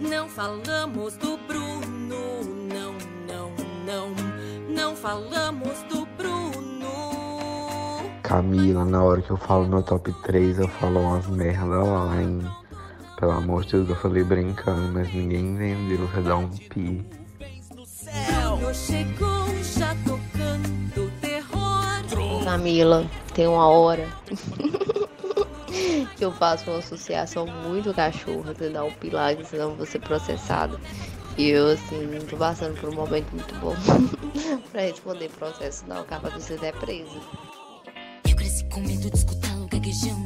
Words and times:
Não 0.00 0.28
falamos 0.28 1.16
do 1.16 1.38
Bruno, 1.38 2.44
não, 2.44 2.92
não, 3.26 3.50
não. 3.84 4.14
Não 4.68 4.94
falamos 4.94 5.82
do 5.84 6.06
Bruno. 6.18 6.90
Camila, 8.22 8.84
na 8.84 9.02
hora 9.02 9.22
que 9.22 9.30
eu 9.30 9.36
falo 9.38 9.66
no 9.66 9.82
top 9.82 10.12
3, 10.24 10.58
eu 10.58 10.68
falo 10.68 11.00
umas 11.00 11.26
merda 11.28 11.82
lá, 11.82 12.20
hein? 12.20 12.40
Pelo 13.18 13.32
amor 13.32 13.64
de 13.64 13.72
Deus, 13.72 13.88
eu 13.88 13.96
falei 13.96 14.22
brincando, 14.22 14.92
mas 14.92 15.12
ninguém 15.14 15.54
entendeu. 15.54 16.06
Você 16.06 16.20
dá 16.20 16.36
um 16.36 16.48
pi. 16.48 17.06
Chegou 18.74 19.46
já 19.62 19.96
tocando 20.04 21.10
terror. 21.20 22.44
Camila, 22.44 23.06
tem 23.32 23.46
uma 23.46 23.66
hora 23.66 24.06
que 26.16 26.24
eu 26.24 26.32
faço 26.32 26.70
uma 26.70 26.78
associação 26.78 27.46
muito 27.46 27.92
cachorra, 27.92 28.54
você 28.54 28.70
dá 28.70 28.82
um 28.82 28.92
pilar, 28.92 29.36
senão 29.44 29.74
vou 29.74 29.86
ser 29.86 30.00
processado. 30.00 30.80
E 31.36 31.50
eu, 31.50 31.68
assim, 31.68 32.18
tô 32.28 32.36
passando 32.38 32.80
por 32.80 32.88
um 32.88 32.94
momento 32.94 33.30
muito 33.30 33.54
bom 33.56 33.74
pra 34.72 34.80
responder 34.80 35.28
processo, 35.30 35.84
não, 35.86 36.02
capaz 36.04 36.34
de 36.34 36.42
ser 36.42 36.54
até 36.54 36.72
presa. 36.72 37.20
Eu 38.28 38.34
cresci 38.34 38.64
com 38.64 38.80
medo 38.80 39.10
de 39.10 39.16
escutá-lo 39.16 39.68
gaguejando. 39.68 40.25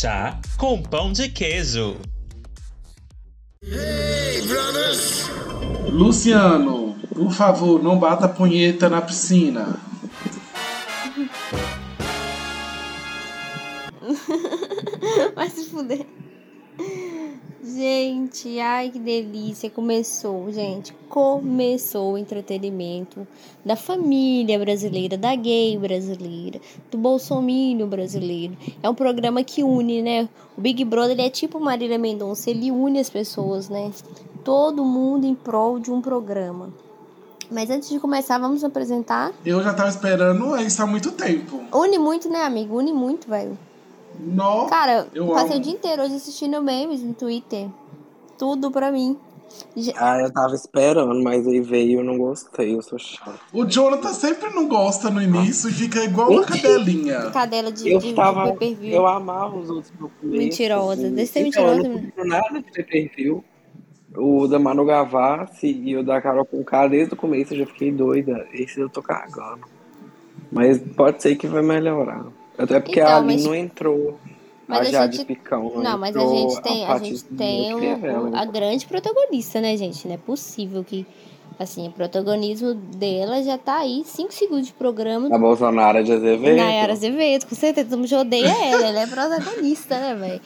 Chá 0.00 0.40
com 0.56 0.82
pão 0.82 1.12
de 1.12 1.28
queijo. 1.28 1.98
Luciano, 5.90 6.96
por 7.14 7.30
favor, 7.34 7.82
não 7.82 7.98
bata 7.98 8.26
punheta 8.26 8.88
na 8.88 9.02
piscina. 9.02 9.78
Vai 15.36 15.50
se 15.50 15.68
fuder. 15.68 16.06
Gente, 17.74 18.58
ai 18.58 18.90
que 18.90 18.98
delícia. 18.98 19.70
Começou, 19.70 20.50
gente. 20.50 20.92
Começou 21.08 22.14
o 22.14 22.18
entretenimento 22.18 23.26
da 23.64 23.76
família 23.76 24.58
brasileira, 24.58 25.16
da 25.16 25.34
gay 25.36 25.78
brasileira, 25.78 26.60
do 26.90 26.98
bolsomínio 26.98 27.86
brasileiro. 27.86 28.56
É 28.82 28.88
um 28.88 28.94
programa 28.94 29.44
que 29.44 29.62
une, 29.62 30.02
né? 30.02 30.28
O 30.58 30.60
Big 30.60 30.84
Brother 30.84 31.12
ele 31.12 31.22
é 31.22 31.30
tipo 31.30 31.60
Marília 31.60 31.98
Mendonça, 31.98 32.50
ele 32.50 32.72
une 32.72 32.98
as 32.98 33.08
pessoas, 33.08 33.68
né? 33.68 33.92
Todo 34.42 34.84
mundo 34.84 35.24
em 35.24 35.34
prol 35.34 35.78
de 35.78 35.92
um 35.92 36.00
programa. 36.00 36.72
Mas 37.50 37.70
antes 37.70 37.88
de 37.88 38.00
começar, 38.00 38.38
vamos 38.38 38.64
apresentar. 38.64 39.32
Eu 39.44 39.62
já 39.62 39.72
tava 39.74 39.88
esperando 39.88 40.56
isso 40.56 40.82
há 40.82 40.86
muito 40.86 41.12
tempo. 41.12 41.60
Une 41.72 41.98
muito, 41.98 42.28
né, 42.28 42.42
amigo? 42.42 42.78
Une 42.78 42.92
muito, 42.92 43.28
velho. 43.28 43.56
Nó, 44.18 44.66
Cara, 44.66 45.08
eu 45.14 45.26
passei 45.28 45.52
amo. 45.52 45.58
o 45.58 45.60
dia 45.62 45.72
inteiro 45.72 46.02
hoje 46.02 46.14
assistindo 46.16 46.60
memes 46.62 47.02
no 47.02 47.14
Twitter. 47.14 47.68
Tudo 48.38 48.70
pra 48.70 48.90
mim. 48.90 49.18
Ah, 49.96 50.18
eu 50.20 50.32
tava 50.32 50.54
esperando, 50.54 51.22
mas 51.22 51.46
aí 51.46 51.60
veio 51.60 51.90
e 51.90 51.94
eu 51.94 52.04
não 52.04 52.16
gostei, 52.16 52.74
eu 52.74 52.82
sou 52.82 52.98
chato. 52.98 53.40
O 53.52 53.64
Jonathan 53.64 54.12
sempre 54.12 54.48
não 54.50 54.68
gosta 54.68 55.10
no 55.10 55.20
início 55.20 55.68
e 55.68 55.72
fica 55.72 56.04
igual 56.04 56.30
uma 56.30 56.44
cadelinha. 56.44 57.30
Cadela 57.34 57.72
de, 57.72 57.90
Eu 57.90 57.98
de, 57.98 58.12
tava. 58.14 58.52
de. 58.52 58.90
Eu 58.92 59.06
amava 59.06 59.56
os 59.56 59.68
outros 59.68 59.92
no 59.98 60.08
começo, 60.08 60.38
Mentirosa. 60.38 61.02
assim. 61.06 61.14
Deixa 61.14 61.32
de 61.32 61.32
ser 61.32 61.46
Então, 61.48 61.62
eu 61.68 61.76
mentirosa, 61.76 61.88
não 61.88 62.00
curto 62.12 62.24
nada 62.28 62.60
de. 62.62 63.42
O 64.16 64.46
da 64.48 64.58
Manu 64.58 64.84
Gavassi 64.84 65.66
e 65.68 65.96
o 65.96 66.04
da 66.04 66.20
Carol 66.20 66.44
com 66.44 66.64
K 66.64 66.88
desde 66.88 67.14
o 67.14 67.16
começo 67.16 67.54
eu 67.54 67.58
já 67.58 67.66
fiquei 67.66 67.92
doida. 67.92 68.46
Esse 68.52 68.80
eu 68.80 68.88
tô 68.88 69.02
cagando. 69.02 69.66
Mas 70.50 70.78
pode 70.78 71.22
ser 71.22 71.36
que 71.36 71.46
vai 71.46 71.62
melhorar. 71.62 72.24
Até 72.62 72.80
porque 72.80 73.00
Então, 73.00 73.12
a 73.12 73.16
Ali 73.18 73.26
mas- 73.26 73.44
não 73.44 73.54
entrou. 73.54 74.18
Mas 74.66 74.78
a 74.78 74.82
a 74.82 74.92
Jade 74.92 75.16
gente- 75.16 75.26
Picão. 75.26 75.72
Não, 75.82 75.98
mas 75.98 76.14
a 76.14 76.20
gente 76.26 76.62
tem, 76.62 76.84
a 76.84 76.86
Paty 76.88 77.04
gente 77.06 77.24
tem 77.24 77.70
é 77.70 77.74
o- 78.18 78.36
a 78.36 78.44
grande 78.44 78.86
protagonista, 78.86 79.60
né, 79.60 79.76
gente? 79.76 80.06
Não 80.06 80.14
é 80.14 80.18
possível 80.18 80.84
que, 80.84 81.04
assim, 81.58 81.88
o 81.88 81.90
protagonismo 81.90 82.74
dela 82.74 83.42
já 83.42 83.58
tá 83.58 83.78
aí, 83.78 84.02
5 84.04 84.32
segundos 84.32 84.66
de 84.68 84.72
programa. 84.72 85.34
A 85.34 85.38
Bolsonaro 85.38 86.04
de 86.04 86.12
Azevedo. 86.12 86.56
Nayara 86.56 86.92
Azevedo, 86.92 87.46
com 87.48 87.54
certeza, 87.56 87.88
todo 87.90 87.98
mundo 87.98 88.14
odeia 88.16 88.46
ela, 88.46 88.86
ela 88.86 89.00
é 89.00 89.06
protagonista, 89.08 89.98
né, 89.98 90.14
velho? 90.14 90.40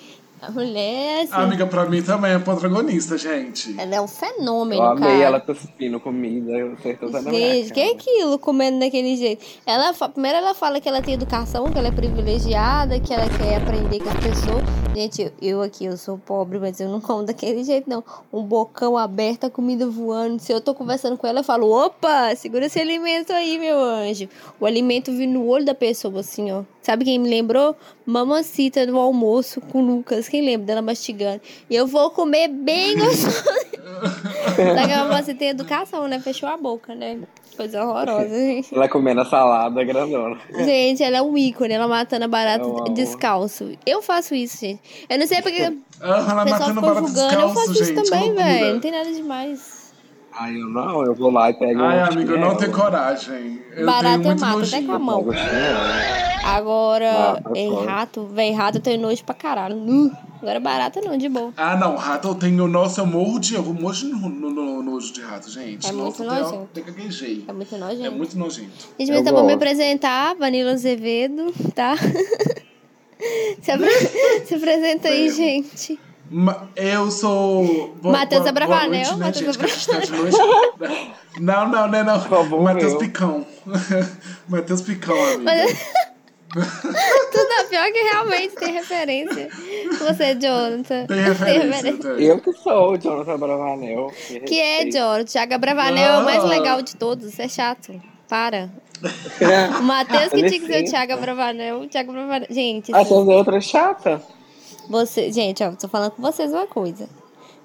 A 0.47 0.51
mulher, 0.51 1.23
assim, 1.23 1.33
A 1.33 1.43
amiga 1.43 1.67
pra 1.67 1.87
mim 1.87 2.03
também 2.03 2.33
é 2.33 2.39
protagonista, 2.39 3.17
gente. 3.17 3.75
ela 3.79 3.95
é 3.95 4.01
um 4.01 4.09
fenômeno, 4.09 4.83
Eu 4.83 4.87
amei 4.89 5.09
cara. 5.09 5.23
ela 5.23 5.41
cuspindo 5.41 5.99
comida, 6.01 6.53
eu 6.53 6.77
certeza 6.79 7.21
na 7.23 7.31
minha 7.31 7.55
Gente, 7.55 7.73
que 7.73 7.81
é 7.81 7.93
aquilo, 7.93 8.39
comendo 8.39 8.79
daquele 8.81 9.17
jeito? 9.17 9.45
Ela, 9.65 9.93
primeiro 10.09 10.39
ela 10.39 10.55
fala 10.55 10.81
que 10.81 10.89
ela 10.89 11.01
tem 11.01 11.15
educação, 11.15 11.71
que 11.71 11.79
ela 11.79 11.89
é 11.89 11.93
privilegiada, 11.93 12.99
que 13.01 13.13
ela 13.13 13.29
quer 13.29 13.57
aprender 13.57 14.01
com 14.01 14.09
as 14.11 14.17
pessoas. 14.17 14.63
Gente, 14.95 15.23
eu, 15.23 15.33
eu 15.41 15.63
aqui, 15.63 15.85
eu 15.87 15.97
sou 15.97 16.19
pobre, 16.19 16.59
mas 16.59 16.79
eu 16.81 16.89
não 16.89 17.01
como 17.01 17.25
daquele 17.25 17.65
jeito, 17.65 17.89
não. 17.89 18.05
Um 18.33 18.43
bocão 18.43 18.97
aberto, 18.97 19.45
a 19.45 19.51
comida 19.51 19.87
voando. 19.89 20.41
Se 20.41 20.53
eu 20.53 20.61
tô 20.61 20.75
conversando 20.75 21.17
com 21.17 21.27
ela, 21.27 21.41
eu 21.41 21.45
falo, 21.45 21.71
opa, 21.71 22.35
segura 22.37 22.67
esse 22.67 22.79
alimento 22.79 23.33
aí, 23.33 23.59
meu 23.59 23.79
anjo. 23.79 24.29
O 24.61 24.67
alimento 24.67 25.11
vindo 25.11 25.33
no 25.35 25.47
olho 25.47 25.65
da 25.65 25.75
pessoa, 25.75 26.21
assim, 26.21 26.53
ó. 26.53 26.63
Sabe 26.85 27.03
quem 27.07 27.19
me 27.19 27.31
lembrou? 27.31 27.75
Mamacita 28.05 28.85
no 28.85 28.99
almoço 29.01 29.59
com 29.59 29.79
o 29.83 29.87
Lucas. 29.87 30.29
Quem 30.29 30.45
lembra 30.45 30.67
dela 30.67 30.83
mastigando? 30.83 31.41
E 31.71 31.75
eu 31.75 31.87
vou 31.87 32.11
comer 32.11 32.49
bem 32.49 32.95
gostoso. 33.01 33.43
Só 33.43 34.87
que 34.87 34.93
a 34.93 35.05
mamacita 35.05 35.39
tem 35.39 35.49
educação, 35.49 36.07
né? 36.07 36.21
Fechou 36.21 36.47
a 36.47 36.59
boca, 36.59 36.95
né? 36.95 37.21
Coisa 37.57 37.83
horrorosa, 37.83 38.29
gente. 38.29 38.75
Ela 38.75 38.87
comendo 38.87 39.23
a 39.23 39.25
salada 39.25 39.83
grandona. 39.83 40.39
Gente, 40.59 41.03
ela 41.03 41.17
é 41.19 41.23
um 41.23 41.39
ícone, 41.39 41.73
ela 41.73 41.89
matando 41.89 42.27
a 42.27 42.29
barata 42.29 42.65
Eu 42.67 42.93
descalço. 42.93 43.71
Eu 43.87 44.03
faço 44.03 44.35
isso, 44.35 44.59
gente. 44.61 44.83
Eu 45.09 45.19
não 45.19 45.27
sei 45.27 45.41
porque 45.41 45.63
Ah, 46.03 46.27
ela 46.29 46.35
matando 46.45 46.65
ficou 46.75 46.83
barata 46.83 47.07
julgando. 47.07 47.35
Eu 47.35 47.49
faço 47.49 47.73
descalço, 47.73 47.83
isso 47.83 47.95
gente. 47.95 48.11
também, 48.11 48.35
velho. 48.35 48.75
Não 48.75 48.81
tem 48.81 48.91
nada 48.91 49.11
demais. 49.11 49.74
Ai, 50.37 50.57
eu 50.61 50.69
não, 50.69 51.05
eu 51.05 51.15
vou 51.15 51.31
lá 51.31 51.51
e 51.51 51.55
pego 51.55 51.81
Ai, 51.83 51.99
um 52.01 52.05
amiga, 52.07 52.33
eu 52.33 52.39
não 52.41 52.57
tenho 52.57 52.73
coragem. 52.73 53.63
Eu 53.77 53.87
Barata 53.87 54.09
tenho 54.19 54.23
eu 54.23 54.25
muito 54.27 54.41
mato, 54.41 54.65
até 54.65 54.83
com 54.83 54.93
a 54.93 54.99
mão. 54.99 55.25
Agora, 56.45 57.41
Ah, 57.45 57.51
eu 57.51 57.55
em 57.57 57.85
rato, 57.87 58.27
véi, 58.27 58.53
rato 58.53 58.79
eu 58.79 58.83
tenho 58.83 59.01
nojo 59.01 59.25
pra 59.25 59.35
caralho. 59.35 59.77
Nu. 59.77 60.11
Agora 60.43 60.61
barata 60.61 61.01
não, 61.01 61.17
de 61.17 61.29
boa. 61.29 61.53
Ah, 61.57 61.77
não, 61.77 61.97
rato 61.97 62.29
eu 62.29 62.35
tenho. 62.35 62.67
Nossa, 62.69 63.01
eu 63.01 63.07
morro 63.07 63.39
de. 63.39 63.55
Eu 63.55 63.63
morro 63.63 63.95
de 63.95 64.05
no, 64.07 64.29
no- 64.29 64.51
no- 64.51 64.83
nojo 64.83 65.13
de 65.13 65.23
rato, 65.23 65.49
gente. 65.51 65.87
É 65.87 65.93
muito 65.93 66.23
Nossa, 66.23 66.25
eu 66.41 66.45
nojento. 66.45 66.69
até 66.71 66.81
gaguejei. 66.83 67.45
É 67.49 67.53
muito 67.53 67.77
nojento. 67.79 68.05
É 68.05 68.11
muito 68.11 68.39
nojento. 68.39 68.89
Gente, 68.99 69.09
Eu 69.09 69.15
mas 69.15 69.21
então 69.23 69.35
vou 69.35 69.47
me 69.47 69.53
apresentar, 69.55 70.35
Vanilla 70.35 70.73
Azevedo, 70.73 71.53
tá? 71.75 71.95
Se, 73.63 73.71
apre- 73.71 73.89
Se 74.45 74.55
apresenta 74.57 75.09
aí, 75.09 75.31
gente. 75.31 75.99
Ma- 76.31 76.69
Eu 76.75 77.11
sou. 77.11 77.95
Bo- 78.01 78.11
Matheus 78.13 78.47
Abravanel, 78.47 79.17
né, 79.17 79.27
Matheus 79.27 79.57
a 79.57 79.61
tá 79.61 80.17
noite. 80.17 80.37
Não, 81.41 81.69
não, 81.69 81.89
né, 81.89 82.03
não. 82.03 82.19
Matheus. 82.63 82.95
Picão. 82.95 83.47
Matheus 84.49 84.81
Picão, 84.83 85.15
amiga. 85.23 85.43
Mas- 85.43 86.05
Tudo 86.55 87.53
é 87.59 87.65
pior 87.65 87.93
que 87.93 88.03
realmente 88.03 88.55
tem 88.55 88.73
referência. 88.75 89.49
Você, 89.99 90.35
Jonathan. 90.37 91.07
Tem 91.07 91.21
referência. 91.21 91.93
tem. 91.97 92.25
Eu 92.25 92.39
que 92.41 92.53
sou 92.53 92.93
o 92.93 92.97
Jonathan 92.99 93.39
Bravanel. 93.39 94.13
Que 94.47 94.61
é. 94.61 94.85
Jonathan. 94.89 95.25
Thiago 95.25 95.59
Bravanel 95.59 96.13
é 96.13 96.19
o 96.19 96.25
mais 96.25 96.45
Ah. 96.45 96.47
legal 96.47 96.81
de 96.81 96.95
todos. 96.95 97.39
É 97.41 97.49
chato. 97.49 98.01
Para. 98.29 98.71
O 99.81 99.83
Matheus 99.83 100.29
que 100.31 100.37
tinha 100.49 100.61
que 100.61 100.67
ser 100.67 100.85
o. 100.85 100.91
Thiago 100.91 101.17
Bravanel. 101.21 101.81
O 101.81 101.89
Thiago 101.89 102.13
Bravanel. 102.13 102.47
Gente, 102.49 102.95
Ah, 102.95 103.05
você 103.05 103.33
é 103.33 103.37
outra 103.37 103.61
chata? 103.61 104.23
Você... 104.89 105.33
gente, 105.33 105.63
ó, 105.63 105.73
tô 105.73 105.89
falando 105.89 106.13
com 106.13 106.23
vocês 106.23 106.53
uma 106.53 106.67
coisa. 106.67 107.09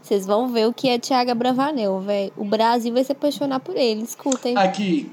Vocês 0.01 0.25
vão 0.25 0.47
ver 0.47 0.67
o 0.67 0.73
que 0.73 0.89
é 0.89 0.97
Thiago 0.97 1.35
Bravanel, 1.35 1.99
velho. 1.99 2.31
O 2.37 2.45
Brasil 2.45 2.93
vai 2.93 3.03
se 3.03 3.11
apaixonar 3.11 3.59
por 3.59 3.75
ele. 3.75 4.01
Escutem. 4.01 4.57
Aqui, 4.57 5.11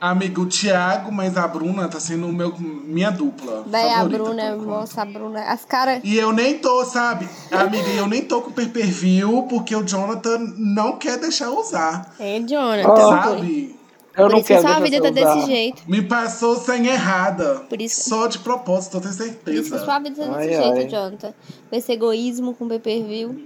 amigo 0.00 0.46
Thiago, 0.46 1.10
mas 1.10 1.36
a 1.36 1.48
Bruna 1.48 1.88
tá 1.88 1.98
sendo 1.98 2.28
meu, 2.28 2.54
minha 2.58 3.10
dupla. 3.10 3.64
Véi, 3.66 3.92
a 3.92 4.04
Bruna, 4.04 4.50
enquanto. 4.50 4.66
nossa, 4.66 5.02
a 5.02 5.04
Bruna. 5.04 5.40
As 5.42 5.64
caras. 5.64 6.00
E 6.04 6.16
eu 6.16 6.32
nem 6.32 6.58
tô, 6.58 6.84
sabe? 6.84 7.28
Amiga, 7.50 7.88
eu 7.90 8.06
nem 8.06 8.22
tô 8.22 8.42
com 8.42 8.52
per 8.52 8.68
view 8.68 9.46
porque 9.48 9.74
o 9.74 9.82
Jonathan 9.82 10.38
não 10.58 10.96
quer 10.96 11.18
deixar 11.18 11.50
usar. 11.50 12.14
É, 12.18 12.38
Jonathan. 12.40 12.92
Oh. 12.92 13.08
Sabe? 13.08 13.75
Eu 14.16 14.24
Por 14.24 14.32
não 14.32 14.38
isso 14.38 14.46
que 14.48 14.54
sua 14.60 14.62
deixar 14.62 14.82
vida 14.82 15.00
tá 15.02 15.10
desse 15.10 15.46
jeito. 15.46 15.82
Me 15.86 16.00
passou 16.02 16.56
sem 16.56 16.86
errada. 16.86 17.56
Por 17.68 17.80
isso- 17.82 18.08
Só 18.08 18.26
de 18.26 18.38
propósito, 18.38 18.96
eu 18.96 19.00
tenho 19.02 19.14
Por 19.14 19.22
isso 19.24 19.34
que 19.34 19.44
certeza. 19.52 19.84
sua 19.84 19.98
vida 19.98 20.16
tá 20.16 20.38
desse 20.38 20.54
Ai, 20.54 20.62
jeito, 20.62 20.78
ai. 20.78 20.88
Jonathan. 20.88 21.34
Com 21.68 21.76
esse 21.76 21.92
egoísmo 21.92 22.54
com 22.54 22.66
pay 22.68 22.78
per 22.78 23.04
view. 23.04 23.42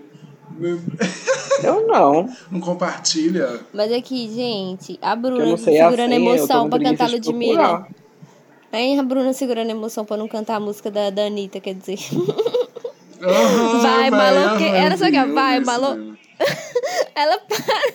Eu 1.63 1.87
não. 1.87 2.29
Não 2.51 2.61
compartilha. 2.61 3.61
Mas 3.73 3.91
aqui, 3.93 4.29
gente, 4.33 4.99
a 5.03 5.15
Bruna 5.17 5.55
a 5.55 5.57
segurando 5.57 6.13
a 6.13 6.17
tô 6.17 6.23
emoção 6.23 6.69
pra 6.71 6.79
cantar 6.79 7.07
de 7.09 7.13
Ludmilla. 7.15 7.87
Aí 8.73 8.99
a 8.99 9.03
Bruna 9.03 9.33
segurando 9.33 9.69
a 9.69 9.73
emoção 9.73 10.05
pra 10.05 10.17
não 10.17 10.29
cantar 10.29 10.57
a 10.57 10.61
música 10.61 10.91
da, 10.91 11.11
da 11.11 11.23
Anitta, 11.27 11.59
quer 11.61 11.75
dizer. 11.75 11.99
Aham, 13.23 13.81
Vai, 13.83 14.11
maloque- 14.11 14.65
aham, 14.65 14.77
era 14.77 14.97
só 14.97 15.07
que, 15.11 15.25
vai, 15.27 15.59
mesmo. 15.61 16.17
Ela 17.15 17.39
para. 17.39 17.95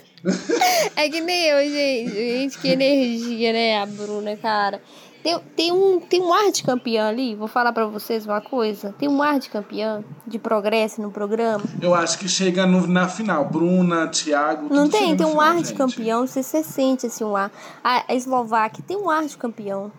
É 0.96 1.10
que 1.10 1.22
nem 1.22 1.46
eu, 1.46 1.70
gente. 1.70 2.14
Gente, 2.14 2.58
que 2.60 2.68
energia, 2.70 3.54
né, 3.54 3.82
a 3.82 3.86
Bruna, 3.86 4.36
cara. 4.38 4.82
Tem, 5.24 5.40
tem, 5.56 5.72
um, 5.72 6.00
tem 6.00 6.22
um 6.22 6.32
ar 6.32 6.52
de 6.52 6.62
campeã 6.62 7.08
ali, 7.08 7.34
vou 7.36 7.48
falar 7.48 7.74
pra 7.74 7.88
vocês 7.88 8.26
uma 8.28 8.40
coisa. 8.42 8.94
Tem 9.00 9.10
um 9.10 9.24
ar 9.24 9.40
de 9.40 9.50
campeã, 9.50 10.04
de 10.28 10.38
progresso 10.38 11.02
no 11.02 11.10
programa. 11.12 11.64
Eu 11.82 11.96
acho 11.96 12.20
que 12.20 12.30
chega 12.30 12.68
no- 12.68 12.86
na 12.86 13.08
final. 13.10 13.46
Bruna, 13.46 14.08
Thiago. 14.08 14.68
Não 14.74 14.88
tem? 14.88 15.18
Tem 15.18 15.26
um 15.26 15.30
final, 15.32 15.42
ar 15.42 15.56
de 15.62 15.70
gente. 15.70 15.78
campeão, 15.78 16.28
você, 16.28 16.44
você 16.44 16.64
sente 16.64 17.08
assim 17.08 17.24
um 17.24 17.36
ar. 17.36 17.52
A, 17.84 18.04
a 18.08 18.14
Eslováquia 18.16 18.84
tem 18.88 18.96
um 18.98 19.10
ar 19.10 19.26
de 19.26 19.36
campeão. 19.36 19.92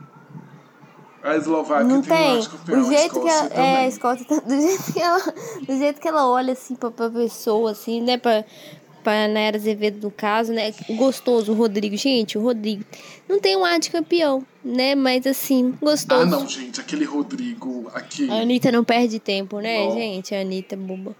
A 1.25 1.35
Eslováquia 1.37 1.85
Não 1.85 2.01
tem, 2.03 2.13
um 2.13 2.17
tem. 2.17 2.37
ar 2.37 2.41
de 2.41 2.49
campeão. 2.49 2.81
O 2.81 2.85
jeito 2.85 3.19
a 3.19 3.23
que 3.23 3.29
ela. 3.29 3.49
É, 3.53 3.77
a. 3.79 3.89
Escócia, 3.89 4.25
tá- 4.27 4.37
do 4.47 4.61
jeito 4.61 4.93
que 4.93 5.01
ela, 5.01 5.21
do 5.67 5.77
jeito 5.77 6.01
que 6.01 6.07
ela 6.07 6.29
olha 6.29 6.53
assim 6.53 6.77
pra, 6.77 6.89
pra 6.93 7.11
pessoa, 7.11 7.73
assim, 7.73 8.01
né? 8.01 8.17
Pra, 8.17 8.45
pra 9.07 9.29
Nayara 9.29 9.57
Azevedo, 9.57 10.03
no 10.03 10.11
caso, 10.11 10.53
né? 10.53 10.75
Gostoso, 10.97 11.53
o 11.53 11.55
Rodrigo. 11.55 11.97
Gente, 11.97 12.37
o 12.37 12.43
Rodrigo 12.43 12.83
não 13.29 13.39
tem 13.39 13.57
um 13.57 13.65
ar 13.65 13.79
de 13.79 13.89
campeão, 13.89 14.45
né? 14.65 14.97
Mas 14.97 15.25
assim, 15.29 15.73
gostoso. 15.81 16.23
Ah, 16.23 16.27
não, 16.27 16.49
gente. 16.49 16.81
Aquele 16.81 17.05
Rodrigo 17.05 17.89
aqui. 17.95 18.29
A 18.29 18.41
Anitta 18.43 18.73
não 18.73 18.83
perde 18.83 19.21
tempo, 19.21 19.61
né, 19.61 19.85
Não. 19.85 19.93
gente? 19.93 20.35
A 20.35 20.41
Anitta 20.41 20.75
é 20.75 20.79
boba. 20.79 21.15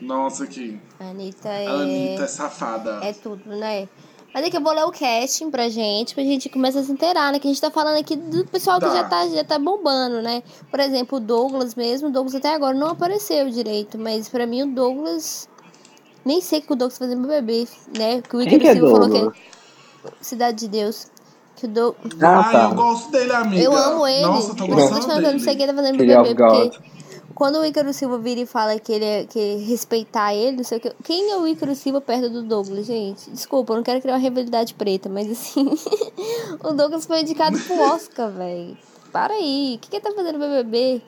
Nossa, 0.00 0.42
aqui. 0.42 0.80
A 0.98 1.10
Anitta 1.10 1.48
é. 1.48 1.66
A 1.68 1.70
Anitta 1.70 2.24
é 2.24 2.26
safada. 2.26 2.98
É 3.04 3.12
tudo, 3.12 3.48
né? 3.54 3.88
Mas 4.34 4.42
daqui 4.44 4.56
eu 4.56 4.60
vou 4.60 4.72
ler 4.74 4.84
o 4.84 4.90
casting 4.90 5.48
pra 5.50 5.68
gente, 5.68 6.14
pra 6.14 6.22
gente 6.24 6.48
começar 6.48 6.80
a 6.80 6.82
se 6.82 6.90
inteirar, 6.90 7.32
né? 7.32 7.38
Que 7.38 7.46
a 7.46 7.50
gente 7.50 7.60
tá 7.60 7.70
falando 7.70 7.98
aqui 7.98 8.16
do 8.16 8.44
pessoal 8.46 8.80
que 8.80 8.84
Tá. 8.86 8.94
já 8.96 9.04
tá, 9.04 9.28
já 9.28 9.44
tá 9.44 9.58
bombando, 9.60 10.20
né? 10.20 10.42
Por 10.70 10.80
exemplo, 10.80 11.18
o 11.18 11.20
Douglas 11.20 11.76
mesmo. 11.76 12.08
O 12.08 12.10
Douglas 12.10 12.34
até 12.34 12.52
agora 12.52 12.76
não 12.76 12.88
apareceu 12.88 13.48
direito, 13.48 13.96
mas 13.96 14.28
pra 14.28 14.44
mim 14.44 14.62
o 14.64 14.66
Douglas. 14.66 15.47
Nem 16.28 16.40
sei 16.42 16.58
o 16.58 16.62
que 16.62 16.72
o 16.74 16.76
Douglas 16.76 16.98
fazendo 16.98 17.22
no 17.22 17.28
bebê, 17.28 17.66
né? 17.96 18.20
Que 18.20 18.36
o 18.36 18.40
Quem 18.40 18.48
Ícaro 18.48 18.60
que 18.60 18.68
é 18.68 18.72
Silva 18.74 18.90
falou 18.90 19.08
Douglas? 19.08 19.32
que 19.34 20.08
é 20.08 20.10
Cidade 20.20 20.58
de 20.58 20.68
Deus. 20.68 21.06
Que 21.56 21.64
o 21.64 21.68
Douglas. 21.68 22.12
Ah, 22.22 22.40
Ah, 22.40 22.52
tá. 22.52 22.64
eu 22.64 22.74
gosto 22.74 23.10
dele, 23.10 23.32
amiga. 23.32 23.62
Eu 23.62 23.74
amo 23.74 24.06
ele. 24.06 24.26
Nossa, 24.26 24.52
eu 24.52 24.56
tô 24.56 24.64
que 24.66 24.70
gostando 24.72 25.12
eu 25.26 25.32
não 25.32 25.38
sei 25.38 25.56
dele. 25.56 25.56
quem 25.56 25.66
tá 25.66 25.74
fazendo 25.74 25.94
of 25.94 26.06
bebê, 26.06 26.34
porque 26.34 26.78
quando 27.34 27.56
o 27.60 27.64
Ícaro 27.64 27.92
Silva 27.94 28.18
vira 28.18 28.40
e 28.40 28.46
fala 28.46 28.78
que 28.78 28.92
ele 28.92 29.04
é, 29.04 29.24
que 29.24 29.56
respeitar 29.56 30.34
ele, 30.34 30.58
não 30.58 30.64
sei 30.64 30.78
o 30.78 30.80
que. 30.82 30.92
Quem 31.02 31.30
é 31.30 31.36
o 31.38 31.46
Ícaro 31.46 31.74
Silva 31.74 32.00
perto 32.00 32.28
do 32.28 32.42
Douglas, 32.42 32.84
gente? 32.84 33.30
Desculpa, 33.30 33.72
eu 33.72 33.76
não 33.76 33.82
quero 33.82 34.00
criar 34.02 34.14
uma 34.14 34.20
rivalidade 34.20 34.74
preta, 34.74 35.08
mas 35.08 35.30
assim. 35.30 35.66
o 36.62 36.72
Douglas 36.74 37.06
foi 37.06 37.22
indicado 37.22 37.58
pro 37.58 37.80
Oscar, 37.94 38.30
velho. 38.30 38.76
Para 39.10 39.32
aí. 39.32 39.76
O 39.76 39.78
que, 39.78 39.88
que 39.88 39.96
ele 39.96 40.04
tá 40.04 40.12
fazendo 40.12 40.38
no 40.38 40.46
BBB? 40.46 41.00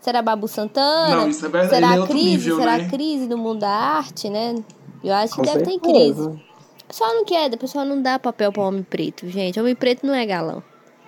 Será 0.00 0.20
Babu 0.20 0.46
Santana? 0.46 1.16
Não, 1.16 1.28
isso 1.28 1.44
é 1.46 1.48
verdade, 1.48 1.74
Será 1.74 1.94
é 1.94 2.00
outro 2.00 2.14
crise? 2.14 2.28
nível, 2.30 2.56
Será 2.58 2.78
né? 2.78 2.88
crise 2.88 3.26
no 3.26 3.38
mundo 3.38 3.60
da 3.60 3.70
arte, 3.70 4.28
né? 4.28 4.54
Eu 5.02 5.14
acho 5.14 5.34
que 5.34 5.40
Com 5.40 5.46
deve 5.46 5.64
ter 5.64 5.78
crise. 5.80 6.20
O 6.20 6.86
pessoal 6.88 7.14
não 7.14 7.24
quer, 7.24 7.50
o 7.52 7.58
pessoal 7.58 7.84
não 7.84 8.00
dá 8.02 8.18
papel 8.18 8.52
pra 8.52 8.62
homem 8.62 8.82
preto, 8.82 9.28
gente. 9.28 9.58
Homem 9.58 9.74
preto 9.74 10.06
não 10.06 10.14
é 10.14 10.24
galão. 10.26 10.62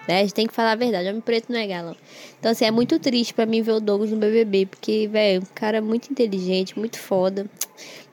Né? 0.09 0.19
A 0.21 0.23
gente 0.23 0.35
tem 0.35 0.47
que 0.47 0.55
falar 0.55 0.73
a 0.73 0.77
verdade, 0.77 1.09
homem 1.09 1.21
preto 1.21 1.53
não 1.53 1.59
é 1.59 1.67
galão. 1.67 1.97
Então, 2.39 2.53
assim, 2.53 2.65
é 2.65 2.71
muito 2.71 2.99
triste 2.99 3.35
pra 3.35 3.45
mim 3.45 3.61
ver 3.61 3.73
o 3.73 3.81
Douglas 3.81 4.11
no 4.11 4.17
BBB, 4.17 4.67
porque, 4.67 5.09
velho, 5.09 5.43
o 5.43 5.47
cara 5.55 5.79
é 5.79 5.81
muito 5.81 6.11
inteligente, 6.11 6.79
muito 6.79 6.99
foda. 6.99 7.47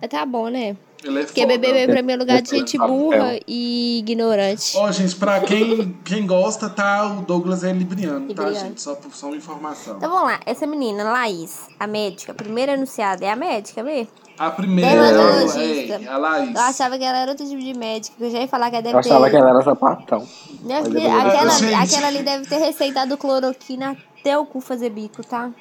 Mas 0.01 0.09
tá 0.09 0.25
bom, 0.25 0.47
né? 0.49 0.75
Ele 1.03 1.19
é 1.21 1.23
Porque 1.25 1.41
foda. 1.41 1.57
BBB 1.57 1.91
pra 1.91 2.01
mim 2.01 2.13
é 2.13 2.15
lugar 2.15 2.41
de 2.41 2.55
é 2.55 2.57
gente 2.59 2.77
burra 2.77 3.37
e 3.47 3.99
ignorante. 3.99 4.77
Ó, 4.77 4.89
gente, 4.91 5.15
pra 5.15 5.41
quem, 5.41 5.97
quem 6.05 6.25
gosta, 6.25 6.69
tá? 6.69 7.05
O 7.07 7.21
Douglas 7.21 7.63
é 7.63 7.71
libriano, 7.73 8.21
tá, 8.33 8.43
Libriano. 8.43 8.55
gente? 8.55 8.81
Só, 8.81 8.95
por- 8.95 9.13
só 9.13 9.27
uma 9.27 9.35
informação. 9.35 9.97
Então 9.97 10.09
vamos 10.09 10.27
lá, 10.31 10.39
essa 10.45 10.65
menina, 10.65 11.03
Laís, 11.03 11.67
a 11.79 11.85
médica, 11.87 12.31
a 12.31 12.35
primeira 12.35 12.73
anunciada, 12.75 13.25
é 13.25 13.31
a 13.31 13.35
médica, 13.35 13.83
vê? 13.83 14.07
A 14.39 14.49
primeira 14.49 14.89
é 14.89 16.07
a 16.07 16.17
Laís. 16.17 16.55
Eu 16.55 16.61
achava 16.61 16.97
que 16.97 17.03
ela 17.03 17.17
era 17.19 17.31
outro 17.31 17.45
tipo 17.47 17.61
de 17.61 17.73
médica, 17.77 18.15
que 18.17 18.23
eu 18.23 18.31
já 18.31 18.39
ia 18.39 18.47
falar 18.47 18.69
que 18.69 18.77
ela 18.77 18.83
deve 18.83 18.95
Eu 18.95 18.99
achava 18.99 19.25
ter. 19.25 19.31
que 19.31 19.37
ela 19.37 19.49
era 19.49 19.61
sapatão. 19.61 20.27
Minha 20.61 20.83
filha, 20.83 21.17
aquela, 21.17 21.49
Gente. 21.51 21.73
aquela 21.75 22.07
ali 22.07 22.23
deve 22.23 22.45
ter 22.47 22.57
receitado 22.57 23.17
cloroquina 23.17 23.95
até 24.19 24.37
o 24.37 24.45
cu 24.45 24.59
fazer 24.61 24.89
bico, 24.89 25.21
tá? 25.23 25.51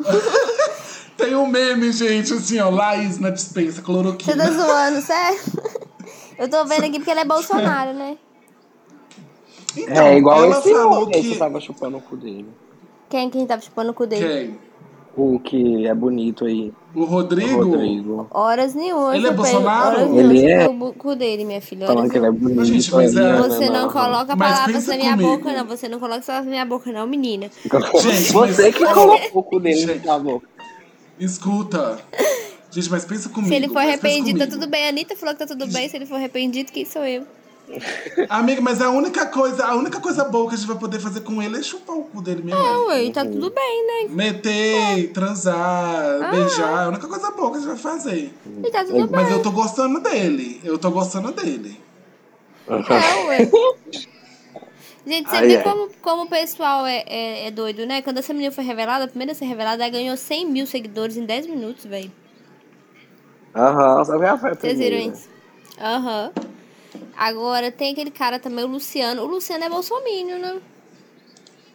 Tem 1.16 1.34
um 1.36 1.46
meme, 1.46 1.92
gente, 1.92 2.32
assim, 2.32 2.58
ó. 2.60 2.70
Laís 2.70 3.18
na 3.18 3.30
dispensa, 3.30 3.72
Você 3.72 3.80
tá 3.80 3.86
cloroquina. 3.86 4.50
zoando, 4.50 5.00
sério? 5.00 5.40
Eu 6.38 6.48
tô 6.48 6.64
vendo 6.64 6.84
aqui 6.84 6.98
porque 6.98 7.10
ela 7.10 7.20
é 7.20 7.24
Bolsonaro, 7.24 7.92
né? 7.92 8.16
Então, 9.76 10.06
é 10.06 10.18
igual 10.18 10.44
ela 10.44 10.58
esse 10.58 10.72
falou 10.72 11.06
que 11.08 11.20
que... 11.20 11.36
tava 11.36 11.60
chupando 11.60 11.96
o 11.96 12.00
cu 12.00 12.16
dele. 12.16 12.46
Quem, 13.08 13.30
quem 13.30 13.46
tava 13.46 13.62
chupando 13.62 13.90
o 13.90 13.94
cu 13.94 14.06
dele? 14.06 14.26
Quem? 14.58 14.58
O 15.16 15.38
que 15.38 15.86
é 15.86 15.94
bonito 15.94 16.44
aí. 16.44 16.72
O 16.92 17.02
O 17.02 17.04
Rodrigo? 17.04 17.62
Rodrigo. 17.64 18.26
Horas 18.32 18.74
nenhuma. 18.74 19.16
Ele 19.16 19.28
é 19.28 19.32
Bolsonaro? 19.32 20.00
Horas 20.00 20.16
Ele 20.16 20.44
é? 20.50 20.66
o 20.68 20.92
cu 20.92 21.14
dele, 21.14 21.44
minha 21.44 21.60
filha. 21.60 21.86
Falando 21.86 22.10
que 22.10 22.18
ele 22.18 22.26
é 22.26 22.30
bonito. 22.32 22.64
Gente, 22.64 22.92
mas 22.92 23.16
aí, 23.16 23.24
é- 23.24 23.32
né, 23.32 23.38
Você 23.38 23.70
não 23.70 23.82
não. 23.82 23.90
coloca 23.90 24.34
Mas 24.34 24.52
palavras 24.52 24.86
na 24.88 24.96
minha 24.96 25.10
comigo. 25.12 25.28
boca, 25.38 25.52
não. 25.52 25.66
Você 25.66 25.88
não 25.88 26.00
coloca 26.00 26.18
isso 26.20 26.32
na 26.32 26.42
minha 26.42 26.64
boca, 26.64 26.90
não, 26.90 27.06
menina. 27.06 27.48
Gente, 28.00 28.32
Você 28.32 28.62
mas- 28.62 28.74
que 28.76 28.84
colocou 28.92 29.28
o 29.34 29.42
cu 29.44 29.60
dele 29.60 29.86
Gente. 29.86 30.04
na 30.06 30.18
boca. 30.18 30.48
Escuta. 31.18 31.98
Gente, 32.70 32.90
mas 32.90 33.04
pensa 33.04 33.28
comigo. 33.28 33.48
Se 33.48 33.54
ele 33.54 33.68
for 33.68 33.74
mas 33.74 33.88
arrependido, 33.88 34.38
tá 34.38 34.46
tudo 34.46 34.66
bem. 34.66 34.86
A 34.86 34.88
Anitta 34.88 35.14
falou 35.14 35.34
que 35.34 35.38
tá 35.38 35.46
tudo 35.46 35.66
bem. 35.68 35.88
Se 35.88 35.96
ele 35.96 36.06
for 36.06 36.16
arrependido, 36.16 36.72
quem 36.72 36.84
sou 36.84 37.04
eu? 37.04 37.24
Amiga, 38.28 38.60
mas 38.60 38.80
a 38.80 38.90
única 38.90 39.26
coisa, 39.26 39.64
a 39.64 39.74
única 39.74 39.98
coisa 39.98 40.24
boa 40.24 40.48
que 40.48 40.54
a 40.54 40.58
gente 40.58 40.66
vai 40.66 40.76
poder 40.76 40.98
fazer 40.98 41.20
com 41.20 41.42
ele 41.42 41.58
é 41.58 41.62
chupar 41.62 41.96
o 41.96 42.02
cu 42.04 42.20
dele 42.20 42.42
mesmo. 42.42 42.60
Não, 42.60 42.88
ué, 42.88 43.10
tá 43.10 43.24
tudo 43.24 43.50
bem, 43.50 43.86
né? 43.86 44.14
Meter, 44.14 45.12
transar, 45.12 46.30
beijar, 46.30 46.82
é 46.82 46.84
a 46.84 46.88
única 46.88 47.08
coisa 47.08 47.30
boa 47.30 47.50
que 47.52 47.56
a 47.56 47.60
gente 47.60 47.68
vai 47.68 47.78
fazer. 47.78 48.34
E 48.64 48.70
tá 48.70 48.84
tudo 48.84 49.06
bem. 49.06 49.08
Mas 49.10 49.30
eu 49.30 49.42
tô 49.42 49.50
gostando 49.50 50.00
dele. 50.00 50.60
Eu 50.62 50.78
tô 50.78 50.90
gostando 50.90 51.32
dele. 51.32 51.80
É, 52.68 53.24
ué. 53.26 53.50
Gente, 55.06 55.28
você 55.28 55.36
Ai, 55.36 55.46
vê 55.46 55.56
ai. 55.56 55.62
como, 55.62 55.88
como 56.00 56.22
o 56.22 56.28
pessoal 56.28 56.86
é, 56.86 57.04
é, 57.06 57.46
é 57.48 57.50
doido, 57.50 57.84
né? 57.84 58.00
Quando 58.00 58.18
essa 58.18 58.32
menina 58.32 58.50
foi 58.50 58.64
revelada, 58.64 59.04
a 59.04 59.08
primeira 59.08 59.32
a 59.32 59.34
ser 59.34 59.44
revelada, 59.44 59.82
ela 59.82 59.92
ganhou 59.92 60.16
100 60.16 60.46
mil 60.46 60.66
seguidores 60.66 61.16
em 61.16 61.26
10 61.26 61.46
minutos, 61.46 61.84
velho. 61.84 62.10
Aham, 63.54 64.04
só 64.04 64.18
que 64.18 64.24
ela 64.24 64.38
foi 64.38 64.50
a 64.50 64.54
Vocês 64.54 64.78
viram 64.78 65.12
isso? 65.12 65.28
Aham. 65.78 66.32
Agora 67.16 67.70
tem 67.70 67.92
aquele 67.92 68.10
cara 68.10 68.38
também, 68.38 68.64
o 68.64 68.68
Luciano. 68.68 69.22
O 69.22 69.26
Luciano 69.26 69.64
é 69.64 69.68
bolsominion, 69.68 70.38
né? 70.38 70.60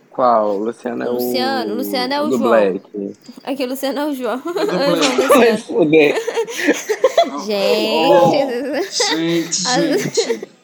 Qual? 0.10 0.56
O 0.56 0.64
Luciano 0.66 1.04
é 1.04 1.10
o... 1.10 1.14
Luciano, 1.14 1.74
o 1.74 1.78
Luciano 1.78 2.14
é 2.14 2.22
o 2.22 2.28
do 2.28 2.38
João. 2.38 2.50
Black. 2.50 3.16
Aqui, 3.44 3.64
o 3.64 3.68
Luciano 3.68 4.00
é 4.00 4.06
o 4.06 4.14
João. 4.14 4.42
Black. 4.44 5.28
Vai 5.28 5.58
fuder. 5.58 6.16
Gente. 7.46 8.90
Gente, 9.16 9.54
gente. 10.28 10.59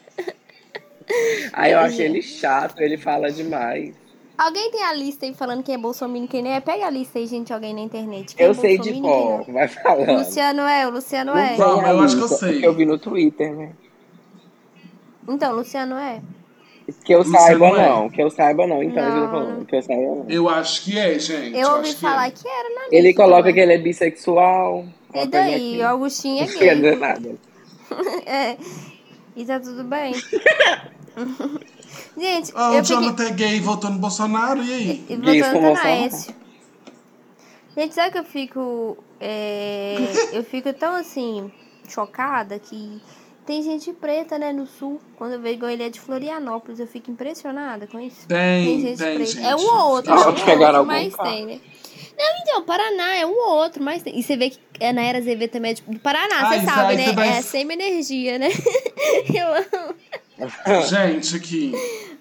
Aí 1.54 1.72
eu 1.72 1.80
achei 1.80 2.06
ele 2.06 2.22
chato, 2.22 2.80
ele 2.82 2.98
fala 2.98 3.32
demais. 3.32 3.94
Alguém 4.38 4.70
tem 4.70 4.84
a 4.84 4.94
lista 4.94 5.26
aí 5.26 5.34
falando 5.34 5.64
quem 5.64 5.76
é 5.76 5.78
bolsominion 5.78 6.26
e 6.26 6.28
quem 6.28 6.44
não 6.44 6.52
é? 6.52 6.60
Pega 6.60 6.88
a 6.88 6.90
lista 6.90 7.20
aí, 7.20 7.26
gente, 7.26 7.54
alguém 7.54 7.74
na 7.74 7.80
internet. 7.82 8.36
Quem 8.36 8.46
Eu 8.46 8.52
é 8.52 8.56
sei 8.56 8.78
de 8.78 9.00
qual, 9.00 9.46
não. 9.48 9.54
vai 9.54 9.66
O 9.66 9.70
falando. 9.70 10.18
Luciano 10.20 10.62
é, 10.62 10.86
o 10.88 10.90
Luciano 10.90 11.34
Não 11.34 11.40
é. 11.40 11.54
a 11.56 11.90
eu 11.92 12.00
acho 12.02 12.18
que 12.18 12.24
eu 12.24 12.28
sei. 12.28 12.66
Eu 12.66 12.74
vi 12.74 12.86
no 12.86 12.98
Twitter, 12.98 13.56
né? 13.56 13.72
Então, 15.28 15.54
o 15.54 15.56
Luciano 15.58 15.96
é. 15.96 16.22
Que 17.04 17.14
eu 17.16 17.20
Luciano 17.20 17.40
saiba 17.40 17.68
é. 17.68 17.90
não, 17.90 18.10
que 18.10 18.22
eu 18.22 18.30
saiba 18.30 18.68
não, 18.68 18.84
então 18.84 19.04
Não. 19.10 19.18
eu 19.18 19.24
tô 19.26 19.32
falando, 19.32 19.66
que 19.66 19.76
eu 19.76 19.82
saiba 19.82 20.02
não. 20.02 20.26
Eu 20.30 20.50
acho 20.50 20.84
que 20.84 21.00
é, 21.00 21.18
gente. 21.18 21.58
Eu 21.58 21.70
ouvi 21.70 21.82
acho 21.88 21.96
que 21.96 22.02
falar 22.02 22.28
é. 22.28 22.32
que 22.32 22.48
era 22.48 22.70
na 22.76 22.82
lista. 22.82 22.96
Ele 22.96 23.14
coloca 23.14 23.54
que 23.54 23.60
ele 23.60 23.74
é 23.74 23.78
bissexual. 23.78 24.86
E 25.14 25.26
daí? 25.28 25.80
O 25.82 25.88
Augustinho 25.88 26.44
é 26.44 26.48
Não 26.48 26.60
gay. 26.60 26.76
dizer 26.76 26.98
nada. 26.98 27.36
é. 28.28 28.58
E 29.36 29.46
tá 29.46 29.60
tudo 29.62 29.84
bem. 29.86 30.14
Gente, 32.18 32.52
Ah, 32.56 32.74
eu 32.74 32.82
o 32.82 32.84
fiquei... 32.86 32.96
Jonathan 33.04 33.24
é 33.26 33.32
gay 33.32 33.60
votou 33.60 33.90
no 33.90 34.00
Bolsonaro, 34.00 34.64
e 34.64 34.74
aí? 34.74 35.06
E 35.10 35.16
com 35.18 35.22
pra 35.22 35.52
Bolsonaro. 35.60 36.36
Gente, 37.78 37.94
sabe 37.94 38.12
que 38.12 38.18
eu 38.20 38.24
fico. 38.24 38.98
é, 39.20 39.98
eu 40.32 40.44
fico 40.44 40.72
tão 40.74 40.96
assim, 40.96 41.52
chocada 41.90 42.58
que 42.58 43.02
tem 43.46 43.62
gente 43.62 43.92
preta, 43.94 44.40
né, 44.40 44.54
no 44.54 44.66
sul. 44.66 45.00
Quando 45.18 45.34
eu 45.34 45.42
vejo 45.42 45.56
igual 45.56 45.72
ele 45.72 45.84
é 45.84 45.90
de 45.90 46.00
Florianópolis, 46.00 46.80
eu 46.80 46.88
fico 46.88 47.12
impressionada 47.12 47.86
com 47.86 48.00
isso. 48.00 48.26
Tem, 48.28 48.80
gente 48.80 48.98
tem, 48.98 49.16
preta. 49.16 49.32
gente. 49.32 49.46
É 49.46 49.56
um 49.56 49.60
ou 49.60 49.90
outro, 49.92 50.14
Ah, 50.14 50.16
é 50.16 50.20
um 50.20 50.26
outro, 50.28 50.66
algum 50.78 50.86
mas 50.88 51.16
carro. 51.16 51.30
tem, 51.30 51.46
né? 51.46 51.60
Não, 52.18 52.26
então, 52.44 52.64
Paraná 52.64 53.16
é 53.18 53.26
um 53.26 53.32
ou 53.38 53.56
outro, 53.58 53.84
mas 53.84 54.02
tem. 54.02 54.18
E 54.18 54.24
você 54.24 54.38
vê 54.38 54.50
que 54.50 54.60
a 54.84 54.94
Naira 54.94 55.18
Azevedo 55.20 55.52
também 55.52 55.72
é 55.72 55.74
de- 55.74 55.82
do 55.82 56.00
Paraná, 56.00 56.48
Ah, 56.48 56.50
você 56.60 56.66
sabe, 56.66 56.92
aí 56.92 56.98
né? 56.98 57.04
você 57.08 57.12
vai- 57.14 57.28
É 57.38 57.42
semi-energia, 57.42 58.40
né? 58.40 58.48
eu 59.36 59.48
amo. 59.54 59.96
Gente, 60.90 61.36
aqui. 61.36 61.72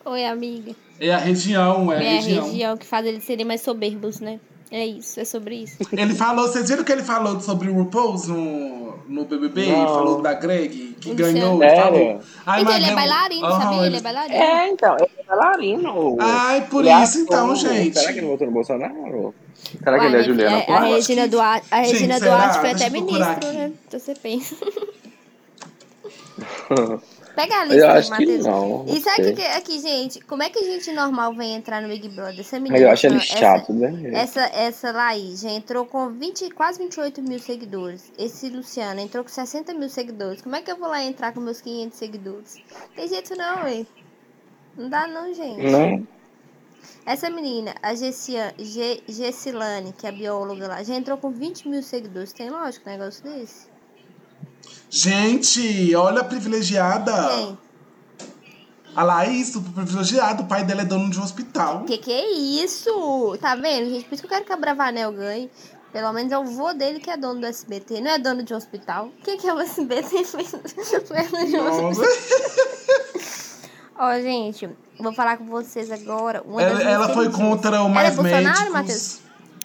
Oi, 0.04 0.24
amiga. 0.26 0.72
É 1.00 1.12
a 1.12 1.18
região, 1.18 1.92
é 1.92 1.98
a 1.98 2.02
É 2.02 2.08
a 2.08 2.20
região. 2.20 2.44
região 2.46 2.76
que 2.76 2.86
faz 2.86 3.04
eles 3.06 3.24
serem 3.24 3.44
mais 3.44 3.60
soberbos, 3.60 4.20
né? 4.20 4.38
É 4.70 4.84
isso, 4.84 5.20
é 5.20 5.24
sobre 5.24 5.56
isso. 5.56 5.76
Ele 5.92 6.14
falou, 6.14 6.48
vocês 6.48 6.68
viram 6.68 6.82
que 6.82 6.90
ele 6.90 7.02
falou 7.02 7.38
sobre 7.40 7.68
o 7.68 7.74
RuPaul's 7.74 8.26
no, 8.26 8.96
no 9.08 9.24
BBB? 9.24 9.66
Não. 9.70 9.86
Falou 9.86 10.22
da 10.22 10.34
Greg, 10.34 10.96
que 11.00 11.14
ganhou 11.14 11.58
falou. 11.58 11.60
Sério? 11.60 12.20
Ai, 12.44 12.60
então 12.62 12.72
mas 12.72 12.76
ele 12.76 12.84
é 12.84 12.88
não- 12.88 12.94
bailarino, 12.96 13.46
Aham, 13.46 13.60
sabia? 13.60 13.76
Ele 13.78 13.86
ele- 13.86 13.96
é 13.96 14.00
bailarino. 14.00 14.34
É, 14.42 14.68
então, 14.70 14.96
ele 14.96 15.10
é 15.16 15.22
bailarino. 15.28 16.16
Ai, 16.20 16.66
por 16.68 16.80
Ele 16.80 16.88
é 16.88 17.02
isso 17.04 17.18
então, 17.20 17.54
gente. 17.54 17.98
Será 17.98 18.12
que 18.12 18.18
ele 18.18 18.26
votou 18.26 18.46
no 18.46 18.52
Bolsonaro? 18.52 19.34
Será 19.78 19.98
que 19.98 20.04
Uai, 20.04 20.06
ele 20.12 20.16
é 20.16 20.22
Juliana 20.24 20.64
a, 20.68 20.76
a? 20.76 20.80
Regina 20.84 21.28
Duarte, 21.28 21.66
a 21.70 21.82
Gente, 21.82 21.92
Regina 21.92 22.18
será? 22.18 22.36
Duarte 22.36 22.58
foi 22.60 22.70
até 22.70 22.90
ministro, 22.90 23.52
né? 23.52 23.72
Então 23.86 24.00
você 24.00 24.14
pensa. 24.14 24.56
Pega 27.34 27.54
a 27.56 27.66
Eu 27.66 27.94
lista, 27.96 28.16
que 28.16 28.26
Matheus. 28.26 28.46
não. 28.46 28.84
E 28.86 29.00
sabe 29.00 29.32
que, 29.32 29.42
aqui, 29.42 29.80
gente? 29.80 30.20
Como 30.20 30.42
é 30.42 30.48
que 30.50 30.62
gente 30.64 30.92
normal 30.92 31.34
vem 31.34 31.54
entrar 31.54 31.82
no 31.82 31.88
Big 31.88 32.08
Brother? 32.08 32.38
Essa 32.40 32.60
menina. 32.60 32.78
Eu 32.78 32.90
acho 32.90 33.06
ele 33.06 33.16
essa- 33.16 33.36
chato, 33.36 33.72
né? 33.72 34.10
Essa, 34.14 34.40
essa 34.54 34.92
Laís 34.92 35.40
já 35.40 35.50
entrou 35.50 35.84
com 35.84 36.10
20, 36.10 36.48
quase 36.50 36.78
28 36.78 37.20
mil 37.22 37.38
seguidores. 37.40 38.12
Esse 38.16 38.48
Luciano 38.48 39.00
entrou 39.00 39.24
com 39.24 39.30
60 39.30 39.74
mil 39.74 39.88
seguidores. 39.88 40.42
Como 40.42 40.54
é 40.54 40.62
que 40.62 40.70
eu 40.70 40.76
vou 40.76 40.88
lá 40.88 41.02
entrar 41.02 41.32
com 41.32 41.40
meus 41.40 41.60
500 41.60 41.98
seguidores? 41.98 42.56
Tem 42.94 43.08
jeito 43.08 43.34
não, 43.36 43.64
ué. 43.64 43.84
Não 44.76 44.88
dá 44.88 45.06
não, 45.06 45.32
gente. 45.34 45.60
Né? 45.70 46.02
Essa 47.06 47.28
menina, 47.30 47.74
a 47.82 47.94
Gessilane, 47.94 49.92
que 49.92 50.06
é 50.06 50.08
a 50.10 50.12
bióloga 50.12 50.68
lá, 50.68 50.82
já 50.82 50.94
entrou 50.94 51.16
com 51.18 51.30
20 51.30 51.68
mil 51.68 51.82
seguidores. 51.82 52.32
Tem 52.32 52.48
lógico 52.50 52.88
um 52.88 52.92
negócio 52.92 53.22
desse? 53.24 53.66
Gente, 54.90 55.94
olha 55.94 56.20
a 56.20 56.24
privilegiada. 56.24 57.12
Quem? 57.12 57.58
A 58.96 59.02
Laís, 59.02 59.56
o 59.56 59.62
privilegiado, 59.62 60.44
o 60.44 60.46
pai 60.46 60.64
dela 60.64 60.82
é 60.82 60.84
dono 60.84 61.10
de 61.10 61.18
um 61.18 61.22
hospital. 61.24 61.82
Que 61.82 61.98
que 61.98 62.12
é 62.12 62.30
isso? 62.30 63.36
Tá 63.40 63.56
vendo, 63.56 63.90
gente? 63.90 64.04
Por 64.04 64.14
isso 64.14 64.22
que 64.22 64.26
eu 64.26 64.30
quero 64.30 64.44
que 64.44 64.52
a 64.52 64.56
Bravanel 64.56 65.12
ganhe. 65.12 65.50
Pelo 65.92 66.12
menos 66.12 66.32
é 66.32 66.38
o 66.38 66.44
vô 66.44 66.72
dele 66.72 67.00
que 67.00 67.10
é 67.10 67.16
dono 67.16 67.40
do 67.40 67.46
SBT. 67.46 68.00
Não 68.00 68.10
é 68.12 68.18
dono 68.18 68.42
de 68.44 68.54
um 68.54 68.56
hospital. 68.56 69.06
O 69.06 69.22
que, 69.22 69.36
que 69.36 69.48
é 69.48 69.54
o 69.54 69.60
SBT? 69.60 70.16
Um 71.54 71.64
Nossa. 71.64 72.02
Ó, 73.96 74.12
gente, 74.20 74.68
vou 74.98 75.12
falar 75.12 75.36
com 75.38 75.46
vocês 75.46 75.90
agora. 75.90 76.42
Uma 76.42 76.62
Ela, 76.62 76.82
ela 76.82 77.08
foi 77.14 77.30
contra 77.30 77.70
o 77.82 77.86
Ela 77.86 77.88
é 77.88 77.92
mais 77.92 78.16
Bolsonaro, 78.16 78.44
médicos. 78.44 78.72
Matheus? 78.72 79.23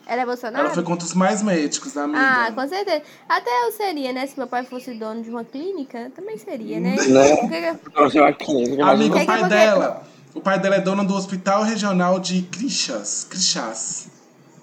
Ela 0.10 0.24
é 0.24 0.26
Bolsonaro? 0.26 0.66
Ela 0.66 0.74
foi 0.74 0.84
contra 0.84 1.06
os 1.06 1.14
mais 1.14 1.44
médicos, 1.44 1.96
amiga. 1.96 2.20
Ah, 2.20 2.52
com 2.52 2.68
certeza. 2.68 3.04
Até 3.28 3.52
eu 3.68 3.72
seria, 3.74 4.12
né? 4.12 4.26
Se 4.26 4.36
meu 4.36 4.48
pai 4.48 4.66
fosse 4.66 4.92
dono 4.96 5.22
de 5.22 5.30
uma 5.30 5.46
clínica, 5.46 6.12
também 6.16 6.36
seria, 6.36 6.80
né? 6.80 6.96
Né? 6.96 7.34
O 7.34 8.10
que 8.10 8.20
uma 8.20 8.34
clínica, 8.34 8.96
Que 8.98 9.22
o 9.22 9.26
pai 9.28 9.48
dela. 9.48 10.04
O 10.34 10.42
pai 10.42 10.60
dela 10.60 10.76
é 10.78 10.82
dono 10.82 11.06
do 11.06 11.14
Hospital 11.14 11.62
Regional 11.62 12.20
de 12.20 12.42
Crixás. 12.42 13.28
Crixás. 13.30 14.08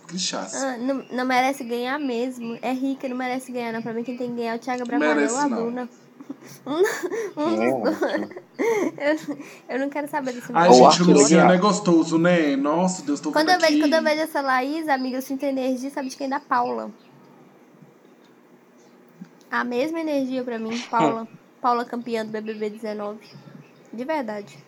Crixás. 0.08 0.54
Ah, 0.54 0.76
não, 0.78 1.04
não 1.12 1.24
merece 1.24 1.62
ganhar 1.62 1.98
mesmo. 2.00 2.58
É 2.60 2.72
rica, 2.72 3.08
não 3.08 3.16
merece 3.16 3.52
ganhar, 3.52 3.72
não. 3.72 3.82
Pra 3.82 3.92
mim, 3.92 4.02
quem 4.02 4.16
tem 4.16 4.30
que 4.30 4.36
ganhar 4.36 4.54
é 4.54 4.56
o 4.56 4.58
Thiago 4.58 4.84
Bravanel 4.84 5.30
ou 5.30 5.36
a 5.36 5.48
não. 5.48 5.56
Bruna. 5.56 5.82
Um, 5.82 6.05
um 7.36 7.82
dos 7.82 7.96
dois. 7.96 8.28
Eu, 8.58 9.36
eu 9.68 9.78
não 9.78 9.90
quero 9.90 10.08
saber 10.08 10.32
desse 10.32 10.50
Ai, 10.54 10.72
gente, 10.72 11.02
o 11.02 11.12
Luciano 11.12 11.52
é 11.52 11.58
gostoso, 11.58 12.16
né? 12.16 12.56
Nossa, 12.56 13.02
Deus, 13.02 13.20
tô 13.20 13.30
Quando 13.30 13.50
eu, 13.50 13.60
vejo, 13.60 13.80
quando 13.80 13.92
eu 13.92 14.02
vejo 14.02 14.22
essa 14.22 14.40
Laís, 14.40 14.88
amiga, 14.88 15.18
eu 15.18 15.22
sinto 15.22 15.42
energia, 15.44 15.90
sabe 15.90 16.08
de 16.08 16.16
quem? 16.16 16.26
Da 16.26 16.40
Paula. 16.40 16.90
A 19.50 19.62
mesma 19.62 20.00
energia 20.00 20.42
pra 20.42 20.58
mim, 20.58 20.82
Paula. 20.90 21.28
Paula 21.60 21.84
campeã 21.84 22.24
do 22.24 22.32
BBB 22.32 22.70
19. 22.70 23.18
De 23.92 24.04
verdade. 24.04 24.58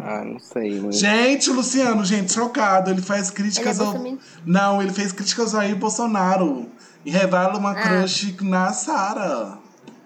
Ah, 0.00 0.24
não 0.24 0.38
sei, 0.38 0.80
mas... 0.80 0.98
Gente, 0.98 1.50
o 1.50 1.54
Luciano, 1.54 2.04
gente, 2.04 2.32
chocado. 2.32 2.90
Ele 2.90 3.02
faz 3.02 3.30
críticas 3.30 3.78
Ele 3.78 3.88
é 3.88 4.10
ao. 4.12 4.18
Não, 4.46 4.80
ele 4.80 4.92
fez 4.92 5.12
críticas 5.12 5.54
ao 5.54 5.60
Jair 5.60 5.76
Bolsonaro. 5.76 6.66
E 7.04 7.10
revela 7.10 7.58
uma 7.58 7.72
Ah. 7.72 7.82
crush 7.82 8.36
na 8.40 8.72
Sara. 8.72 9.58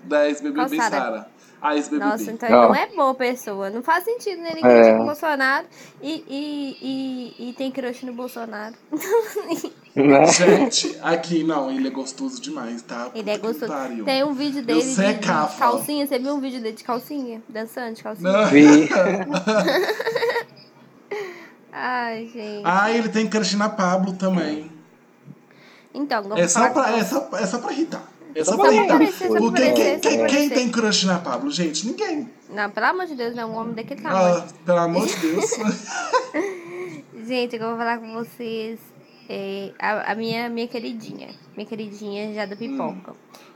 Da 0.05 0.27
ex-BBB 0.29 0.77
Sara? 0.77 0.91
Sara. 0.91 1.27
A 1.61 1.77
ex-BBB. 1.77 2.05
Nossa, 2.05 2.33
então 2.33 2.49
ele 2.49 2.57
Não. 2.59 2.69
não 2.69 2.75
é 2.75 2.87
boa 2.89 3.15
pessoa. 3.15 3.71
Não 3.71 3.83
faz 3.83 4.05
sentido 4.05 4.43
né? 4.43 4.51
ele 4.51 4.67
É. 4.67 4.83
criticar 4.83 5.01
o 5.01 5.05
Bolsonaro 5.05 5.67
e, 6.03 6.25
e, 6.29 6.77
e, 7.39 7.51
e 7.51 7.53
tem 7.53 7.71
crush 7.71 8.03
no 8.05 8.13
Bolsonaro. 8.13 8.75
Né? 9.95 10.25
Gente, 10.25 10.99
aqui 11.03 11.45
não, 11.45 11.71
ele 11.71 11.89
é 11.89 11.91
gostoso 11.91 12.41
demais, 12.41 12.81
tá? 12.81 13.11
Ele 13.15 13.29
é 13.29 13.37
Puta 13.37 13.49
gostoso. 13.49 13.71
pariu. 13.71 14.07
Tem 14.07 14.25
um 14.25 14.33
vídeo 14.33 14.63
dele 14.65 14.81
de, 14.81 14.95
de 14.95 15.19
calcinha. 15.59 16.07
Você 16.07 16.19
viu 16.19 16.35
um 16.35 16.41
vídeo 16.41 16.63
dele 16.63 16.75
de 16.75 16.83
calcinha? 16.83 17.43
Dançando 17.47 17.97
de 17.97 18.03
calcinha? 18.03 18.33
Não. 18.33 18.47
Vi. 18.47 18.89
Ai, 21.71 22.29
gente. 22.33 22.63
Ah, 22.65 22.91
ele 22.91 23.09
tem 23.09 23.29
crush 23.29 23.55
na 23.57 23.69
Pablo 23.69 24.13
também. 24.15 24.71
Então, 25.95 26.23
vamos 26.23 26.39
É 26.41 26.49
só, 26.49 26.61
falar 26.61 26.71
pra, 26.73 26.99
é, 26.99 27.05
só, 27.05 27.29
é 27.35 27.47
só 27.47 27.59
pra 27.59 27.73
irritar. 27.73 28.03
É 28.35 28.45
Porque 28.45 28.79
aparecer, 28.79 29.29
quem, 29.29 29.53
quem, 29.53 30.01
quem 30.01 30.15
aparecer. 30.25 30.55
tem 30.55 30.71
crush 30.71 31.05
na 31.05 31.19
Pablo, 31.19 31.51
gente? 31.51 31.87
Ninguém. 31.87 32.29
Não, 32.51 32.71
pelo 32.71 32.87
amor 32.87 33.07
de 33.07 33.15
Deus, 33.15 33.35
não 33.35 33.43
é 33.43 33.47
um 33.47 33.57
homem 33.57 33.75
daquele 33.75 34.01
tamanho. 34.01 34.37
Ah, 34.39 34.47
pelo 34.65 34.79
amor 34.79 35.07
de 35.07 35.17
Deus. 35.17 35.45
Gente, 37.27 37.57
eu 37.57 37.61
vou 37.69 37.77
falar 37.77 37.99
com 37.99 38.13
vocês. 38.15 38.79
é, 39.29 39.71
a, 39.79 40.13
a 40.13 40.15
minha, 40.15 40.49
minha 40.49 40.67
queridinha. 40.69 41.29
Minha 41.57 41.67
queridinha 41.67 42.35
já 42.35 42.47
da 42.47 42.57
pipoca. 42.57 43.15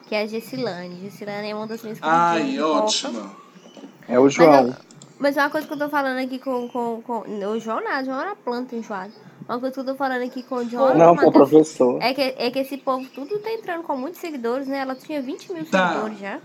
Que 0.08 0.14
é 0.14 0.22
a 0.22 0.26
Gessilane. 0.26 1.00
Gessilane 1.00 1.50
é 1.50 1.54
uma 1.54 1.66
das 1.66 1.82
minhas 1.82 1.98
queridinhas. 1.98 2.32
Ai, 2.32 2.60
ótima. 2.60 3.30
É 4.08 4.18
o 4.18 4.24
Mas, 4.24 4.34
João. 4.34 4.68
eu- 4.68 4.74
mas 5.18 5.36
uma 5.36 5.50
coisa 5.50 5.66
que 5.66 5.72
eu 5.72 5.78
tô 5.78 5.88
falando 5.88 6.18
aqui 6.24 6.38
com. 6.38 6.68
com, 6.68 7.02
com 7.02 7.20
o 7.28 7.58
João 7.58 7.82
nada, 7.82 8.02
o 8.02 8.04
João 8.04 8.20
era 8.20 8.36
planta 8.36 8.76
enjoada. 8.76 9.12
Uma 9.48 9.60
coisa 9.60 9.74
que 9.74 9.80
eu 9.80 9.84
tô 9.84 9.94
falando 9.94 10.22
aqui 10.22 10.42
com 10.42 10.56
o 10.56 10.68
João. 10.68 10.96
Não, 10.96 11.14
foi 11.16 11.26
o 11.28 11.32
professor. 11.32 12.02
É 12.02 12.12
que, 12.12 12.20
é 12.20 12.50
que 12.50 12.58
esse 12.58 12.76
povo 12.76 13.06
tudo 13.14 13.38
tá 13.38 13.52
entrando 13.52 13.82
com 13.84 13.96
muitos 13.96 14.20
seguidores, 14.20 14.66
né? 14.66 14.78
Ela 14.78 14.94
tinha 14.96 15.22
20 15.22 15.52
mil 15.52 15.64
Tá. 15.66 15.88
seguidores 15.90 16.18
já. 16.18 16.40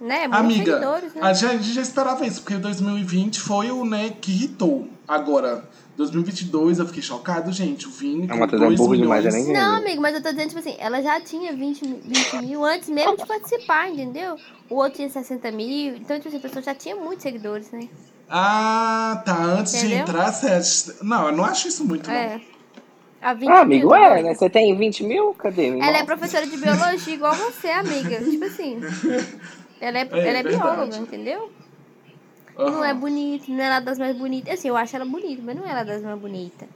Né? 0.00 0.26
Muitos 0.28 0.38
Amiga, 0.40 0.72
seguidores, 0.72 1.14
né? 1.14 1.20
a 1.22 1.32
gente, 1.32 1.72
já 1.72 1.80
esperava 1.80 2.26
isso, 2.26 2.42
porque 2.42 2.56
2020 2.58 3.40
foi 3.40 3.70
o 3.70 3.84
né, 3.86 4.12
que 4.20 4.32
irritou. 4.32 4.88
Agora, 5.06 5.64
2022 5.96 6.80
eu 6.80 6.86
fiquei 6.86 7.00
chocado, 7.02 7.50
gente. 7.52 7.86
O 7.86 7.90
Vini 7.90 8.24
É 8.24 8.28
com 8.28 8.34
uma 8.34 8.48
coisa 8.48 8.64
2 8.66 8.76
burro 8.76 8.96
demais, 8.96 9.24
já 9.24 9.30
nem 9.30 9.52
Não, 9.52 9.76
amigo, 9.76 10.02
mas 10.02 10.14
eu 10.16 10.22
tô 10.22 10.30
dizendo, 10.30 10.48
tipo 10.48 10.58
assim, 10.58 10.74
ela 10.78 11.00
já 11.00 11.20
tinha 11.20 11.52
20, 11.54 11.86
mi- 11.86 12.02
20 12.04 12.36
mil 12.44 12.64
antes 12.64 12.88
mesmo 12.90 13.16
de 13.16 13.24
participar, 13.24 13.88
entendeu? 13.88 14.36
O 14.68 14.74
outro 14.74 14.96
tinha 14.96 15.08
60 15.08 15.50
mil. 15.52 15.94
Então, 15.96 16.16
tipo 16.16 16.28
assim, 16.28 16.38
a 16.38 16.40
pessoa 16.40 16.62
já 16.62 16.74
tinha 16.74 16.96
muitos 16.96 17.22
seguidores, 17.22 17.70
né? 17.70 17.88
Ah, 18.28 19.22
tá. 19.24 19.36
Antes 19.42 19.78
de 19.78 19.86
Entendeu? 19.86 20.00
entrar, 20.00 20.32
sete. 20.32 21.02
Não, 21.04 21.28
eu 21.28 21.32
não 21.36 21.44
acho 21.44 21.68
isso 21.68 21.84
muito, 21.84 22.10
não. 22.10 22.30
É. 22.30 22.40
A 23.22 23.34
20 23.34 23.48
Ah, 23.48 23.60
amigo, 23.62 23.94
mil, 23.94 23.94
é, 23.94 24.22
né? 24.22 24.34
Você 24.34 24.48
tem 24.50 24.76
20 24.76 25.02
mil? 25.04 25.34
Cadê? 25.34 25.70
Ela 25.78 25.98
é 25.98 26.02
mostra. 26.02 26.04
professora 26.04 26.46
de 26.48 26.56
biologia 26.56 27.14
igual 27.14 27.36
você, 27.36 27.68
amiga. 27.68 28.22
Tipo 28.28 28.44
assim. 28.46 28.84
Ela 29.80 29.98
é, 30.00 30.10
ela 30.24 30.38
é 30.38 30.42
verdade. 30.42 30.44
bióloga, 30.44 30.98
entendeu? 30.98 31.52
Aham, 32.56 32.72
Não 32.72 32.84
é 32.84 32.94
bonita, 32.94 33.44
não 33.50 33.62
é 33.62 33.66
ela 33.66 33.80
das 33.80 33.98
mais 33.98 34.16
bonitas. 34.16 34.54
Assim, 34.54 34.68
eu 34.68 34.76
acho 34.76 34.96
ela 34.96 35.04
bonita, 35.04 35.42
mas 35.42 35.56
não 35.56 35.66
é 35.66 35.70
ela 35.70 35.84
das 35.84 36.02
mais 36.02 36.18
bonitas. 36.18 36.68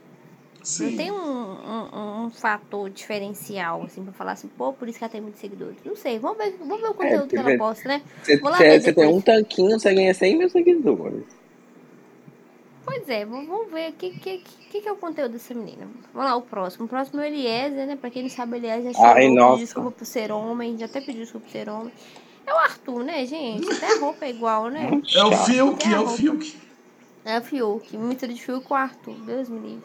sim. 0.63 0.79
Não 0.79 0.91
tem 0.93 1.11
um, 1.11 1.17
um, 1.17 2.25
um 2.25 2.31
fator 2.31 2.89
diferencial, 2.89 3.83
assim, 3.83 4.03
pra 4.03 4.13
falar 4.13 4.33
assim, 4.33 4.49
pô, 4.49 4.73
por 4.73 4.89
isso 4.89 4.97
que 4.99 5.03
ela 5.05 5.11
tem 5.11 5.21
muitos 5.21 5.41
seguidores. 5.41 5.83
Não 5.85 5.95
sei, 5.95 6.19
vamos 6.19 6.37
ver, 6.37 6.57
vamos 6.59 6.81
ver 6.81 6.89
o 6.89 6.95
conteúdo 6.95 7.33
que 7.33 7.39
ela 7.39 7.51
posta, 7.51 7.89
né? 7.89 8.03
Você, 8.21 8.37
Vou 8.41 8.51
lá 8.51 8.63
você- 8.63 8.63
ver 8.63 8.81
você 8.81 8.93
tem 8.93 9.05
um 9.07 9.21
tanquinho, 9.21 9.79
você 9.79 9.93
ganha 9.93 10.13
100 10.13 10.37
mil 10.37 10.49
seguidores. 10.49 11.38
Pois 12.91 13.07
é, 13.07 13.23
vamos 13.23 13.71
ver 13.71 13.91
o 13.91 13.93
que, 13.93 14.09
que, 14.17 14.37
que, 14.71 14.81
que 14.81 14.87
é 14.87 14.91
o 14.91 14.95
conteúdo 14.95 15.33
dessa 15.33 15.53
menina. 15.53 15.87
Vamos 16.11 16.27
lá, 16.29 16.35
o 16.35 16.41
próximo. 16.41 16.85
O 16.85 16.87
próximo 16.87 17.19
é 17.21 17.23
o 17.23 17.27
Eliezer, 17.27 17.85
né? 17.85 17.95
Pra 17.95 18.09
quem 18.09 18.23
não 18.23 18.29
sabe, 18.31 18.53
o 18.53 18.55
Eliezer 18.55 18.93
já 18.93 19.13
Ai, 19.13 19.29
nossa. 19.29 19.51
pediu 19.51 19.65
desculpa 19.65 19.91
por 19.91 20.05
ser 20.05 20.31
homem, 20.31 20.75
já 20.75 20.85
até 20.85 20.99
pediu 20.99 21.21
desculpa 21.21 21.45
por 21.45 21.51
ser 21.51 21.69
homem. 21.69 21.93
É 22.47 22.51
o 22.53 22.57
Arthur, 22.57 23.03
né, 23.03 23.25
gente? 23.27 23.71
Até 23.71 23.95
a 23.95 23.99
roupa 23.99 24.25
é 24.25 24.29
igual, 24.31 24.69
né? 24.69 24.89
É 25.15 25.23
o 25.23 25.31
Chato. 25.31 25.45
Fiuk, 25.45 25.87
É 25.87 25.91
é 25.93 25.99
o. 25.99 26.07
Fiuk. 26.07 26.57
É 27.25 27.37
o 27.37 27.41
Fiuk, 27.43 27.95
mistura 27.97 28.33
de 28.33 28.41
Fiuk 28.41 28.65
com 28.65 28.73
o 28.73 28.77
Arthur, 28.77 29.13
Deus 29.23 29.49
me 29.49 29.59
livre. 29.59 29.83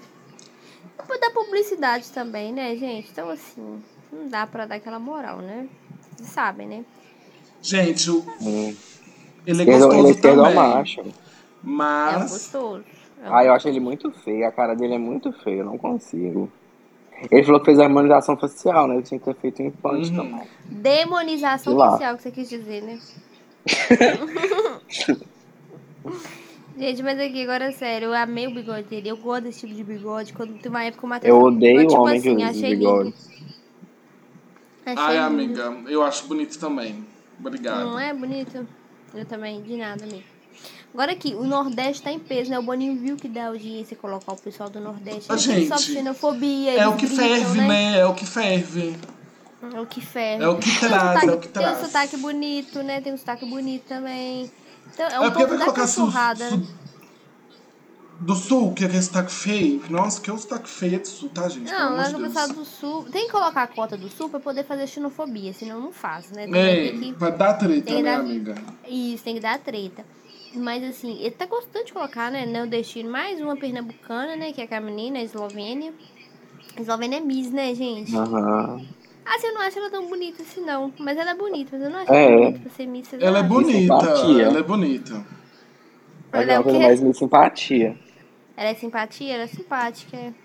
Depois 0.97 1.21
da 1.21 1.31
publicidade 1.31 2.11
também, 2.11 2.55
né, 2.55 2.75
gente? 2.77 3.11
Então, 3.11 3.29
assim, 3.29 3.83
não 4.11 4.29
dá 4.29 4.47
pra 4.47 4.65
dar 4.65 4.77
aquela 4.77 4.99
moral, 4.99 5.39
né? 5.39 5.69
Vocês 6.17 6.31
sabem, 6.31 6.67
né? 6.67 6.85
Gente, 7.61 8.11
o- 8.11 8.25
Hum. 8.41 8.75
ele 9.47 9.61
é 9.61 9.63
Esquerdo, 9.63 9.63
ele 9.63 9.63
é 9.63 9.67
gostoso 9.67 10.11
esquerdo 10.11 10.43
também. 10.43 10.55
macho. 10.55 11.01
É 11.01 11.05
Mas. 11.63 12.31
gostoso. 12.31 12.77
É 12.77 12.79
um 12.79 12.94
Ah, 13.25 13.45
eu 13.45 13.53
acho 13.55 13.69
ele 13.69 13.81
muito 13.81 14.11
feio. 14.11 14.47
A 14.47 14.53
cara 14.53 14.75
dele 14.75 14.95
é 14.95 14.99
muito 14.99 15.33
feia, 15.33 15.61
eu 15.61 15.65
não 15.65 15.79
consigo. 15.79 16.51
Ele 17.31 17.45
falou 17.45 17.61
que 17.61 17.67
fez 17.67 17.79
a 17.79 17.85
harmonização 17.85 18.37
facial, 18.37 18.87
né? 18.89 18.95
Ele 18.97 19.03
tinha 19.03 19.19
que 19.19 19.25
ter 19.25 19.35
feito 19.37 19.63
um 19.63 19.67
implante 19.67 20.11
Uhum. 20.11 20.17
também. 20.17 20.49
Demonização 20.67 21.77
facial 21.77 22.17
que 22.17 22.23
você 22.23 22.31
quis 22.31 22.49
dizer, 22.49 22.83
né? 22.83 22.99
Gente, 26.77 27.03
mas 27.05 27.21
aqui, 27.21 27.43
agora 27.45 27.71
sério, 27.71 28.07
eu 28.07 28.15
amei 28.15 28.49
o 28.49 28.55
bigode 28.55 28.89
dele. 28.89 29.09
Eu 29.09 29.17
gosto 29.17 29.45
desse 29.45 29.61
tipo 29.61 29.75
de 29.75 29.85
bigode. 29.85 30.33
Quando 30.33 30.59
tem 30.59 30.69
uma 30.69 30.83
época 30.85 31.07
o 31.07 31.09
Matheus. 31.09 31.31
Eu 31.35 31.41
odeio 31.41 31.83
eu, 31.83 31.87
tipo 31.87 32.01
homem 32.03 32.19
assim, 32.19 32.37
que 32.37 32.43
usa 32.43 32.51
achei 32.51 32.75
bigode. 32.75 33.05
lindo. 33.05 33.17
Achei 34.85 35.05
Ai, 35.05 35.31
lindo. 35.31 35.63
amiga, 35.63 35.91
eu 35.91 36.03
acho 36.03 36.27
bonito 36.27 36.59
também. 36.59 37.05
Obrigado. 37.39 37.85
Não 37.85 37.99
é 37.99 38.13
bonito? 38.13 38.67
Eu 39.15 39.25
também, 39.25 39.63
de 39.63 39.77
nada, 39.77 40.03
amigo. 40.05 40.34
Agora 40.95 41.11
aqui, 41.11 41.35
o 41.35 41.43
Nordeste 41.45 42.03
tá 42.03 42.13
em 42.13 42.21
peso, 42.21 42.51
né? 42.51 42.59
O 42.59 42.63
Boninho 42.63 42.97
viu 42.97 43.17
que 43.17 43.27
dá 43.27 43.49
audiência 43.49 43.97
colocar 43.97 44.33
o 44.33 44.37
pessoal 44.37 44.71
do 44.71 44.79
Nordeste. 44.79 45.27
Ah, 45.29 45.37
gente, 45.37 45.77
xenofobia, 45.83 46.71
É 46.73 46.87
o 46.87 46.95
que 46.97 47.07
gritam, 47.09 47.27
ferve, 47.27 47.61
né? 47.63 47.99
É 47.99 48.07
o 48.07 48.15
que 48.15 48.25
ferve. 48.25 48.97
É 49.75 49.81
o 49.81 49.87
que 49.87 50.01
ferra. 50.01 50.45
É 50.45 50.49
o 50.49 50.57
que 50.59 50.79
traz, 50.79 51.03
sotaque- 51.21 51.27
é 51.27 51.33
o 51.33 51.41
que 51.41 51.49
Tem 51.49 51.63
um 51.63 51.67
traz. 51.67 51.79
sotaque 51.87 52.17
bonito, 52.17 52.83
né? 52.85 53.01
Tem 53.01 53.13
um 53.13 53.17
sotaque 53.17 53.45
bonito 53.45 53.83
também. 53.89 54.49
Então, 54.93 55.07
é 55.09 55.19
um 55.21 55.25
É 55.25 55.31
pouco 55.33 55.57
vai 55.57 55.67
da 55.67 55.73
cachorrada. 55.73 56.63
do 58.21 58.35
sul, 58.37 58.73
que 58.73 58.85
é 58.85 58.87
aquele 58.87 59.03
sotaque 59.03 59.33
feio. 59.33 59.83
Nossa, 59.91 60.21
que 60.21 60.31
é 60.31 60.33
o 60.33 60.39
sotaque 60.39 60.69
feio 60.69 60.95
é 60.95 60.99
do 61.01 61.09
sul, 61.09 61.29
tá, 61.31 61.49
gente? 61.49 61.73
Não, 61.73 61.97
lá 61.97 62.09
no 62.11 62.21
pessoal 62.21 62.49
do 62.51 62.65
sul. 62.65 63.05
Tem 63.11 63.27
que 63.27 63.33
colocar 63.33 63.63
a 63.63 63.67
cota 63.67 63.97
do 63.97 64.09
sul 64.09 64.29
pra 64.29 64.39
poder 64.39 64.63
fazer 64.65 64.87
xenofobia, 64.87 65.53
senão 65.53 65.81
não 65.81 65.93
faz, 65.93 66.31
né? 66.31 66.47
Tem 66.47 66.55
É, 66.57 66.93
que- 66.93 67.13
pra 67.15 67.31
dar 67.31 67.55
treta, 67.55 67.83
tem 67.83 68.03
né, 68.03 68.13
dar- 68.13 68.21
amiga? 68.21 68.55
Isso, 68.87 69.25
tem 69.25 69.35
que 69.35 69.41
dar 69.41 69.59
treta. 69.59 70.05
Mas 70.55 70.83
assim, 70.85 71.19
ele 71.21 71.33
tá 71.33 71.47
gostando 71.47 71.85
de 71.85 71.93
colocar, 71.93 72.31
né? 72.31 72.47
Nordestino, 72.47 73.11
mais 73.11 73.41
uma 73.41 73.57
pernambucana, 73.57 74.37
né? 74.37 74.53
Que 74.53 74.63
é 74.63 74.77
a 74.77 74.81
menina, 74.81 75.19
a 75.19 75.23
Eslovênia. 75.23 75.93
A 76.77 76.81
Eslovênia 76.81 77.17
é 77.19 77.21
Miss, 77.21 77.51
né, 77.51 77.75
gente? 77.75 78.15
Aham. 78.17 78.81
Ah, 79.27 79.39
você 79.39 79.51
não 79.53 79.61
acha 79.63 79.79
ela 79.81 79.91
tão 79.91 80.07
bonita 80.07 80.43
assim, 80.43 80.61
não. 80.61 80.93
Mas 80.99 81.17
ela 81.17 81.31
é 81.31 81.35
bonita, 81.35 81.71
mas 81.73 81.83
eu 81.83 81.91
não 81.91 81.99
acho 81.99 82.13
É. 82.13 82.25
ela 82.25 82.37
bonita 82.41 82.59
pra 82.61 82.71
ser 82.71 82.87
Miss. 82.87 83.09
vocês 83.09 83.23
Ela 83.23 83.39
é 83.39 83.43
bonita, 83.43 83.79
simpatia. 83.81 84.43
ela 84.45 84.59
é 84.59 84.63
bonita. 84.63 85.27
Ela 86.33 86.53
é 86.53 86.55
é 86.55 86.61
o 86.61 86.65
quê? 86.65 86.79
mais 86.79 87.01
Miss 87.01 87.17
Simpatia. 87.19 87.97
Ela 88.57 88.69
é 88.71 88.75
simpatia? 88.75 89.35
Ela 89.35 89.43
é 89.45 89.47
simpática. 89.47 90.17
é. 90.17 90.44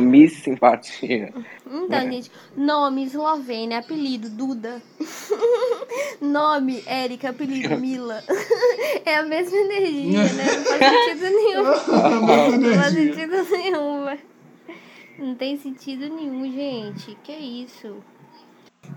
Miss 0.00 0.42
Simpatia. 0.42 1.32
Então, 1.66 1.98
É. 1.98 2.10
gente, 2.10 2.30
nome 2.56 3.04
Eslovênia, 3.04 3.78
apelido 3.78 4.30
Duda. 4.30 4.82
nome 6.20 6.82
Érica, 6.86 7.30
apelido 7.30 7.76
Mila. 7.78 8.22
é 9.04 9.16
a 9.16 9.22
mesma 9.24 9.56
energia, 9.56 10.24
né? 10.32 10.44
Não 10.56 10.64
faz 10.64 11.04
sentido 11.04 11.24
nenhum. 11.36 11.64
Não 11.64 12.74
faz 12.74 12.94
sentido 12.94 13.48
nenhum, 13.50 14.04
velho. 14.04 14.20
Não 15.18 15.34
tem 15.34 15.56
sentido 15.58 16.08
nenhum, 16.14 16.50
gente. 16.52 17.16
Que 17.24 17.32
isso? 17.32 17.96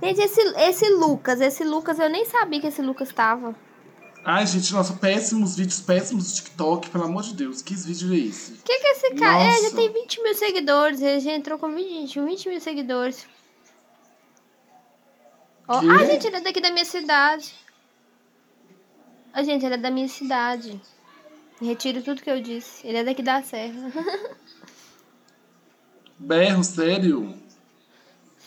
Gente, 0.01 0.21
esse, 0.21 0.39
esse 0.57 0.89
Lucas, 0.89 1.41
esse 1.41 1.63
Lucas, 1.63 1.99
eu 1.99 2.09
nem 2.09 2.25
sabia 2.25 2.61
que 2.61 2.67
esse 2.67 2.81
Lucas 2.81 3.11
tava. 3.11 3.55
Ai, 4.23 4.45
gente, 4.45 4.71
nossa, 4.73 4.93
péssimos 4.93 5.55
vídeos, 5.55 5.81
péssimos 5.81 6.29
do 6.31 6.35
TikTok, 6.35 6.89
pelo 6.91 7.05
amor 7.05 7.23
de 7.23 7.33
Deus. 7.33 7.61
Que 7.61 7.73
vídeo 7.73 8.13
é 8.13 8.17
esse? 8.17 8.51
Que 8.53 8.79
que 8.79 8.87
é 8.87 8.91
esse 8.91 9.15
cara? 9.15 9.43
É, 9.43 9.61
já 9.63 9.71
tem 9.75 9.91
20 9.91 10.21
mil 10.21 10.35
seguidores. 10.35 11.01
Ele 11.01 11.19
já 11.19 11.31
entrou 11.31 11.57
com 11.57 11.73
20, 11.73 12.19
20 12.21 12.49
mil 12.49 12.61
seguidores. 12.61 13.25
Ó, 15.67 15.79
Que? 15.79 15.89
ah, 15.89 16.05
gente, 16.05 16.27
ele 16.27 16.35
é 16.35 16.41
daqui 16.41 16.61
da 16.61 16.71
minha 16.71 16.85
cidade. 16.85 17.53
Ah, 19.33 19.43
gente, 19.43 19.65
ele 19.65 19.75
é 19.75 19.77
da 19.77 19.89
minha 19.89 20.07
cidade. 20.07 20.79
Retiro 21.59 22.01
tudo 22.03 22.21
que 22.21 22.29
eu 22.29 22.41
disse. 22.41 22.85
Ele 22.85 22.97
é 22.97 23.03
daqui 23.03 23.23
da 23.23 23.41
Serra. 23.41 23.91
Berro, 26.19 26.63
sério? 26.63 27.40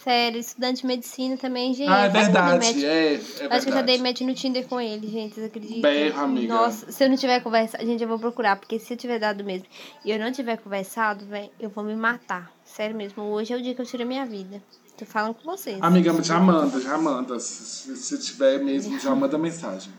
Sério, 0.05 0.39
estudante 0.39 0.83
de 0.83 0.87
medicina 0.87 1.35
também, 1.39 1.73
gente. 1.73 1.89
Ah, 1.89 2.05
é 2.05 2.09
verdade, 2.11 2.85
é, 2.85 3.15
é 3.15 3.17
Acho 3.17 3.33
que 3.33 3.43
eu 3.43 3.49
já 3.49 3.59
verdade. 3.59 3.87
dei 3.87 3.99
match 3.99 4.21
no 4.21 4.35
Tinder 4.35 4.69
com 4.69 4.79
ele, 4.79 5.09
gente. 5.09 5.35
Vocês 5.35 5.47
acreditam? 5.47 5.81
Berro, 5.81 6.21
amiga. 6.21 6.55
Nossa, 6.55 6.93
se 6.93 7.03
eu 7.03 7.09
não 7.09 7.17
tiver 7.17 7.41
conversado. 7.41 7.87
Gente, 7.87 8.03
eu 8.03 8.09
vou 8.09 8.19
procurar, 8.19 8.57
porque 8.57 8.79
se 8.79 8.93
eu 8.93 8.99
tiver 8.99 9.19
dado 9.19 9.43
mesmo 9.43 9.67
e 10.05 10.11
eu 10.11 10.19
não 10.19 10.31
tiver 10.31 10.59
conversado, 10.59 11.25
velho, 11.25 11.49
eu 11.59 11.71
vou 11.71 11.83
me 11.83 11.97
matar. 11.97 12.53
Sério 12.67 12.95
mesmo. 12.95 13.23
Hoje 13.23 13.55
é 13.55 13.57
o 13.57 13.63
dia 13.63 13.75
que 13.75 13.81
eu 13.81 13.87
tiro 13.87 14.03
a 14.03 14.07
minha 14.07 14.27
vida. 14.27 14.63
Tô 14.95 15.07
falando 15.07 15.37
com 15.37 15.51
vocês. 15.51 15.79
Amiga, 15.81 16.23
já 16.23 16.39
manda, 16.39 16.79
já 16.79 16.99
manda. 16.99 17.41
Se, 17.41 17.97
se 17.97 18.19
tiver 18.19 18.63
mesmo, 18.63 19.01
já 19.01 19.15
manda 19.15 19.39
mensagem. 19.39 19.91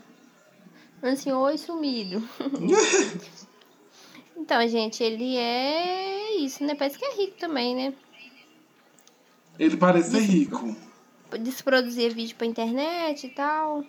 Assim, 1.02 1.32
oi, 1.32 1.58
sumido. 1.58 2.22
então, 4.36 4.68
gente, 4.68 5.02
ele 5.02 5.36
é 5.36 6.36
isso, 6.36 6.62
né? 6.62 6.76
Parece 6.76 6.96
que 6.96 7.04
é 7.04 7.16
rico 7.16 7.36
também, 7.40 7.74
né? 7.74 7.92
Ele 9.58 9.76
parece 9.76 10.10
ser 10.10 10.20
rico. 10.20 10.76
Disse 11.40 11.62
produzir 11.62 12.14
vídeo 12.14 12.36
pra 12.36 12.46
internet 12.46 13.26
e 13.26 13.30
tal. 13.30 13.82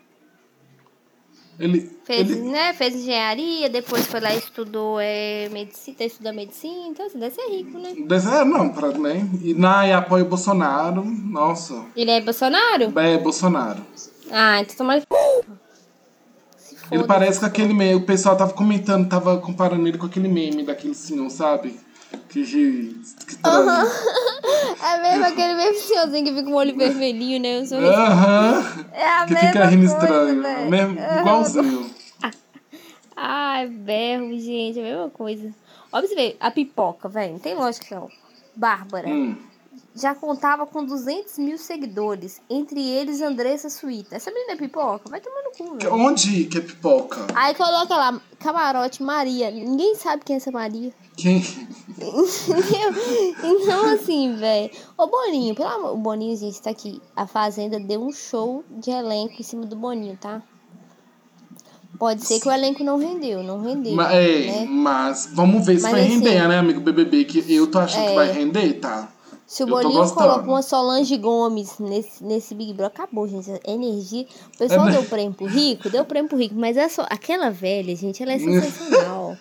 Ele, 1.59 1.89
Fez, 2.03 2.29
ele, 2.29 2.41
né? 2.51 2.71
Fez 2.73 2.93
engenharia, 2.95 3.67
depois 3.67 4.05
foi 4.05 4.19
lá 4.19 4.31
e 4.33 4.37
estudou 4.37 4.99
é, 4.99 5.49
medicina, 5.49 5.97
tá 5.97 6.05
estudando 6.05 6.35
medicina, 6.35 6.87
então 6.87 7.07
assim, 7.07 7.17
deve 7.17 7.33
ser 7.33 7.49
rico, 7.49 7.79
né? 7.79 7.95
Desse- 8.07 8.27
é, 8.27 8.45
não, 8.45 8.69
pra, 8.69 8.89
né? 8.89 9.27
E, 9.41 9.55
na, 9.55 9.87
e 9.87 9.91
apoia 9.91 10.23
o 10.23 10.27
Bolsonaro. 10.27 11.03
Nossa. 11.03 11.83
Ele 11.95 12.11
é 12.11 12.21
Bolsonaro? 12.21 12.93
É, 12.99 13.17
Bolsonaro. 13.17 13.81
Ah, 14.29 14.59
então 14.61 14.75
tomara 14.75 15.01
que. 15.01 15.07
Se 16.57 16.75
Ele 16.91 17.03
parece 17.05 17.39
com 17.39 17.45
aquele 17.47 17.73
meme. 17.73 17.95
O 17.95 18.05
pessoal 18.05 18.37
tava 18.37 18.53
comentando, 18.53 19.09
tava 19.09 19.37
comparando 19.39 19.87
ele 19.87 19.97
com 19.97 20.05
aquele 20.05 20.27
meme 20.27 20.63
daquele 20.63 20.93
senhor, 20.93 21.29
sabe? 21.31 21.79
Que. 22.29 22.43
Que, 22.43 22.43
que 23.25 23.31
estranho. 23.33 23.69
É 24.83 25.01
mesmo 25.01 25.25
aquele 25.25 25.55
mesmo 25.55 25.81
senhorzinho 25.81 26.23
que 26.25 26.31
fica 26.31 26.43
com 26.43 26.51
o 26.51 26.55
olho 26.55 26.75
vermelhinho, 26.77 27.39
né? 27.41 27.59
Eu 27.59 27.65
sou 27.65 27.79
Aham. 27.79 28.85
É 28.93 29.05
a 29.07 29.25
Que 29.25 29.33
mesma 29.33 29.47
fica 29.49 29.65
rindo 29.65 29.87
coisa, 29.89 30.03
estranho. 30.05 30.41
velho. 30.41 30.69
Mesmo, 30.69 30.99
Aham. 30.99 31.19
igualzinho. 31.19 31.91
Ai, 33.15 33.67
berro, 33.67 34.29
gente, 34.39 34.79
é 34.79 34.81
a 34.81 34.85
mesma 34.85 35.09
coisa. 35.09 35.51
Pra 35.89 36.01
você 36.01 36.35
a 36.39 36.51
pipoca, 36.51 37.09
velho, 37.09 37.33
não 37.33 37.39
tem 37.39 37.55
lógica 37.55 37.95
não. 37.95 38.09
Bárbara 38.55 39.07
Hum. 39.07 39.35
já 39.95 40.13
contava 40.13 40.65
com 40.67 40.83
200 40.85 41.37
mil 41.39 41.57
seguidores, 41.57 42.39
entre 42.49 42.79
eles 42.79 43.21
Andressa 43.21 43.69
Suíta. 43.69 44.15
Essa 44.15 44.29
menina 44.31 44.53
é 44.53 44.55
pipoca? 44.55 45.09
Vai 45.09 45.19
tomar 45.19 45.41
no 45.43 45.51
cu, 45.51 45.75
velho. 45.77 45.93
Onde 45.93 46.45
que 46.45 46.57
é 46.59 46.61
pipoca? 46.61 47.25
Aí 47.33 47.55
coloca 47.55 47.95
lá, 47.95 48.21
camarote 48.39 49.01
Maria. 49.01 49.49
Ninguém 49.49 49.95
sabe 49.95 50.23
quem 50.23 50.35
é 50.35 50.37
essa 50.37 50.51
Maria. 50.51 50.91
Quem? 51.17 51.37
Entendeu? 51.37 52.23
Então, 53.43 53.85
assim, 53.93 54.35
velho. 54.35 54.69
Ô, 54.97 55.07
Boninho, 55.07 55.55
pelo 55.55 55.67
amor. 55.69 55.93
O 55.93 55.97
Boninho, 55.97 56.37
gente, 56.37 56.61
tá 56.61 56.69
aqui. 56.69 57.01
A 57.15 57.25
Fazenda 57.27 57.79
deu 57.79 58.01
um 58.01 58.11
show 58.11 58.63
de 58.69 58.91
elenco 58.91 59.33
em 59.39 59.43
cima 59.43 59.65
do 59.65 59.75
Boninho, 59.75 60.15
tá? 60.21 60.41
Pode 61.97 62.23
ser 62.25 62.39
que 62.39 62.47
o 62.47 62.51
elenco 62.51 62.83
não 62.83 62.97
rendeu, 62.99 63.41
não 63.41 63.59
rendeu. 63.61 63.95
Ma- 63.95 64.13
é, 64.13 64.45
né? 64.45 64.65
mas 64.69 65.29
vamos 65.33 65.65
ver 65.65 65.77
se 65.77 65.83
Mas 65.83 65.91
vai 65.93 66.01
assim- 66.01 66.11
render, 66.19 66.47
né, 66.47 66.57
amigo 66.59 66.79
BBB? 66.79 67.25
Que 67.25 67.53
eu 67.55 67.65
tô 67.65 67.79
achando 67.79 68.05
que 68.05 68.11
É. 68.11 68.15
vai 68.15 68.31
render, 68.31 68.73
tá? 68.79 69.11
Se 69.47 69.63
o 69.63 69.65
Eu 69.65 69.69
Boninho 69.69 70.07
colocou 70.13 70.53
uma 70.53 70.61
Solange 70.61 71.17
Gomes 71.17 71.79
nesse, 71.79 72.23
nesse 72.23 72.53
Big 72.53 72.73
Brother, 72.73 72.93
acabou, 73.01 73.27
gente. 73.27 73.49
Energia. 73.65 74.27
O 74.53 74.57
pessoal 74.57 74.81
É, 74.87 74.91
né? 74.91 74.91
deu 74.91 75.03
prêmio 75.05 75.33
pro 75.33 75.47
rico, 75.47 75.89
deu 75.89 76.03
prêmio 76.05 76.29
pro 76.29 76.37
rico. 76.37 76.53
Mas 76.55 76.75
é 76.77 76.87
só, 76.89 77.03
aquela 77.09 77.49
velha, 77.49 77.95
gente, 77.95 78.21
ela 78.21 78.33
é 78.33 78.37
sensacional. 78.39 79.35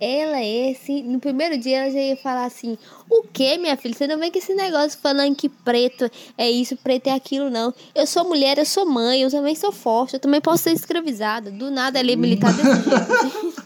Ela 0.00 0.40
é 0.40 0.70
assim. 0.70 1.02
No 1.02 1.18
primeiro 1.18 1.56
dia 1.58 1.82
ela 1.82 1.90
já 1.90 1.98
ia 2.00 2.16
falar 2.16 2.44
assim: 2.44 2.76
O 3.08 3.22
que, 3.22 3.56
minha 3.58 3.76
filha? 3.76 3.94
Você 3.94 4.06
não 4.06 4.18
vem 4.18 4.30
com 4.30 4.38
esse 4.38 4.54
negócio 4.54 4.98
falando 5.02 5.34
que 5.34 5.48
preto 5.48 6.10
é 6.36 6.50
isso, 6.50 6.76
preto 6.76 7.06
é 7.08 7.12
aquilo, 7.12 7.48
não. 7.50 7.72
Eu 7.94 8.06
sou 8.06 8.28
mulher, 8.28 8.58
eu 8.58 8.66
sou 8.66 8.86
mãe, 8.86 9.22
eu 9.22 9.30
também 9.30 9.54
sou 9.54 9.72
forte, 9.72 10.14
eu 10.14 10.20
também 10.20 10.40
posso 10.40 10.64
ser 10.64 10.72
escravizada. 10.72 11.50
Do 11.50 11.70
nada 11.70 11.98
ela 11.98 12.10
ia 12.10 12.16
militar 12.16 12.52
desse 12.52 12.72
jeito. 12.72 13.64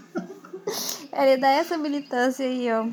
ela 1.12 1.27
ia 1.31 1.38
dar 1.38 1.49
essa 1.51 1.77
militância 1.77 2.47
aí, 2.47 2.71
ó. 2.73 2.87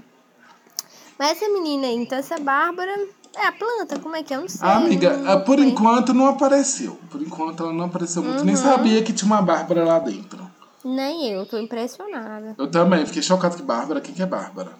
Mas 1.19 1.32
essa 1.32 1.50
menina 1.50 1.88
aí, 1.88 1.95
então 1.95 2.17
essa 2.17 2.38
Bárbara. 2.39 2.91
É 3.39 3.45
a 3.45 3.52
planta, 3.52 4.00
como 4.00 4.15
é 4.15 4.23
que 4.23 4.34
é? 4.34 4.38
Eu 4.38 4.41
não 4.41 4.47
sei. 4.50 4.67
Amiga, 4.67 5.15
não- 5.15 5.32
ah, 5.32 5.38
por 5.39 5.58
não- 5.60 5.65
enquanto 5.65 6.12
não 6.12 6.26
apareceu. 6.26 6.97
Por 7.12 7.21
enquanto 7.21 7.62
ela 7.62 7.73
não 7.73 7.86
apareceu 7.86 8.23
muito. 8.23 8.39
Uhum. 8.39 8.45
Nem 8.45 8.56
sabia 8.56 9.04
que 9.04 9.13
tinha 9.13 9.28
uma 9.28 9.43
Bárbara 9.43 9.84
lá 9.86 10.00
dentro. 10.00 10.46
Nem 10.88 11.30
eu, 11.30 11.45
tô 11.45 11.58
impressionada. 11.58 12.56
Eu 12.58 12.71
também, 12.71 13.06
fiquei 13.06 13.21
chocado 13.21 13.58
que 13.58 13.62
Bárbara, 13.62 14.00
quem 14.00 14.13
que 14.13 14.21
é 14.21 14.26
Bárbara? 14.26 14.71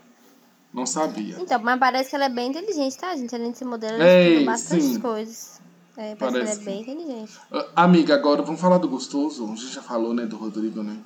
Não 0.74 0.86
sabia. 0.86 1.36
Então, 1.40 1.60
mas 1.62 1.80
parece 1.80 2.10
que 2.10 2.16
ela 2.16 2.26
é 2.26 2.30
bem 2.30 2.50
inteligente, 2.50 2.98
tá, 2.98 3.16
gente? 3.16 3.34
Além 3.36 3.52
de 3.52 3.58
ser 3.58 3.66
modelo, 3.66 3.96
ela 3.96 4.08
Ei, 4.08 4.34
estuda 4.34 4.52
bastante 4.52 4.84
sim. 4.84 5.00
coisas. 5.00 5.62
É, 5.98 6.16
parece, 6.16 6.38
Parece 6.38 6.60
que 6.60 6.70
ela 6.70 6.72
é 6.72 6.74
bem 6.74 6.82
inteligente. 6.82 7.40
Ah, 7.52 7.84
Amiga, 7.84 8.14
agora 8.14 8.42
vamos 8.42 8.62
falar 8.62 8.78
do 8.78 8.88
gostoso. 8.88 9.46
A 9.46 9.56
gente 9.56 9.74
já 9.74 9.82
falou, 9.82 10.14
né, 10.14 10.26
do 10.26 10.38
Rodrigo, 10.38 10.84
né? 10.84 10.98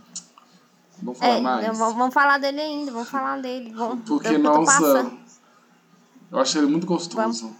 Vamos 1.01 1.17
falar 1.17 1.37
É, 1.37 1.41
mais? 1.41 1.67
não, 1.67 1.73
vamos, 1.75 1.95
vamos 1.95 2.13
falar 2.13 2.37
dele 2.37 2.61
ainda, 2.61 2.91
vamos 2.91 3.09
falar 3.09 3.41
dele. 3.41 3.73
Vamos, 3.73 4.07
Porque, 4.07 4.37
nossa, 4.37 5.11
eu 6.31 6.39
achei 6.39 6.61
ele 6.61 6.69
muito 6.69 6.85
gostoso. 6.85 7.55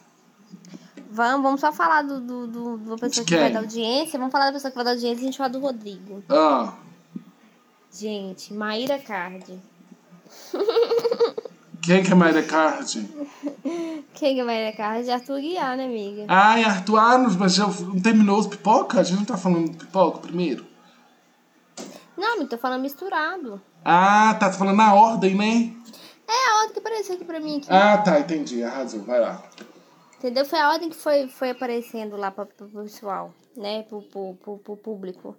Vamos, 1.09 1.41
vamos 1.43 1.59
só 1.59 1.73
falar 1.73 2.03
do, 2.03 2.21
do, 2.21 2.47
do, 2.47 2.77
da 2.77 2.97
pessoa 2.97 3.25
que 3.25 3.35
vai 3.35 3.51
dar 3.51 3.59
audiência. 3.59 4.19
Vamos 4.19 4.31
falar 4.31 4.45
da 4.45 4.53
pessoa 4.53 4.69
que 4.69 4.75
vai 4.75 4.85
dar 4.85 4.91
audiência 4.91 5.19
e 5.19 5.23
a 5.23 5.25
gente 5.25 5.37
fala 5.37 5.49
do 5.49 5.59
Rodrigo. 5.59 6.23
Ah, 6.29 6.73
Gente, 7.91 8.53
Maíra 8.53 8.97
Cardi. 8.99 9.59
quem 11.83 12.03
que 12.03 12.11
é 12.11 12.15
Mayra 12.15 12.43
Card? 12.43 13.09
Quem 14.13 14.35
que 14.35 14.41
é 14.41 14.43
Maíra 14.43 14.75
Cardi? 14.75 15.09
Arthur 15.09 15.41
Guiar, 15.41 15.75
né, 15.75 15.85
amiga? 15.85 16.25
Ai, 16.27 16.63
Arthur, 16.63 16.97
ah, 16.97 17.17
mas 17.17 17.55
já 17.55 17.67
não 17.67 17.99
terminou 17.99 18.39
os 18.39 18.47
pipoca? 18.47 18.99
A 18.99 19.03
gente 19.03 19.17
não 19.17 19.25
tá 19.25 19.37
falando 19.37 19.75
pipoca 19.75 20.19
primeiro? 20.19 20.65
Não, 22.15 22.35
amiga, 22.35 22.51
tô 22.51 22.57
falando 22.57 22.81
misturado. 22.81 23.61
Ah, 23.83 24.35
tá 24.35 24.51
falando 24.53 24.77
na 24.77 24.93
ordem, 24.93 25.35
né? 25.35 25.73
É 26.27 26.51
a 26.51 26.57
ordem 26.59 26.73
que 26.73 26.79
apareceu 26.79 27.15
aqui 27.15 27.25
pra 27.25 27.39
mim. 27.39 27.57
Aqui. 27.57 27.67
Ah, 27.69 27.97
tá, 27.97 28.19
entendi, 28.19 28.63
arrasou, 28.63 29.01
vai 29.01 29.19
lá. 29.19 29.43
Entendeu? 30.17 30.45
Foi 30.45 30.59
a 30.59 30.69
ordem 30.69 30.89
que 30.89 30.95
foi, 30.95 31.27
foi 31.27 31.49
aparecendo 31.49 32.15
lá 32.15 32.29
pra, 32.29 32.45
pro 32.45 32.67
pessoal, 32.67 33.33
né? 33.57 33.83
Pro, 33.83 34.01
pro, 34.03 34.35
pro, 34.35 34.57
pro 34.59 34.77
público. 34.77 35.35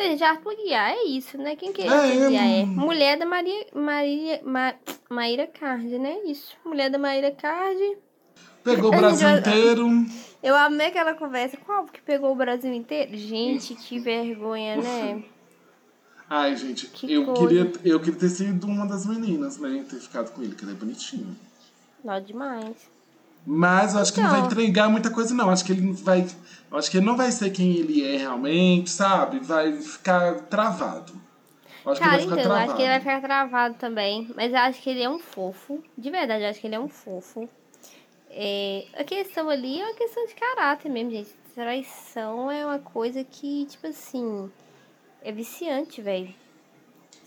Então, 0.00 0.12
gente, 0.12 0.24
Arthur 0.24 0.56
Guiar 0.56 0.92
é 0.92 1.04
isso, 1.04 1.36
né? 1.36 1.54
Quem 1.56 1.72
que 1.74 1.82
é 1.82 1.86
É, 1.86 2.28
Guiar? 2.28 2.44
É 2.46 2.62
hum. 2.62 2.66
mulher 2.68 3.18
da 3.18 3.26
Maria, 3.26 3.66
Maria, 3.74 4.40
Ma, 4.42 4.74
Maíra 5.10 5.46
Cardi, 5.46 5.98
né? 5.98 6.20
Isso. 6.24 6.56
Mulher 6.64 6.90
da 6.90 6.98
Maíra 6.98 7.30
Cardi. 7.30 7.98
Pegou 8.64 8.88
o 8.88 8.96
Brasil 8.96 9.28
vai- 9.28 9.38
inteiro. 9.40 9.86
Eu 10.42 10.56
amei 10.56 10.86
aquela 10.86 11.12
conversa. 11.14 11.58
Qual 11.58 11.84
que 11.84 12.00
pegou 12.00 12.32
o 12.32 12.34
Brasil 12.34 12.72
inteiro? 12.72 13.14
Gente, 13.16 13.74
que 13.74 13.98
vergonha, 13.98 14.76
né? 14.76 15.22
Ai, 16.28 16.56
gente, 16.56 16.86
Que 16.86 17.12
eu 17.12 17.26
coisa. 17.26 17.42
queria, 17.42 17.72
eu 17.92 18.00
queria 18.00 18.18
ter 18.18 18.28
sido 18.30 18.66
uma 18.66 18.86
das 18.86 19.04
meninas, 19.04 19.58
né? 19.58 19.84
Ter 19.88 19.96
ficado 19.96 20.30
com 20.32 20.42
ele, 20.42 20.54
que 20.54 20.64
ele 20.64 20.72
é 20.72 20.74
bonitinho. 20.74 21.36
Não 22.02 22.20
demais. 22.22 22.89
Mas 23.46 23.94
eu 23.94 24.00
acho 24.00 24.12
que 24.12 24.20
ele 24.20 24.26
não 24.26 24.30
vai 24.32 24.40
Então. 24.40 24.52
entregar 24.52 24.88
muita 24.88 25.10
coisa, 25.10 25.34
não. 25.34 25.50
Acho 25.50 25.64
que 25.64 25.72
ele 25.72 25.92
vai. 25.92 26.26
Acho 26.72 26.90
que 26.90 26.98
ele 26.98 27.06
não 27.06 27.16
vai 27.16 27.32
ser 27.32 27.50
quem 27.50 27.72
ele 27.76 28.04
é 28.04 28.16
realmente, 28.18 28.90
sabe? 28.90 29.38
Vai 29.40 29.72
ficar 29.80 30.34
travado. 30.42 31.12
Eu 31.84 31.92
acho 31.92 32.00
Cara, 32.00 32.18
que 32.18 32.24
ele 32.24 32.32
então, 32.32 32.36
vai 32.36 32.36
eu 32.36 32.42
ficar 32.42 32.54
acho 32.54 32.66
travado. 32.66 32.76
que 32.76 32.82
ele 32.82 32.90
vai 32.90 33.00
ficar 33.00 33.20
travado 33.20 33.74
também. 33.76 34.30
Mas 34.36 34.52
eu 34.52 34.58
acho 34.58 34.82
que 34.82 34.90
ele 34.90 35.02
é 35.02 35.08
um 35.10 35.18
fofo. 35.18 35.82
De 35.96 36.10
verdade, 36.10 36.44
eu 36.44 36.50
acho 36.50 36.60
que 36.60 36.66
ele 36.66 36.74
é 36.76 36.80
um 36.80 36.88
fofo. 36.88 37.48
É, 38.30 38.84
a 38.96 39.02
questão 39.04 39.48
ali 39.48 39.80
é 39.80 39.84
uma 39.86 39.94
questão 39.94 40.24
de 40.26 40.34
caráter 40.34 40.88
mesmo, 40.90 41.10
gente. 41.10 41.30
Traição 41.54 42.50
é 42.50 42.64
uma 42.64 42.78
coisa 42.78 43.24
que, 43.24 43.66
tipo 43.66 43.86
assim, 43.88 44.48
é 45.22 45.32
viciante, 45.32 46.00
velho. 46.00 46.32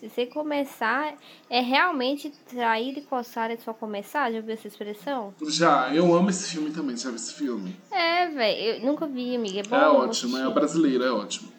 Se 0.04 0.10
você 0.10 0.26
começar, 0.26 1.16
é 1.50 1.62
realmente 1.62 2.30
trair 2.50 2.98
e 2.98 3.02
coçar 3.04 3.50
é 3.50 3.56
só 3.56 3.74
começar? 3.74 4.30
Já 4.32 4.40
ouviu 4.40 4.54
essa 4.54 4.68
expressão? 4.68 5.34
Já, 5.48 5.96
eu 5.96 6.14
amo 6.14 6.30
esse 6.30 6.50
filme 6.50 6.72
também. 6.72 6.98
Já 6.98 7.08
viu 7.08 7.16
esse 7.16 7.34
filme? 7.34 7.74
É, 7.90 8.28
velho. 8.28 8.58
Eu 8.58 8.86
nunca 8.86 9.08
vi, 9.08 9.34
amiga. 9.34 9.62
É 9.62 9.64
bom. 9.64 9.78
é 9.78 9.88
ótimo, 9.88 10.38
é 10.38 10.50
brasileiro, 10.50 11.06
é 11.06 11.10
ótimo. 11.10 11.54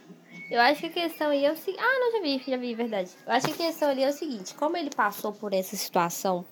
Eu 0.51 0.61
acho 0.61 0.81
que 0.81 0.87
a 0.89 0.91
questão 0.91 1.31
aí 1.31 1.43
é 1.43 1.51
o 1.51 1.57
seguinte. 1.57 1.81
Ah, 1.83 1.99
não, 1.99 2.13
já 2.13 2.21
vi, 2.21 2.43
já 2.47 2.57
vi, 2.59 2.75
verdade. 2.75 3.11
Eu 3.27 3.33
acho 3.33 3.47
que 3.47 3.63
a 3.63 3.67
questão 3.67 3.89
ali 3.89 4.03
é 4.03 4.11
o 4.11 4.13
seguinte: 4.13 4.55
como 4.55 4.77
ele 4.77 4.91
passou 4.95 5.33
por 5.33 5.55
essa 5.55 5.75
situação 5.75 6.45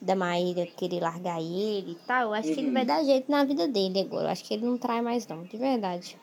da 0.00 0.14
Maíra 0.14 0.64
querer 0.64 1.00
largar 1.00 1.40
ele 1.40 1.92
e 1.92 2.06
tal, 2.06 2.28
eu 2.28 2.34
acho 2.34 2.54
que 2.54 2.60
ele 2.60 2.70
vai 2.70 2.84
dar 2.84 3.02
jeito 3.02 3.28
na 3.28 3.42
vida 3.42 3.66
dele 3.66 4.02
agora. 4.02 4.26
Eu 4.26 4.30
acho 4.30 4.44
que 4.44 4.54
ele 4.54 4.64
não 4.64 4.78
trai 4.78 5.02
mais, 5.02 5.26
não, 5.26 5.42
de 5.42 5.56
verdade. 5.56 6.16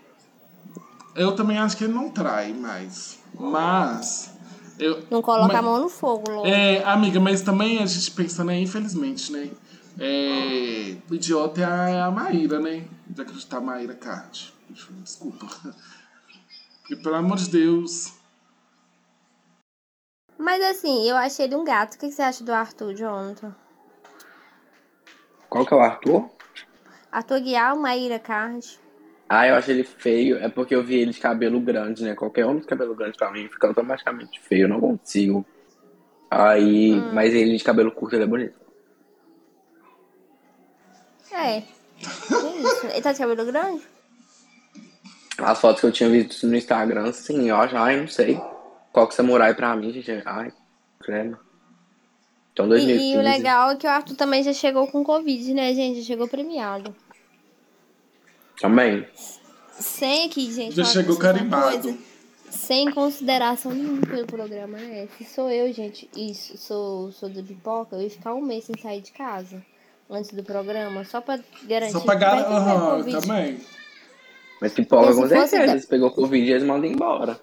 Eu 1.14 1.36
também 1.36 1.58
acho 1.58 1.76
que 1.76 1.84
ele 1.84 1.92
não 1.92 2.10
trai 2.10 2.54
mais. 2.54 3.20
Mas. 3.38 4.39
Eu, 4.80 5.04
Não 5.12 5.22
coloca 5.22 5.48
mas- 5.48 5.58
a 5.58 5.62
mão 5.62 5.80
no 5.80 5.90
fogo, 5.90 6.32
louco. 6.32 6.48
É, 6.48 6.82
amiga, 6.84 7.20
mas 7.20 7.42
também 7.42 7.80
a 7.80 7.86
gente 7.86 8.12
pensando 8.12 8.50
aí, 8.52 8.64
infelizmente, 8.64 9.32
né? 9.32 9.52
É, 10.00 10.96
o 11.10 11.16
idiota 11.16 11.60
é 11.60 11.66
a, 11.66 11.90
é 11.90 12.02
a 12.02 12.10
Maíra, 12.12 12.60
né? 12.60 12.88
De 13.06 13.22
acreditar 13.22 13.58
a 13.58 13.62
Maíra 13.62 13.94
Card. 13.96 14.54
Desculpa. 15.04 15.46
E 16.90 16.96
pelo 16.96 17.16
amor 17.16 17.38
de 17.38 17.50
Deus. 17.50 18.14
Mas 20.38 20.64
assim, 20.64 21.08
eu 21.10 21.18
achei 21.18 21.46
ele 21.46 21.56
um 21.56 21.66
gato. 21.66 21.96
O 21.96 21.98
que 22.00 22.10
você 22.10 22.22
acha 22.22 22.44
do 22.44 22.54
Arthur, 22.54 22.96
Jonathan? 22.96 23.54
Qual 25.50 25.66
que 25.66 25.74
é 25.74 25.78
o 25.78 25.82
Arthur? 25.82 26.30
Arthur 27.12 27.42
Guial, 27.42 27.76
Maíra 27.78 28.20
Card. 28.20 28.80
Ah, 29.30 29.48
eu 29.48 29.56
acho 29.56 29.70
ele 29.70 29.84
feio. 29.84 30.38
É 30.38 30.50
porque 30.50 30.76
eu 30.76 30.84
vi 30.84 30.96
ele 30.96 31.12
de 31.12 31.20
cabelo 31.20 31.60
grande, 31.62 32.04
né? 32.04 32.16
Qualquer 32.16 32.46
homem 32.46 32.62
de 32.62 32.68
cabelo 32.68 32.96
grande 32.96 33.16
pra 33.18 33.32
mim 33.32 33.48
fica 33.48 33.68
automaticamente 33.68 34.40
feio. 34.40 34.64
Eu 34.64 34.70
não 34.70 34.80
consigo. 34.82 35.46
Aí, 36.32 36.94
Hum. 36.94 37.14
mas 37.14 37.34
ele 37.34 37.56
de 37.58 37.64
cabelo 37.64 37.92
curto, 37.92 38.16
ele 38.16 38.24
é 38.24 38.28
bonito. 38.28 38.60
É. 41.32 41.62
Que 41.62 42.06
isso? 42.62 42.86
Ele 42.88 43.02
tá 43.02 43.12
de 43.12 43.20
cabelo 43.20 43.46
grande? 43.46 43.84
As 45.38 45.60
fotos 45.62 45.80
que 45.82 45.88
eu 45.88 45.92
tinha 45.92 46.10
visto 46.10 46.46
no 46.48 46.56
Instagram, 46.56 47.12
sim, 47.14 47.50
eu 47.50 47.56
acho, 47.56 47.78
ai, 47.78 48.00
não 48.00 48.08
sei. 48.08 48.40
Qual 48.92 49.08
que 49.08 49.14
samurai 49.16 49.54
pra 49.54 49.76
mim, 49.76 49.92
gente? 49.94 50.22
Ai, 50.26 50.52
credo. 51.00 51.38
Então, 52.52 52.66
E, 52.66 52.70
2015. 52.70 53.14
e 53.14 53.18
o 53.18 53.22
legal 53.22 53.72
é 53.72 53.76
que 53.76 53.88
o 53.88 53.90
Arthur 53.90 54.16
também 54.16 54.44
já 54.44 54.52
chegou 54.52 54.88
com 54.88 55.04
Covid, 55.04 55.54
né, 55.54 55.74
gente? 55.74 56.02
Já 56.02 56.08
chegou 56.08 56.28
premiado. 56.28 56.94
Também. 58.60 59.06
Sem 59.72 60.26
aqui, 60.26 60.52
gente. 60.52 60.76
Já 60.76 60.84
chegou 60.86 61.18
carimbado. 61.18 61.82
coisa, 61.82 61.98
Sem 62.50 62.92
consideração 62.92 63.72
nenhuma 63.72 64.02
pelo 64.06 64.26
programa, 64.28 64.78
né? 64.78 65.08
Se 65.18 65.24
sou 65.24 65.50
eu, 65.50 65.72
gente, 65.72 66.10
isso, 66.16 66.58
sou, 66.58 67.12
sou 67.12 67.30
do 67.30 67.44
pipoca, 67.44 67.96
eu 67.96 68.02
ia 68.02 68.10
ficar 68.10 68.34
um 68.34 68.42
mês 68.42 68.66
sem 68.66 68.76
sair 68.82 69.02
de 69.02 69.12
casa 69.12 69.64
antes 70.10 70.32
do 70.32 70.44
programa, 70.44 71.06
só 71.06 71.22
pra 71.22 71.40
garantir 71.64 71.94
Só 71.94 72.00
pra 72.02 72.16
que 72.16 72.26
vai 72.26 72.38
gar... 72.40 72.44
ter 72.48 72.52
Aham, 72.54 72.98
Covid. 72.98 73.22
também. 73.22 73.60
Mas 74.60 74.74
pipoca, 74.74 75.14
com 75.14 75.22
se 75.22 75.30
certeza. 75.30 75.66
da- 75.68 75.72
Eles 75.72 75.86
pegou 75.86 76.12
Covid 76.12 76.46
e 76.46 76.52
eles 76.52 76.64
mandam 76.64 76.90
embora. 76.90 77.40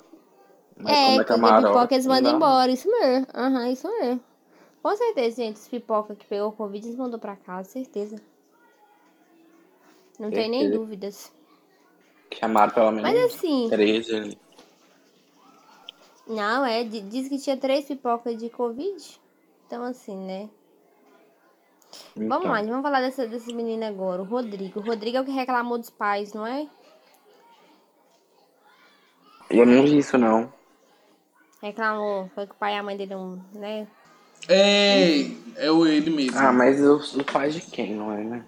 Mas 0.79 0.92
É, 0.98 1.05
como 1.07 1.18
é 1.18 1.22
é 1.22 1.24
camarote, 1.24 1.66
pipoca, 1.72 1.94
eles 1.94 2.07
mandam 2.07 2.37
embora, 2.37 2.70
isso 2.70 2.90
mesmo. 2.90 3.26
Aham, 3.35 3.68
isso 3.70 3.88
mesmo. 3.88 4.20
Com 4.83 4.96
certeza, 4.96 5.37
gente, 5.37 5.57
os 5.57 5.68
pipoca 5.68 6.14
que 6.14 6.26
pegou 6.26 6.52
Covid, 6.52 6.87
eles 6.87 6.98
mandou 6.98 7.18
pra 7.18 7.35
casa, 7.37 7.70
certeza. 7.70 8.16
Não 10.18 10.31
tem 10.31 10.48
nem 10.48 10.70
dúvidas. 10.70 11.33
Chamaram 12.33 12.72
pelo 12.72 12.90
menos 12.92 13.11
Mas 13.12 13.35
assim, 13.35 13.68
13 13.70 14.14
ali. 14.16 14.38
Não, 16.26 16.66
é, 16.66 16.83
di- 16.83 17.02
diz 17.02 17.29
que 17.29 17.38
tinha 17.38 17.57
três 17.57 17.87
pipocas 17.87 18.37
de 18.37 18.50
Covid. 18.50 19.20
Então, 19.66 19.85
assim, 19.85 20.16
né? 20.16 20.48
Vamos 22.16 22.37
Então, 22.37 22.50
lá, 22.52 22.62
vamos 22.62 22.83
falar 22.83 23.00
dessa, 23.00 23.26
desse 23.26 23.52
menino 23.52 23.85
agora, 23.85 24.22
o 24.22 24.24
Rodrigo. 24.24 24.81
O 24.81 24.83
Rodrigo 24.83 25.18
é 25.18 25.20
o 25.20 25.24
que 25.24 25.31
reclamou 25.31 25.79
dos 25.79 25.90
pais, 25.90 26.33
não 26.33 26.46
é? 26.46 26.66
Eu 29.50 29.64
não 29.64 29.85
vi 29.85 29.98
isso, 29.98 30.18
não. 30.18 30.52
Reclamou, 31.62 32.29
foi 32.35 32.46
que 32.46 32.52
o 32.52 32.57
pai 32.57 32.74
e 32.74 32.76
a 32.79 32.83
mãe 32.83 32.96
dele 32.96 33.14
não, 33.14 33.40
né? 33.55 33.87
É, 34.48 35.22
é 35.57 35.70
o 35.70 35.87
ele 35.87 36.11
mesmo. 36.11 36.38
Ah, 36.38 36.52
mas 36.52 36.81
os, 36.81 37.14
os 37.14 37.22
pais 37.24 37.55
de 37.55 37.61
quem, 37.62 37.94
não 37.94 38.12
é, 38.12 38.22
né? 38.22 38.44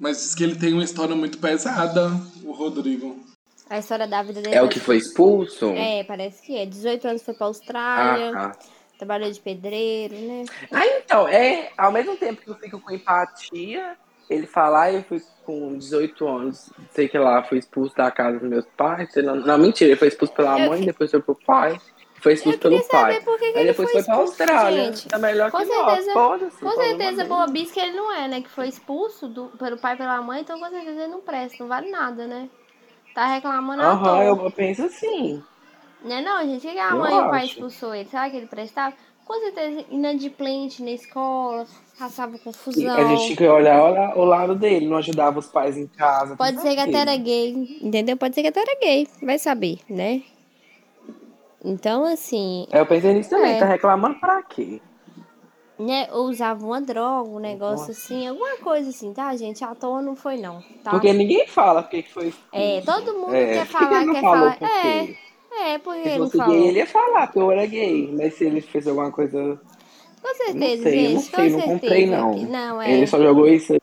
Mas 0.00 0.16
diz 0.16 0.34
que 0.34 0.42
ele 0.42 0.56
tem 0.56 0.72
uma 0.72 0.82
história 0.82 1.14
muito 1.14 1.36
pesada, 1.38 2.06
o 2.42 2.52
Rodrigo. 2.52 3.20
A 3.68 3.78
história 3.78 4.08
da 4.08 4.22
vida 4.22 4.40
dele. 4.40 4.54
É 4.56 4.62
o 4.62 4.68
que 4.68 4.80
foi 4.80 4.96
expulso? 4.96 5.66
É, 5.76 6.02
parece 6.04 6.42
que 6.42 6.56
é. 6.56 6.64
18 6.66 7.06
anos 7.06 7.22
foi 7.22 7.34
pra 7.34 7.44
Ah, 7.44 7.48
Austrália, 7.48 8.32
tá. 8.32 8.52
trabalhou 8.98 9.30
de 9.30 9.38
pedreiro, 9.38 10.14
né? 10.16 10.44
Ah, 10.72 10.86
então, 10.86 11.28
é, 11.28 11.70
ao 11.76 11.92
mesmo 11.92 12.16
tempo 12.16 12.40
que 12.42 12.48
eu 12.48 12.54
fico 12.56 12.80
com 12.80 12.90
empatia, 12.90 13.96
ele 14.28 14.46
fala, 14.46 14.84
ah, 14.84 14.92
eu 14.92 15.02
fui 15.04 15.22
com 15.44 15.76
18 15.76 16.26
anos, 16.26 16.70
sei 16.92 17.06
que 17.08 17.18
lá, 17.18 17.42
fui 17.44 17.58
expulso 17.58 17.94
da 17.94 18.10
casa 18.10 18.38
dos 18.38 18.48
meus 18.48 18.64
pais. 18.76 19.12
sei 19.12 19.22
lá. 19.22 19.34
Não, 19.36 19.58
mentira, 19.58 19.90
ele 19.90 19.98
foi 19.98 20.08
expulso 20.08 20.32
pela 20.32 20.58
Eu- 20.58 20.68
mãe, 20.70 20.80
depois 20.84 21.10
foi 21.10 21.20
pro 21.20 21.34
pai, 21.46 21.78
foi 22.20 22.34
expulso 22.34 22.58
pelo 22.58 22.82
pai. 22.88 23.16
Aí 23.16 23.22
ele 23.54 23.64
depois 23.66 23.74
foi 23.76 23.86
foi 23.86 23.92
pra 23.92 24.00
expulso, 24.00 24.42
Austrália. 24.42 24.84
gente. 24.84 25.08
Tá 25.08 25.18
melhor 25.18 25.50
Com 25.50 25.58
que 25.58 25.66
certeza- 25.66 26.14
nós. 26.14 26.54
Com 26.60 26.70
certeza, 26.72 27.24
boa 27.24 27.46
bis 27.46 27.70
que 27.70 27.80
ele 27.80 27.96
não 27.96 28.12
é, 28.12 28.28
né? 28.28 28.40
Que 28.40 28.48
foi 28.50 28.68
expulso 28.68 29.28
do, 29.28 29.46
pelo 29.58 29.76
pai 29.78 29.94
e 29.94 29.98
pela 29.98 30.20
mãe, 30.22 30.40
então 30.42 30.58
com 30.58 30.68
certeza 30.68 31.02
ele 31.02 31.12
não 31.12 31.20
presta, 31.20 31.56
não 31.60 31.68
vale 31.68 31.90
nada, 31.90 32.26
né? 32.26 32.48
Tá 33.14 33.26
reclamando 33.26 33.82
à 33.82 33.96
toa. 33.96 34.10
Aham, 34.10 34.22
eu, 34.44 34.50
penso 34.50 34.84
assim. 34.84 35.42
Né 36.02 36.22
não, 36.22 36.40
gente? 36.44 36.66
O 36.66 36.70
que 36.70 36.78
a 36.78 36.90
Eu 36.90 36.98
mãe 36.98 37.14
e 37.14 37.18
o 37.20 37.30
pai 37.30 37.44
expulsou 37.46 37.94
ele? 37.94 38.08
Será 38.08 38.30
que 38.30 38.36
ele 38.36 38.46
prestava? 38.46 38.94
Com 39.26 39.38
certeza 39.40 39.84
inadimplente 39.90 40.82
na 40.82 40.90
escola, 40.90 41.64
passava 41.98 42.34
E 42.34 42.38
confusão. 42.40 42.96
a 42.96 43.04
gente 43.04 43.24
tinha 43.26 43.36
que 43.36 43.46
olhar 43.46 43.80
o 43.84 43.90
la- 43.94 44.14
o 44.16 44.24
lado 44.24 44.54
dele, 44.56 44.86
não 44.88 44.96
ajudava 44.96 45.38
os 45.38 45.46
pais 45.46 45.76
em 45.76 45.86
casa. 45.86 46.34
Pode 46.36 46.60
ser 46.60 46.74
que 46.74 46.80
até 46.80 46.98
era 46.98 47.16
gay, 47.16 47.78
entendeu? 47.80 48.16
Pode 48.16 48.34
ser 48.34 48.42
que 48.42 48.48
até 48.48 48.60
era 48.60 48.78
gay, 48.80 49.06
vai 49.22 49.38
saber, 49.38 49.78
né? 49.88 50.22
Então, 51.64 52.04
assim, 52.04 52.66
Eu 52.72 52.86
pensei 52.86 53.12
nisso 53.12 53.30
também, 53.30 53.56
É. 53.56 53.58
tá 53.58 53.66
reclamando 53.66 54.18
pra 54.18 54.42
quê? 54.42 54.80
né? 55.80 56.08
Ou 56.12 56.26
usava 56.28 56.64
uma 56.64 56.80
droga, 56.80 57.30
um 57.30 57.38
negócio 57.38 57.90
assim, 57.90 58.26
alguma 58.28 58.56
coisa 58.58 58.90
assim, 58.90 59.12
tá, 59.14 59.34
gente? 59.34 59.64
À 59.64 59.74
toa 59.74 60.02
não 60.02 60.14
foi, 60.14 60.36
não, 60.36 60.62
tá? 60.84 60.90
Porque 60.90 61.10
ninguém 61.12 61.46
fala 61.46 61.82
porque 61.82 62.02
que 62.02 62.12
foi. 62.12 62.34
É, 62.52 62.82
todo 62.82 63.14
mundo 63.14 63.34
É, 63.34 63.54
quer 63.54 63.66
que 63.66 63.72
falar, 63.72 64.02
ele 64.02 64.12
quer 64.12 64.20
falar. 64.20 64.58
É, 64.62 65.72
é, 65.72 65.78
porque 65.78 66.02
Se 66.02 66.08
ele 66.10 66.18
fosse 66.18 66.36
falou. 66.36 66.54
gay, 66.54 66.68
ele 66.68 66.78
ia 66.80 66.86
falar 66.86 67.26
que 67.28 67.38
eu 67.38 67.50
era 67.50 67.66
gay. 67.66 68.12
Mas 68.14 68.34
se 68.34 68.44
ele 68.44 68.60
fez 68.60 68.86
alguma 68.86 69.10
coisa. 69.10 69.58
Com 70.20 70.34
certeza, 70.34 70.76
não 70.76 70.82
sei, 70.82 70.92
gente, 70.92 71.14
não 71.14 71.22
com 71.22 71.28
sei, 71.30 71.50
não 71.50 71.58
certeza. 71.60 71.72
comprei, 71.80 72.06
não. 72.06 72.36
Não, 72.36 72.82
é. 72.82 72.92
Ele 72.92 73.06
só 73.06 73.18
jogou 73.18 73.48
isso 73.48 73.72
aí. 73.72 73.80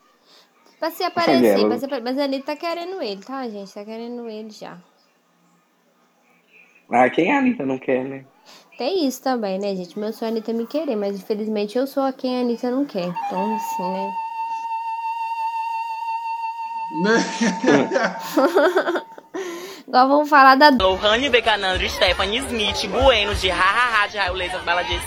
Pra 0.79 0.91
se 0.91 1.03
aparecer, 1.03 1.67
pra 1.67 1.79
se 1.79 1.87
mas 2.01 2.17
ele 2.19 2.43
tá 2.43 2.55
querendo 2.55 3.01
ele, 3.01 3.23
tá, 3.23 3.47
gente? 3.49 3.73
Tá 3.73 3.83
querendo 3.83 4.29
ele 4.29 4.51
já. 4.51 4.77
Ah, 6.89 7.09
quem 7.09 7.31
a 7.31 7.39
Anitta 7.39 7.65
não 7.65 7.77
quer, 7.77 8.03
né? 8.03 8.25
Tem 8.77 9.07
isso 9.07 9.21
também, 9.21 9.59
né, 9.59 9.75
gente? 9.75 9.97
Meu 9.97 10.13
sonho 10.13 10.29
é 10.29 10.31
a 10.31 10.33
Anitta 10.33 10.53
me 10.53 10.65
querer, 10.67 10.95
mas 10.95 11.15
infelizmente 11.17 11.77
eu 11.77 11.85
sou 11.85 12.03
a 12.03 12.13
quem 12.13 12.37
a 12.37 12.41
Anitta 12.41 12.71
não 12.71 12.85
quer. 12.85 13.07
Então, 13.07 13.55
assim, 13.55 14.07
né? 17.03 17.19
Agora 19.87 20.07
vamos 20.07 20.29
falar 20.29 20.55
da 20.55 20.69
Lohane 20.69 21.29
Becanandro, 21.29 21.87
Stephanie 21.89 22.39
Smith, 22.39 22.87
Bueno 22.89 23.35
de 23.35 23.49
Hahaha 23.49 24.07
de 24.07 24.17
Raio 24.17 24.33
Laser 24.33 24.63
Bela 24.63 24.83
de. 24.83 24.99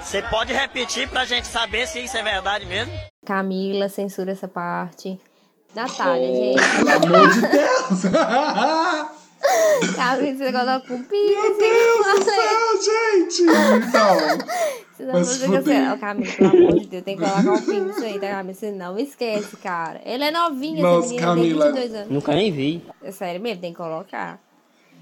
Você 0.00 0.22
pode 0.22 0.52
repetir 0.52 1.08
pra 1.08 1.24
gente 1.24 1.46
saber 1.46 1.86
se 1.86 2.00
isso 2.00 2.16
é 2.16 2.22
verdade 2.22 2.66
mesmo? 2.66 2.92
Camila, 3.24 3.88
censura 3.88 4.32
essa 4.32 4.46
parte. 4.46 5.18
Natália, 5.74 6.34
gente. 6.34 6.60
Pelo 6.76 7.16
amor 7.16 7.30
de 7.30 7.40
Deus! 7.40 8.04
Camila, 9.96 10.36
você 10.36 10.52
coloca 10.52 10.80
com 10.88 11.02
pizza. 11.02 11.40
Meu 11.40 11.58
Deus 11.58 12.06
do 12.06 12.24
céu, 12.24 12.82
gente! 12.84 13.42
Então, 13.88 14.16
Você 14.16 14.96
Senão 14.96 15.24
você 15.24 15.46
fuder. 15.46 15.58
assim, 15.58 15.92
ó, 15.92 15.96
Camila, 15.98 16.32
pelo 16.36 16.48
amor 16.56 16.80
de 16.80 16.86
Deus, 16.86 17.02
tem 17.04 17.16
que 17.16 17.22
colocar 17.22 17.50
um 17.52 17.56
fim 17.62 17.80
nisso 17.80 18.04
aí, 18.04 18.18
tá, 18.20 18.28
Camila? 18.30 18.54
Você 18.54 18.70
não 18.72 18.98
esquece, 18.98 19.56
cara. 19.58 20.00
Ele 20.04 20.24
é 20.24 20.30
novinho, 20.30 20.82
Nossa, 20.82 21.14
essa 21.14 21.34
menina 21.34 21.64
Camila. 21.64 21.64
tem 21.64 21.82
22 21.82 21.94
anos. 21.94 22.10
Nunca 22.12 22.34
nem 22.34 22.52
vi. 22.52 22.82
É 23.02 23.10
sério 23.10 23.40
mesmo, 23.40 23.60
tem 23.60 23.72
que 23.72 23.76
colocar. 23.78 24.38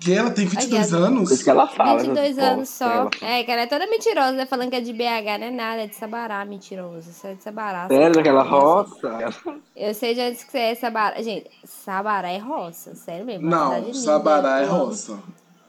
Que 0.04 0.12
ela 0.14 0.30
tem 0.30 0.46
22 0.46 0.92
Aqui, 0.94 1.02
anos? 1.04 1.30
Isso 1.30 1.44
que 1.44 1.50
ela 1.50 1.66
fala. 1.68 1.98
22 2.02 2.38
essas 2.38 2.50
anos 2.52 2.68
só. 2.68 2.90
ela- 2.90 3.10
É, 3.22 3.42
que 3.44 3.50
ela 3.50 3.62
é 3.62 3.66
toda 3.66 3.86
mentirosa, 3.86 4.32
né? 4.32 4.46
Falando 4.46 4.70
que 4.70 4.76
é 4.76 4.80
de 4.80 4.92
BH, 4.92 5.38
não 5.38 5.46
é 5.46 5.50
nada, 5.50 5.82
é 5.82 5.86
de 5.86 5.94
Sabará, 5.96 6.44
mentirosa. 6.44 7.10
Isso 7.10 7.26
é 7.26 7.34
de 7.34 7.42
Sabará. 7.42 7.86
Sério, 7.88 8.12
daquela 8.14 8.42
roça? 8.42 9.18
Eu 9.76 9.94
sei 9.94 10.14
de 10.14 10.20
onde 10.20 10.44
que 10.46 10.56
é 10.58 10.74
Sabará. 10.74 11.20
Gente, 11.22 11.48
Sabará 11.64 12.30
é 12.30 12.38
roça, 12.38 12.94
sério 12.94 13.24
mesmo. 13.24 13.48
Não. 13.48 13.92
Sabará 13.94 14.60
é 14.60 14.64
amo. 14.64 14.86
roça. 14.86 15.18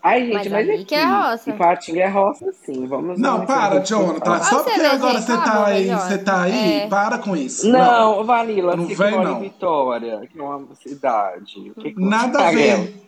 Ai, 0.06 0.20
gente, 0.26 0.34
Mas 0.34 0.52
mas, 0.52 0.70
aqui, 0.70 0.84
que 0.84 0.96
é 0.96 1.06
roça. 1.06 1.50
Ipatinga 1.50 2.02
é 2.02 2.08
roça, 2.10 2.52
sim. 2.66 2.86
Vamos 2.88 3.18
Não, 3.18 3.46
para, 3.46 3.80
Jonathan. 3.80 4.38
Só 4.44 4.58
Você 4.58 4.64
porque 4.66 4.80
vê, 4.82 4.86
agora 4.88 5.14
gente, 5.14 5.24
você 5.24 5.32
cala 5.38 5.44
a 5.44 5.46
tá 5.54 5.66
aí, 5.68 5.90
você 5.90 6.18
tá 6.18 6.42
aí, 6.42 6.74
É. 6.82 6.88
para 6.88 7.18
com 7.20 7.36
isso. 7.38 7.70
Não, 7.70 8.22
Vanilla, 8.26 8.76
Não 8.76 8.86
você 8.86 8.96
vem, 8.96 9.12
não. 9.24 9.38
em 9.38 9.42
Vitória, 9.44 10.28
que 10.30 10.38
é 10.38 10.44
uma 10.44 10.68
cidade. 10.76 11.72
O 11.78 11.82
que 11.82 11.96
Nada 11.98 12.38
você 12.40 12.44
a 12.46 12.52
ver. 12.52 13.03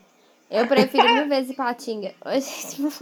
Eu 0.49 0.67
prefiro 0.67 1.11
mil 1.13 1.27
vezes 1.27 1.55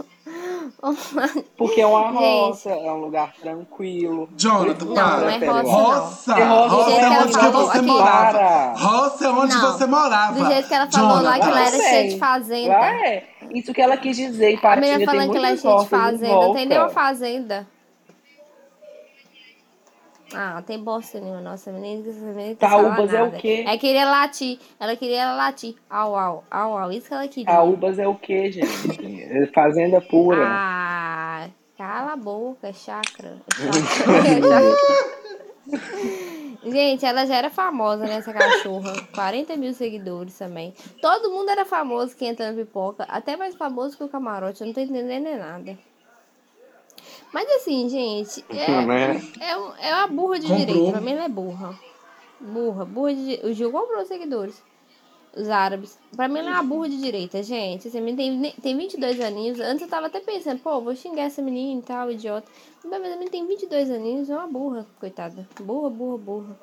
lá. 1.14 1.28
Porque 1.58 1.80
é 1.80 1.86
uma 1.86 2.10
roça, 2.10 2.70
é 2.70 2.90
um 2.90 2.96
lugar 2.96 3.32
tranquilo. 3.40 4.28
Jonathan, 4.36 4.86
Não, 4.86 4.94
para. 4.94 5.20
não 5.20 5.28
é 5.28 5.60
roça. 5.62 6.34
Roça, 6.34 6.90
é 6.90 6.98
ela 7.00 7.22
onde 7.22 7.38
que 7.38 7.46
você 7.48 7.78
aqui. 7.78 7.86
morava. 7.86 8.38
Para. 8.38 8.72
Roça 8.72 9.24
é 9.26 9.28
onde 9.28 9.54
Não, 9.54 9.72
você 9.72 9.86
morava. 9.86 10.32
Do 10.40 10.46
jeito 10.46 10.68
que 10.68 10.74
ela 10.74 10.90
falou 10.90 11.22
lá, 11.22 11.32
que 11.34 11.40
Jonathan. 11.40 11.50
lá 11.54 11.60
era 11.60 11.70
Jonathan. 11.70 11.88
cheio 11.90 12.10
de 12.10 12.18
fazenda. 12.18 12.74
É. 12.74 13.24
Isso 13.52 13.74
que 13.74 13.82
ela 13.82 13.96
quis 13.98 14.16
dizer. 14.16 14.58
A 14.62 14.76
menina 14.76 14.96
tem 14.98 15.06
falando 15.06 15.32
que 15.32 15.38
lá 15.38 15.50
é 15.50 15.56
cheio 15.56 15.78
de 15.78 15.88
fazenda. 15.88 16.34
Não 16.34 16.54
tem 16.54 16.66
nenhuma 16.66 16.88
fazenda. 16.88 17.73
Ah, 20.34 20.62
tem 20.66 20.78
bosta 20.78 21.20
nenhuma. 21.20 21.40
Nossa, 21.40 21.72
menina, 21.72 22.08
essa 22.08 22.20
menina 22.20 22.56
Taúbas 22.56 23.12
é 23.12 23.22
o 23.22 23.30
quê? 23.32 23.64
É 23.66 23.78
queria 23.78 24.04
latir. 24.04 24.58
Ela 24.78 24.96
queria 24.96 25.34
latir. 25.34 25.76
Au, 25.88 26.16
au, 26.16 26.44
au, 26.50 26.78
au. 26.78 26.92
Isso 26.92 27.08
que 27.08 27.14
ela 27.14 27.28
queria. 27.28 27.46
Taúbas 27.46 27.98
é 27.98 28.08
o 28.08 28.14
quê, 28.14 28.50
gente? 28.50 29.22
É 29.22 29.46
fazenda 29.46 30.00
pura. 30.00 30.44
Ah, 30.44 31.48
cala 31.76 32.12
a 32.12 32.16
boca, 32.16 32.66
é. 32.66 32.70
É 32.70 32.72
chácara. 32.74 33.38
Gente, 36.64 37.04
ela 37.04 37.26
já 37.26 37.36
era 37.36 37.50
famosa, 37.50 38.04
né, 38.04 38.14
essa 38.16 38.32
cachorra. 38.32 38.92
40 39.14 39.56
mil 39.56 39.72
seguidores 39.74 40.36
também. 40.36 40.74
Todo 41.00 41.30
mundo 41.30 41.50
era 41.50 41.64
famoso 41.64 42.16
que 42.16 42.24
entra 42.24 42.50
na 42.50 42.56
pipoca. 42.56 43.04
Até 43.04 43.36
mais 43.36 43.54
famoso 43.54 43.96
que 43.96 44.04
o 44.04 44.08
camarote. 44.08 44.62
Eu 44.62 44.66
não 44.66 44.74
tô 44.74 44.80
entendendo 44.80 45.38
nada. 45.38 45.78
Mas 47.34 47.50
assim, 47.56 47.88
gente, 47.88 48.44
é, 48.48 48.86
Né? 48.86 49.20
é, 49.40 49.56
um- 49.58 49.74
é 49.76 49.92
uma 49.92 50.06
burra 50.06 50.38
de 50.38 50.46
Comprou. 50.46 50.64
direito. 50.66 50.90
Pra 50.92 51.00
mim 51.00 51.10
ela 51.12 51.24
é 51.24 51.28
burra. 51.28 51.76
Burra, 52.40 52.84
burra 52.84 53.12
de 53.12 53.20
direita. 53.24 53.46
O 53.48 53.52
Gil 53.52 53.72
comprou 53.72 54.00
os 54.02 54.06
seguidores. 54.08 54.62
Os 55.36 55.50
árabes. 55.50 55.98
Pra 56.14 56.28
mim 56.28 56.38
ela 56.38 56.50
é 56.50 56.52
uma 56.52 56.62
burra 56.62 56.88
de 56.88 56.96
direita, 56.96 57.42
gente. 57.42 57.90
Menina 58.00 58.16
tem, 58.16 58.52
tem 58.62 58.76
22 58.76 59.18
aninhos. 59.20 59.58
Antes 59.58 59.82
eu 59.82 59.88
tava 59.88 60.06
até 60.06 60.20
pensando, 60.20 60.60
pô, 60.60 60.80
vou 60.80 60.94
xingar 60.94 61.22
essa 61.24 61.42
menina 61.42 61.80
e 61.80 61.82
tal, 61.82 62.08
idiota. 62.12 62.46
Mas 62.84 62.92
a 62.92 62.98
menina 63.00 63.28
tem 63.28 63.44
22 63.44 63.90
aninhos, 63.90 64.30
é 64.30 64.36
uma 64.36 64.46
burra, 64.46 64.86
coitada. 65.00 65.48
Burra, 65.60 65.90
burra, 65.90 66.18
burra. 66.18 66.60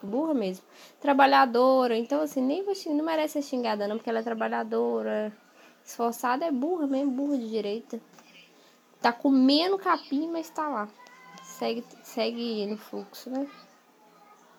Burra 0.00 0.32
mesmo. 0.32 0.64
Trabalhadora. 1.00 1.98
Então, 1.98 2.20
assim, 2.22 2.40
nem 2.40 2.62
vou 2.62 2.72
xingar, 2.72 2.94
não 2.98 3.04
merece 3.04 3.42
ser 3.42 3.42
xingada, 3.48 3.88
não, 3.88 3.96
porque 3.96 4.08
ela 4.10 4.20
é 4.20 4.22
trabalhadora. 4.22 5.32
Esforçada 5.84 6.44
é 6.44 6.52
burra 6.52 6.86
mesmo, 6.86 7.10
burra 7.10 7.36
de 7.36 7.48
direita. 7.50 8.00
Tá 9.00 9.12
comendo 9.12 9.78
capim, 9.78 10.28
mas 10.30 10.50
tá 10.50 10.68
lá. 10.68 10.88
Segue, 11.42 11.84
segue 12.02 12.66
no 12.66 12.76
fluxo, 12.76 13.30
né? 13.30 13.46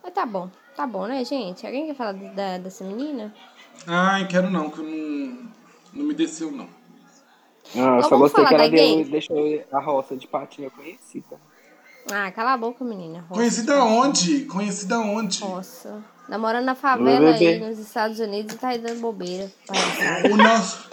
Mas 0.04 0.14
tá 0.14 0.26
bom, 0.26 0.50
tá 0.76 0.88
bom, 0.88 1.06
né, 1.08 1.24
gente? 1.26 1.66
Alguém 1.66 1.88
quer 1.88 1.96
falar 1.96 2.14
da, 2.14 2.58
dessa 2.58 2.84
menina? 2.84 3.34
Ai, 3.86 4.28
quero 4.28 4.50
não, 4.50 4.70
que 4.70 4.80
eu 4.80 4.86
não, 4.86 5.50
não 5.94 6.06
me 6.06 6.14
desceu, 6.14 6.52
não. 6.52 6.68
Ah, 7.76 7.98
eu 7.98 8.04
só 8.04 8.18
gostei 8.18 8.46
que 8.46 8.54
ela 8.54 8.70
deu, 8.70 9.06
deixou 9.06 9.64
a 9.72 9.80
roça 9.80 10.16
de 10.16 10.28
patinha 10.28 10.70
conhecida. 10.70 11.38
Ah, 12.12 12.32
cala 12.32 12.54
a 12.54 12.58
boca, 12.58 12.84
menina. 12.84 13.20
Roça. 13.20 13.34
Conhecida 13.34 13.84
onde? 13.84 14.46
Conhecida 14.46 15.00
onde? 15.00 15.42
Nossa. 15.42 16.04
Namorando 16.28 16.66
na 16.66 16.76
favela 16.76 17.32
aí 17.36 17.60
nos 17.60 17.78
Estados 17.78 18.20
Unidos 18.20 18.56
e 18.56 18.58
tá 18.58 18.70
aí 18.70 18.80
dando 18.80 19.00
bobeira. 19.00 19.52
O 20.32 20.38
nosso... 20.38 20.90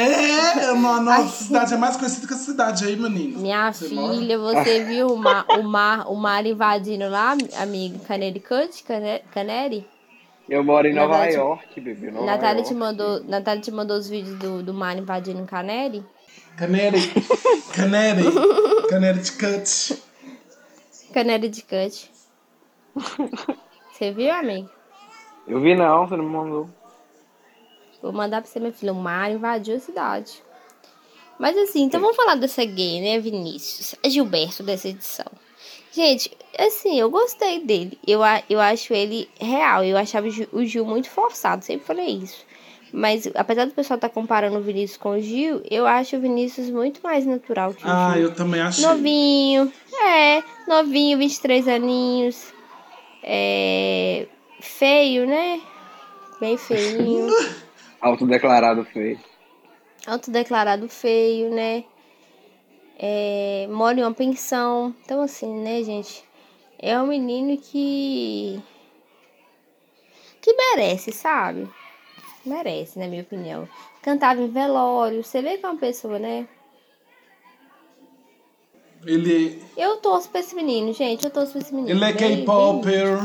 É, 0.00 0.64
a 0.70 0.74
no- 0.76 0.88
a 0.88 1.00
nossa 1.00 1.44
cidade 1.44 1.74
é 1.74 1.76
mais 1.76 1.96
conhecida 1.96 2.26
que 2.28 2.34
a 2.34 2.36
cidade 2.36 2.84
aí, 2.84 2.94
menino. 2.96 3.40
Minha 3.40 3.72
Você 3.72 3.88
mora? 3.92 4.14
filha, 4.14 4.38
você 4.38 4.84
viu 4.84 5.08
o 5.08 5.16
mar, 5.16 5.44
o 5.58 5.62
mar, 5.64 6.06
o 6.08 6.14
mar 6.14 6.46
invadindo 6.46 7.08
lá, 7.08 7.36
amigo? 7.60 7.98
Canary 8.06 8.38
Cut? 8.38 8.84
Canary? 9.34 9.84
Eu 10.48 10.62
moro 10.62 10.86
em 10.86 10.94
Nova 10.94 11.14
Natália 11.14 11.34
York, 11.34 11.80
bebê. 11.80 12.10
Nova 12.12 12.26
Natália 12.26 12.60
York. 12.60 12.68
te, 12.68 12.74
mandou, 12.74 13.24
Natália 13.24 13.60
te 13.60 13.70
mandou 13.72 13.96
os 13.98 14.08
vídeos 14.08 14.38
do, 14.38 14.62
do 14.62 14.72
mar 14.72 14.96
invadindo 14.96 15.44
Canary? 15.44 16.04
Canary. 16.56 17.00
Canary. 17.74 18.22
Canary 18.88 19.18
de 19.18 19.32
cut. 19.32 20.02
Canary 21.12 21.48
de 21.48 21.62
Cut. 21.62 22.10
Você 23.92 24.12
viu, 24.12 24.30
amigo? 24.32 24.70
Eu 25.46 25.60
vi 25.60 25.74
não, 25.74 26.06
você 26.06 26.16
não 26.16 26.24
me 26.24 26.30
mandou. 26.30 26.70
Vou 28.02 28.12
mandar 28.12 28.40
pra 28.42 28.50
você, 28.50 28.60
meu 28.60 28.72
filho. 28.72 28.92
O 28.92 28.96
mar 28.96 29.30
invadiu 29.30 29.76
a 29.76 29.80
cidade. 29.80 30.42
Mas 31.38 31.56
assim, 31.56 31.82
então 31.82 32.00
vamos 32.00 32.16
falar 32.16 32.34
dessa 32.34 32.64
gay, 32.64 33.00
né, 33.00 33.18
Vinícius? 33.20 33.94
A 34.04 34.08
Gilberto 34.08 34.62
dessa 34.62 34.88
edição. 34.88 35.26
Gente, 35.92 36.30
assim, 36.58 36.98
eu 36.98 37.08
gostei 37.10 37.60
dele. 37.64 37.98
Eu, 38.06 38.20
eu 38.50 38.60
acho 38.60 38.92
ele 38.92 39.28
real. 39.40 39.84
Eu 39.84 39.96
achava 39.96 40.26
o 40.52 40.64
Gil, 40.64 40.84
muito 40.84 41.08
forçado, 41.08 41.64
sempre 41.64 41.86
falei 41.86 42.08
isso. 42.08 42.44
Mas 42.92 43.28
apesar 43.34 43.66
do 43.66 43.72
pessoal 43.72 43.96
estar 43.96 44.08
comparando 44.08 44.56
o 44.58 44.62
Vinícius 44.62 44.96
com 44.98 45.10
o 45.10 45.20
Gil, 45.20 45.62
eu 45.70 45.86
acho 45.86 46.16
o 46.16 46.20
Vinícius 46.20 46.70
muito 46.70 47.00
mais 47.02 47.26
natural 47.26 47.74
que 47.74 47.84
o 47.84 47.88
Ah, 47.88 48.12
Gil. 48.14 48.22
eu 48.22 48.34
também 48.34 48.60
achei. 48.60 48.84
Novinho, 48.84 49.72
é, 50.02 50.42
novinho, 50.66 51.18
23 51.18 51.68
aninhos. 51.68 52.52
É, 53.22 54.26
feio, 54.60 55.26
né? 55.26 55.60
Bem 56.40 56.56
feinho. 56.56 57.28
Autodeclarado 58.00 58.84
feio. 58.84 59.18
autodeclarado 60.06 60.88
feio, 60.88 61.50
né? 61.50 61.84
É, 62.98 63.66
mora 63.70 63.98
em 63.98 64.02
uma 64.02 64.14
pensão. 64.14 64.94
Então, 65.04 65.20
assim, 65.22 65.52
né, 65.60 65.82
gente? 65.82 66.24
É 66.78 67.00
um 67.00 67.06
menino 67.08 67.56
que. 67.60 68.60
que 70.40 70.52
merece, 70.54 71.12
sabe? 71.12 71.68
Merece, 72.46 72.98
na 72.98 73.06
minha 73.08 73.22
opinião. 73.22 73.68
Cantava 74.02 74.40
em 74.40 74.48
velório. 74.48 75.22
Você 75.24 75.42
vê 75.42 75.58
que 75.58 75.66
é 75.66 75.68
uma 75.68 75.78
pessoa, 75.78 76.18
né? 76.18 76.48
Ele, 79.04 79.62
Eu 79.76 79.98
torço 79.98 80.28
pra 80.28 80.40
esse 80.40 80.54
menino, 80.54 80.92
gente. 80.92 81.24
Eu 81.24 81.30
torço 81.30 81.52
pra 81.52 81.60
esse 81.60 81.74
menino. 81.74 81.90
ele 81.96 82.04
é 82.04 82.12
Bem- 82.12 82.38
K-Popper. 82.38 83.18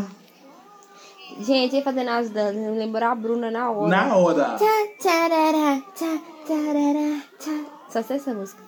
Gente, 1.40 1.76
ele 1.76 1.84
fazendo 1.84 2.10
as 2.10 2.30
danças. 2.30 2.56
Me 2.56 2.78
lembrou 2.78 3.04
a 3.10 3.16
Bruna 3.16 3.50
na 3.52 3.72
hora. 3.72 3.90
Na 3.90 4.16
hora. 4.16 4.56
Tchá, 4.58 4.88
tcharará, 5.00 5.82
tchá, 5.96 6.20
tcharará, 6.46 7.22
tchá. 7.40 7.66
Só 7.90 8.02
sei 8.02 8.18
essa 8.18 8.34
música. 8.34 8.62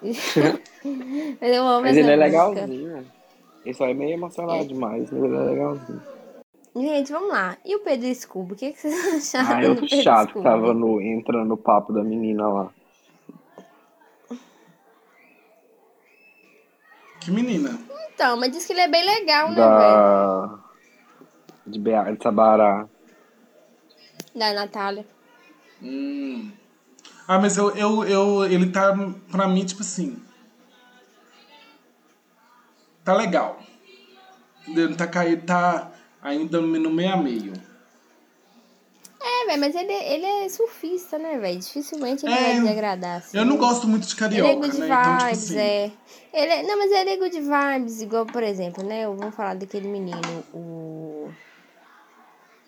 Mas 0.02 1.52
eu 1.54 1.62
amo 1.66 1.82
Mas 1.82 1.96
essa 1.96 2.10
ele 2.10 2.10
é 2.10 2.16
música. 2.16 2.60
legalzinho. 2.64 3.06
Ele 3.64 3.74
só 3.74 3.86
é 3.86 3.94
meio 3.94 4.12
emocionado 4.14 4.64
demais, 4.66 5.10
mas 5.10 5.22
ele 5.24 5.36
é 5.36 5.40
legalzinho. 5.40 6.02
Gente, 6.76 7.12
vamos 7.12 7.28
lá. 7.30 7.56
E 7.64 7.74
o 7.74 7.80
Pedro 7.80 8.14
Scooby? 8.14 8.52
O 8.52 8.56
que, 8.56 8.72
que 8.72 8.78
vocês 8.80 9.34
acharam 9.34 9.56
Ah, 9.72 9.74
do 9.74 9.80
Pedro 9.80 10.02
chato 10.02 10.26
que 10.26 10.30
Scooby? 10.30 10.44
tava 10.44 10.72
no, 10.72 11.00
entrando 11.02 11.48
no 11.48 11.56
papo 11.56 11.92
da 11.92 12.02
menina 12.04 12.48
lá. 12.48 12.70
Que 17.20 17.30
menina. 17.30 17.78
Então, 18.14 18.36
mas 18.36 18.52
diz 18.52 18.64
que 18.66 18.72
ele 18.72 18.80
é 18.82 18.88
bem 18.88 19.04
legal, 19.04 19.50
né, 19.50 19.56
velho? 19.56 20.67
De 21.68 21.78
BH, 21.78 22.16
de 22.16 22.22
Sabará. 22.22 22.86
Da 24.34 24.52
Natália. 24.52 25.06
Hum. 25.82 26.50
Ah, 27.26 27.38
mas 27.38 27.56
eu, 27.56 27.70
eu, 27.76 28.04
eu, 28.04 28.44
ele 28.44 28.70
tá, 28.70 28.94
pra 29.30 29.46
mim, 29.46 29.64
tipo 29.64 29.82
assim. 29.82 30.16
Tá 33.04 33.14
legal. 33.14 33.60
Ele 34.66 34.94
tá 34.94 35.06
caído, 35.06 35.46
tá 35.46 35.90
ainda 36.22 36.60
no 36.60 36.90
meio 36.90 37.12
a 37.12 37.16
meio. 37.16 37.52
É, 39.20 39.46
velho, 39.46 39.60
mas 39.60 39.74
ele, 39.74 39.92
ele 39.92 40.24
é 40.24 40.48
surfista, 40.48 41.18
né, 41.18 41.38
velho? 41.38 41.58
Dificilmente 41.58 42.24
ele 42.24 42.34
É, 42.34 42.40
vai 42.40 42.54
desagradar. 42.60 43.16
Assim. 43.18 43.36
Eu 43.36 43.44
não 43.44 43.56
gosto 43.56 43.86
muito 43.88 44.06
de 44.06 44.14
Ele 44.14 44.36
é 44.36 44.40
carioca, 44.40 44.66
good 44.66 44.78
né? 44.78 44.86
Então, 44.86 45.12
tipo 45.18 45.24
vibes, 45.26 45.44
assim. 45.44 45.58
é. 45.58 45.92
Ele 46.32 46.52
é- 46.52 46.62
Não, 46.62 46.78
mas 46.78 46.90
ele 46.92 47.10
é 47.10 47.16
good 47.16 47.40
vibes, 47.40 48.00
igual, 48.00 48.26
por 48.26 48.42
exemplo, 48.42 48.84
né? 48.84 49.06
Vamos 49.06 49.34
falar 49.34 49.54
daquele 49.54 49.88
menino, 49.88 50.44
o. 50.54 51.07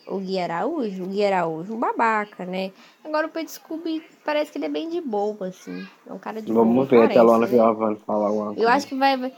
O 0.07 0.19
Gui 0.19 0.39
Araújo. 0.39 1.05
O 1.05 1.07
Gui 1.07 1.25
Araújo, 1.25 1.75
um 1.75 1.79
babaca, 1.79 2.45
né? 2.45 2.73
Agora 3.05 3.27
o 3.27 3.31
Pedro 3.31 3.53
Scooby 3.53 4.03
parece 4.25 4.51
que 4.51 4.59
ele 4.59 4.67
é 4.67 4.69
bem 4.69 4.89
de 4.89 5.01
boa, 5.01 5.49
assim. 5.49 5.87
É 6.07 6.13
um 6.13 6.19
cara 6.19 6.41
de 6.41 6.53
boa. 6.53 6.65
Vamos 6.65 6.89
ver 6.89 7.05
até 7.05 7.19
a 7.19 7.23
Lona 7.23 7.47
né? 7.47 7.53
Viovani 7.53 7.97
falar 8.07 8.29
alguma 8.29 8.47
coisa. 8.47 8.61
Eu 8.61 8.69
acho 8.69 8.87
que 8.87 8.95
vai. 8.95 9.33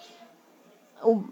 o, 1.03 1.25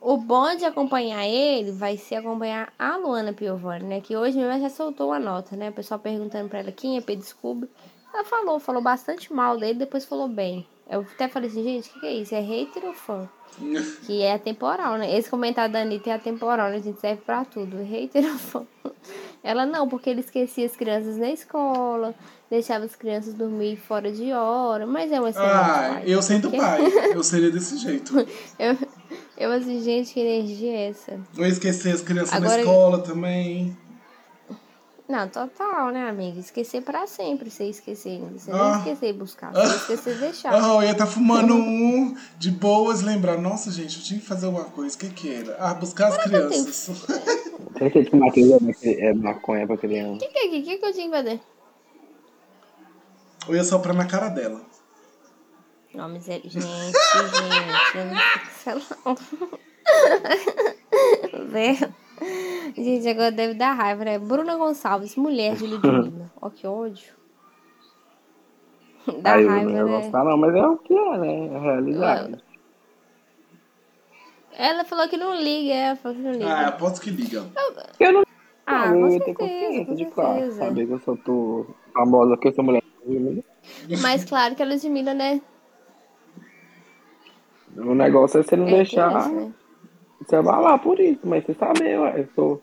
o 0.00 0.16
bom 0.16 0.54
de 0.54 0.64
acompanhar 0.64 1.26
ele 1.26 1.72
vai 1.72 1.96
ser 1.96 2.16
acompanhar 2.16 2.72
a 2.78 2.96
Luana 2.96 3.32
Piovani, 3.32 3.84
né? 3.84 4.00
Que 4.00 4.16
hoje 4.16 4.38
mesmo 4.38 4.60
já 4.60 4.70
soltou 4.70 5.08
uma 5.08 5.18
nota, 5.18 5.56
né? 5.56 5.70
O 5.70 5.72
pessoal 5.72 6.00
perguntando 6.00 6.48
pra 6.48 6.60
ela 6.60 6.72
quem 6.72 6.96
é 6.96 7.00
Pedro 7.00 7.26
Scooby. 7.26 7.68
Ela 8.12 8.24
falou, 8.24 8.58
falou 8.58 8.82
bastante 8.82 9.32
mal 9.32 9.58
dele, 9.58 9.78
depois 9.78 10.04
falou 10.04 10.28
bem. 10.28 10.66
Eu 10.88 11.00
até 11.00 11.28
falei 11.28 11.50
assim, 11.50 11.62
gente, 11.62 11.90
o 11.90 11.92
que, 11.92 12.00
que 12.00 12.06
é 12.06 12.14
isso? 12.14 12.34
É 12.34 12.40
hater 12.40 12.84
ou 12.84 12.94
fã? 12.94 13.28
Que 14.06 14.22
é 14.22 14.32
atemporal, 14.34 14.96
né? 14.96 15.16
Esse 15.16 15.28
comentário 15.28 15.72
da 15.72 15.80
Anitta 15.82 16.10
é 16.10 16.12
atemporal, 16.14 16.70
né? 16.70 16.76
A 16.76 16.80
gente 16.80 17.00
serve 17.00 17.22
pra 17.24 17.44
tudo. 17.44 17.76
Hater 17.82 18.24
fã? 18.36 18.62
Ela 19.42 19.64
não, 19.66 19.88
porque 19.88 20.10
ele 20.10 20.20
esquecia 20.20 20.66
as 20.66 20.74
crianças 20.76 21.16
na 21.16 21.30
escola, 21.30 22.14
deixava 22.50 22.84
as 22.84 22.96
crianças 22.96 23.34
dormir 23.34 23.76
fora 23.76 24.10
de 24.10 24.32
hora, 24.32 24.86
mas 24.86 25.12
é 25.12 25.20
uma 25.20 25.28
Ah, 25.30 25.90
pai, 25.94 26.02
eu 26.06 26.20
sendo 26.20 26.50
porque- 26.50 26.56
pai, 26.56 26.80
eu 27.14 27.22
seria 27.22 27.50
desse 27.50 27.76
jeito. 27.78 28.12
eu, 28.58 28.76
eu 29.36 29.52
assim, 29.52 29.80
gente, 29.82 30.12
que 30.12 30.20
energia 30.20 30.72
é 30.72 30.88
essa? 30.88 31.18
Eu 31.36 31.46
esquecer 31.46 31.92
as 31.94 32.02
crianças 32.02 32.32
na 32.32 32.46
Agora- 32.46 32.60
escola 32.60 32.98
também. 33.00 33.76
Não, 35.08 35.26
total, 35.26 35.90
né, 35.90 36.06
amiga? 36.06 36.38
Esquecer 36.38 36.82
pra 36.82 37.06
sempre, 37.06 37.50
você 37.50 37.64
esquecer. 37.64 38.20
Você 38.32 38.50
Ah. 38.52 38.72
nem 38.72 38.78
esquecer 38.92 39.14
buscar, 39.14 39.50
você 39.54 39.76
esquecer 39.76 40.14
de 40.14 40.20
deixar. 40.20 40.52
Ah, 40.52 40.74
eu 40.74 40.82
ia 40.82 40.92
estar 40.92 41.06
fumando 41.06 41.54
um 41.54 42.14
de 42.38 42.50
boas, 42.50 43.00
lembrar, 43.00 43.38
nossa 43.38 43.70
gente, 43.70 43.96
eu 43.96 44.02
tinha 44.04 44.20
que 44.20 44.26
fazer 44.26 44.44
alguma 44.46 44.66
coisa. 44.66 44.94
O 44.94 44.98
que 44.98 45.08
que 45.08 45.34
era? 45.34 45.56
Ah, 45.58 45.72
buscar 45.72 46.08
as 46.08 46.18
crianças. 46.24 47.06
Certeza 47.78 48.10
que 48.10 48.16
Matheus 48.20 48.62
é, 48.82 49.06
é 49.06 49.14
maconha 49.14 49.66
pra 49.66 49.78
criança. 49.78 50.16
O 50.16 50.18
que, 50.18 50.28
que, 50.28 50.48
que, 50.50 50.62
que, 50.62 50.76
que 50.76 50.84
eu 50.84 50.92
tinha 50.92 51.06
que 51.08 51.16
fazer? 51.16 51.40
Eu 53.48 53.54
ia 53.54 53.64
soprar 53.64 53.94
na 53.94 54.04
cara 54.04 54.28
dela. 54.28 54.60
Não. 55.94 56.20
Gente, 56.20 56.50
gente, 56.52 56.64
eu 57.94 58.04
não 58.04 58.14
não. 59.06 59.16
Zero. 61.50 61.94
Gente, 62.76 63.08
agora 63.08 63.30
deve 63.30 63.54
dar 63.54 63.72
raiva, 63.74 64.04
né? 64.04 64.18
Bruna 64.18 64.56
Gonçalves, 64.56 65.16
mulher 65.16 65.56
de 65.56 65.66
Ludmilla. 65.66 66.30
Ó, 66.40 66.50
que 66.50 66.66
ódio. 66.66 67.14
Dá 69.22 69.34
Aí 69.34 69.44
eu 69.44 69.48
raiva, 69.48 69.70
não 69.70 69.86
né? 69.86 70.00
gostar, 70.00 70.24
não, 70.24 70.36
mas 70.36 70.54
é 70.54 70.66
o 70.66 70.76
que 70.76 70.94
é, 70.94 71.18
né? 71.18 71.46
É 71.46 71.56
a 71.56 71.60
realidade. 71.60 72.42
Ela 74.52 74.84
falou 74.84 75.08
que 75.08 75.16
não 75.16 75.34
liga, 75.34 75.72
ela 75.72 75.96
falou 75.96 76.16
que 76.16 76.22
não 76.22 76.32
liga. 76.32 76.46
Ah, 76.46 76.68
aposto 76.68 77.00
que 77.00 77.10
liga. 77.10 77.46
Eu 78.00 78.12
não, 78.12 78.24
Ah, 78.66 78.88
não, 78.88 79.00
com 79.00 79.06
eu 79.06 79.12
ia 79.12 79.18
ter 79.20 79.24
certeza, 79.24 79.36
consciência 79.38 79.86
com 79.86 79.94
de 79.94 80.06
claro. 80.06 80.52
Saber 80.52 80.86
que 80.86 80.92
eu 80.92 81.00
sou 81.00 81.16
tô 81.16 81.66
famosa, 81.94 82.36
que 82.36 82.48
eu 82.48 82.52
sou 82.52 82.64
mulher. 82.64 82.82
Mas 84.02 84.24
claro 84.24 84.54
que 84.54 84.62
a 84.62 84.66
Ludmilla, 84.66 85.14
né? 85.14 85.40
O 87.76 87.94
negócio 87.94 88.40
é 88.40 88.42
você 88.42 88.56
não 88.56 88.66
É 88.66 88.72
deixar 88.72 89.12
triste, 89.12 89.32
né? 89.32 89.52
Você 90.28 90.36
abalar 90.36 90.78
por 90.80 91.00
isso, 91.00 91.20
mas 91.24 91.44
você 91.44 91.54
sabe, 91.54 91.80
ué, 91.96 92.20
eu 92.20 92.28
sou 92.34 92.62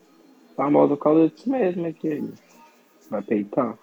famosa 0.56 0.96
por 0.96 1.04
causa 1.04 1.30
disso 1.30 1.50
mesmo, 1.50 1.88
é 1.88 1.92
que 1.94 2.08
aí 2.08 2.34
vai 3.10 3.22
peitar. 3.24 3.78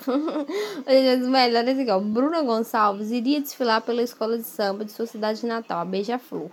Olha, 0.86 1.18
os 1.20 1.26
melhores 1.26 1.78
igual. 1.78 2.00
Bruna 2.00 2.40
Gonçalves 2.42 3.10
iria 3.10 3.40
desfilar 3.40 3.82
pela 3.82 4.00
escola 4.02 4.36
de 4.38 4.44
samba 4.44 4.84
de 4.84 4.92
sua 4.92 5.06
cidade 5.06 5.44
natal, 5.44 5.80
a 5.80 5.84
Beija-Flor, 5.84 6.50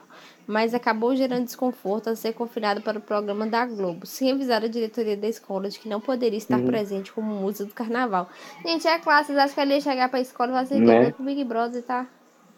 mas 0.48 0.74
acabou 0.74 1.16
gerando 1.16 1.46
desconforto 1.46 2.10
ao 2.10 2.16
ser 2.16 2.34
confinada 2.34 2.82
para 2.82 2.98
o 2.98 3.02
programa 3.02 3.46
da 3.46 3.66
Globo, 3.66 4.06
sem 4.06 4.32
avisar 4.32 4.64
a 4.64 4.68
diretoria 4.68 5.16
da 5.16 5.28
escola 5.28 5.70
de 5.70 5.80
que 5.80 5.88
não 5.88 6.02
poderia 6.02 6.38
estar 6.38 6.58
Uhum. 6.58 6.66
presente 6.66 7.14
como 7.14 7.34
musa 7.36 7.66
do 7.66 7.74
carnaval. 7.74 8.28
Gente, 8.66 8.88
é 8.88 8.98
classe, 8.98 9.32
acham 9.34 9.54
que 9.54 9.60
ela 9.62 9.74
ia 9.74 9.82
chegar 9.82 10.10
pra 10.10 10.20
escola 10.20 10.50
e 10.50 10.52
falar 10.54 10.62
assim, 10.64 10.80
Né? 10.80 11.12
com 11.12 11.22
o 11.24 11.26
Big 11.26 11.44
Brother, 11.44 11.84
tá? 11.84 12.08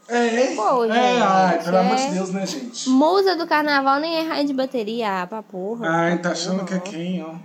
É, 0.09 0.55
Pô, 0.55 0.85
é, 0.85 0.87
gente, 0.87 1.23
ai, 1.23 1.63
pelo 1.63 1.77
amor 1.77 1.95
de 1.97 2.01
é. 2.03 2.11
Deus, 2.11 2.31
né, 2.31 2.45
gente? 2.45 2.89
Musa 2.89 3.35
do 3.35 3.45
carnaval 3.45 3.99
nem 3.99 4.15
é 4.15 4.21
rainha 4.21 4.45
de 4.45 4.53
bateria, 4.53 5.23
ah, 5.23 5.27
pra 5.27 5.43
porra. 5.43 5.89
Ai, 5.89 6.17
tá 6.19 6.31
achando 6.31 6.63
que 6.63 6.73
é 6.73 6.79
quem, 6.79 7.23
ó. 7.23 7.35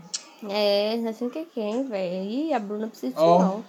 É, 0.48 0.94
assim 1.08 1.28
que 1.28 1.40
é 1.40 1.44
quem, 1.44 1.88
velho? 1.88 2.24
Ih, 2.24 2.54
a 2.54 2.58
Bruna 2.58 2.88
precisa 2.88 3.14
de 3.14 3.20
Ó. 3.20 3.38
não. 3.38 3.64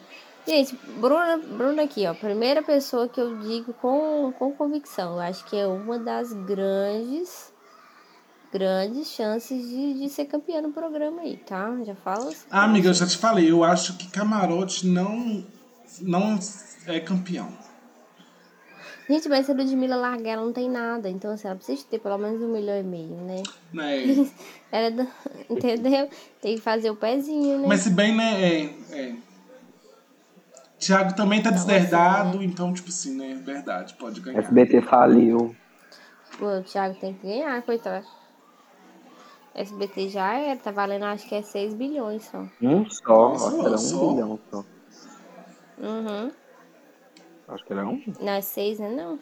Gente, 0.45 0.77
Bruna, 0.97 1.37
Bruna 1.37 1.83
aqui, 1.83 2.05
ó. 2.05 2.13
Primeira 2.13 2.61
pessoa 2.61 3.07
que 3.07 3.19
eu 3.19 3.37
digo 3.39 3.73
com, 3.73 4.33
com 4.37 4.51
convicção. 4.51 5.13
Eu 5.13 5.19
acho 5.21 5.45
que 5.45 5.55
é 5.55 5.65
uma 5.65 5.97
das 5.97 6.33
grandes, 6.33 7.53
grandes 8.51 9.07
chances 9.07 9.69
de, 9.69 9.93
de 9.93 10.09
ser 10.09 10.25
campeã 10.25 10.61
no 10.61 10.71
programa 10.71 11.21
aí, 11.21 11.37
tá? 11.37 11.71
Já 11.85 11.95
assim. 12.11 12.45
Ah, 12.51 12.65
amiga, 12.65 12.89
eu 12.89 12.93
já 12.93 13.07
te 13.07 13.17
falei, 13.17 13.49
eu 13.49 13.63
acho 13.63 13.95
que 13.97 14.07
Camarote 14.09 14.85
não, 14.85 15.45
não 16.01 16.37
é 16.87 16.99
campeão. 16.99 17.47
Gente, 19.09 19.27
mas 19.27 19.45
se 19.45 19.51
a 19.51 19.55
Ludmilla 19.55 19.95
largar, 19.97 20.31
ela 20.33 20.45
não 20.45 20.53
tem 20.53 20.69
nada. 20.69 21.09
Então, 21.09 21.31
assim, 21.31 21.47
ela 21.47 21.57
precisa 21.57 21.85
ter 21.89 21.99
pelo 21.99 22.17
menos 22.17 22.41
um 22.41 22.47
milhão 22.51 22.79
e 22.79 22.83
meio, 22.83 23.15
né? 23.17 23.43
Né? 23.73 24.03
Ela, 24.71 24.87
é 24.87 24.91
do- 24.91 25.07
entendeu? 25.49 26.09
Tem 26.41 26.55
que 26.55 26.61
fazer 26.61 26.89
o 26.89 26.95
pezinho, 26.95 27.59
né? 27.59 27.67
Mas 27.67 27.81
se 27.81 27.89
bem, 27.89 28.15
né, 28.15 28.41
é, 28.41 28.63
é. 28.91 29.15
Thiago 30.79 31.15
também 31.15 31.41
tá 31.41 31.49
deserdado, 31.49 32.41
então, 32.43 32.73
tipo 32.73 32.89
assim, 32.89 33.15
né, 33.15 33.35
verdade, 33.35 33.93
pode 33.95 34.19
ganhar. 34.19 34.39
SBT 34.39 34.81
faliu. 34.81 35.55
Pô, 36.37 36.57
o 36.57 36.63
Thiago 36.63 36.95
tem 36.99 37.13
que 37.13 37.27
ganhar, 37.27 37.61
coitado. 37.61 38.05
SBT 39.55 40.09
já 40.09 40.33
era, 40.33 40.59
tá 40.59 40.71
valendo 40.71 41.05
acho 41.05 41.27
que 41.27 41.35
é 41.35 41.41
6 41.41 41.73
bilhões 41.73 42.23
só. 42.25 42.45
Um 42.61 42.89
só, 42.89 43.29
Nossa, 43.29 43.55
era 43.67 43.75
um 43.75 43.77
só? 43.77 44.07
bilhão 44.09 44.39
só. 44.49 44.65
Uhum. 45.77 46.31
Acho 47.53 47.65
que 47.65 47.73
era 47.73 47.87
um. 47.87 48.01
Não 48.19 48.33
é 48.33 48.41
6, 48.41 48.79
né 48.79 48.89
não? 48.89 49.19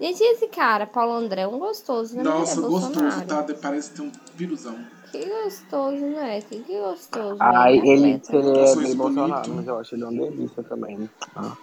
Gente, 0.00 0.22
esse 0.22 0.46
cara, 0.48 0.86
Paulo 0.86 1.12
André, 1.14 1.46
um 1.46 1.58
gostoso, 1.58 2.16
né? 2.16 2.22
Nossa, 2.22 2.58
é 2.60 2.62
gostoso, 2.62 3.24
tá? 3.26 3.44
Parece 3.60 3.90
ter 3.92 4.02
um 4.02 4.12
vírusão. 4.36 4.78
Que 5.10 5.24
gostoso, 5.26 6.04
né? 6.06 6.40
Que, 6.42 6.60
que 6.60 6.78
gostoso. 6.78 7.36
Ai, 7.40 7.78
né? 7.80 7.86
ele, 7.88 8.14
Atleta. 8.14 8.36
ele 8.36 8.48
é 8.48 8.52
meio 8.76 8.86
isso 8.88 8.96
Bolsonaro, 8.96 9.54
mas 9.54 9.66
eu 9.66 9.78
acho 9.78 9.94
ele 9.96 10.04
um 10.04 10.16
delícia 10.16 10.62
também. 10.62 11.10
Ah. 11.34 11.56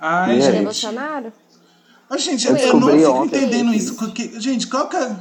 Ai, 0.00 0.30
E 0.30 0.32
Ele 0.34 0.42
é 0.42 0.50
gente. 0.52 0.64
Bolsonaro? 0.64 1.32
Ô, 2.10 2.18
gente, 2.18 2.46
Eu 2.48 2.56
eu, 2.56 2.80
não 2.80 2.88
fico 2.90 3.24
entendendo 3.26 3.70
que- 3.70 3.76
isso. 3.76 3.96
porque- 3.96 4.40
gente, 4.40 4.66
qual 4.68 4.88
que 4.88 4.96
é. 4.96 5.16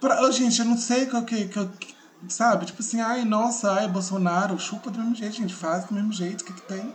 Pra, 0.00 0.30
gente, 0.30 0.58
eu 0.60 0.64
não 0.66 0.76
sei 0.78 1.06
qual 1.06 1.24
que, 1.24 1.48
que, 1.48 1.66
que- 1.66 1.94
Sabe? 2.26 2.66
Tipo 2.66 2.80
assim, 2.82 3.00
ai, 3.00 3.24
nossa, 3.24 3.72
ai, 3.72 3.88
Bolsonaro, 3.88 4.58
chupa 4.58 4.90
do 4.90 4.98
mesmo 4.98 5.14
jeito, 5.14 5.36
gente, 5.36 5.54
faz 5.54 5.84
do 5.84 5.94
mesmo 5.94 6.12
jeito, 6.12 6.42
o 6.42 6.44
que 6.44 6.52
que 6.52 6.62
tem? 6.62 6.92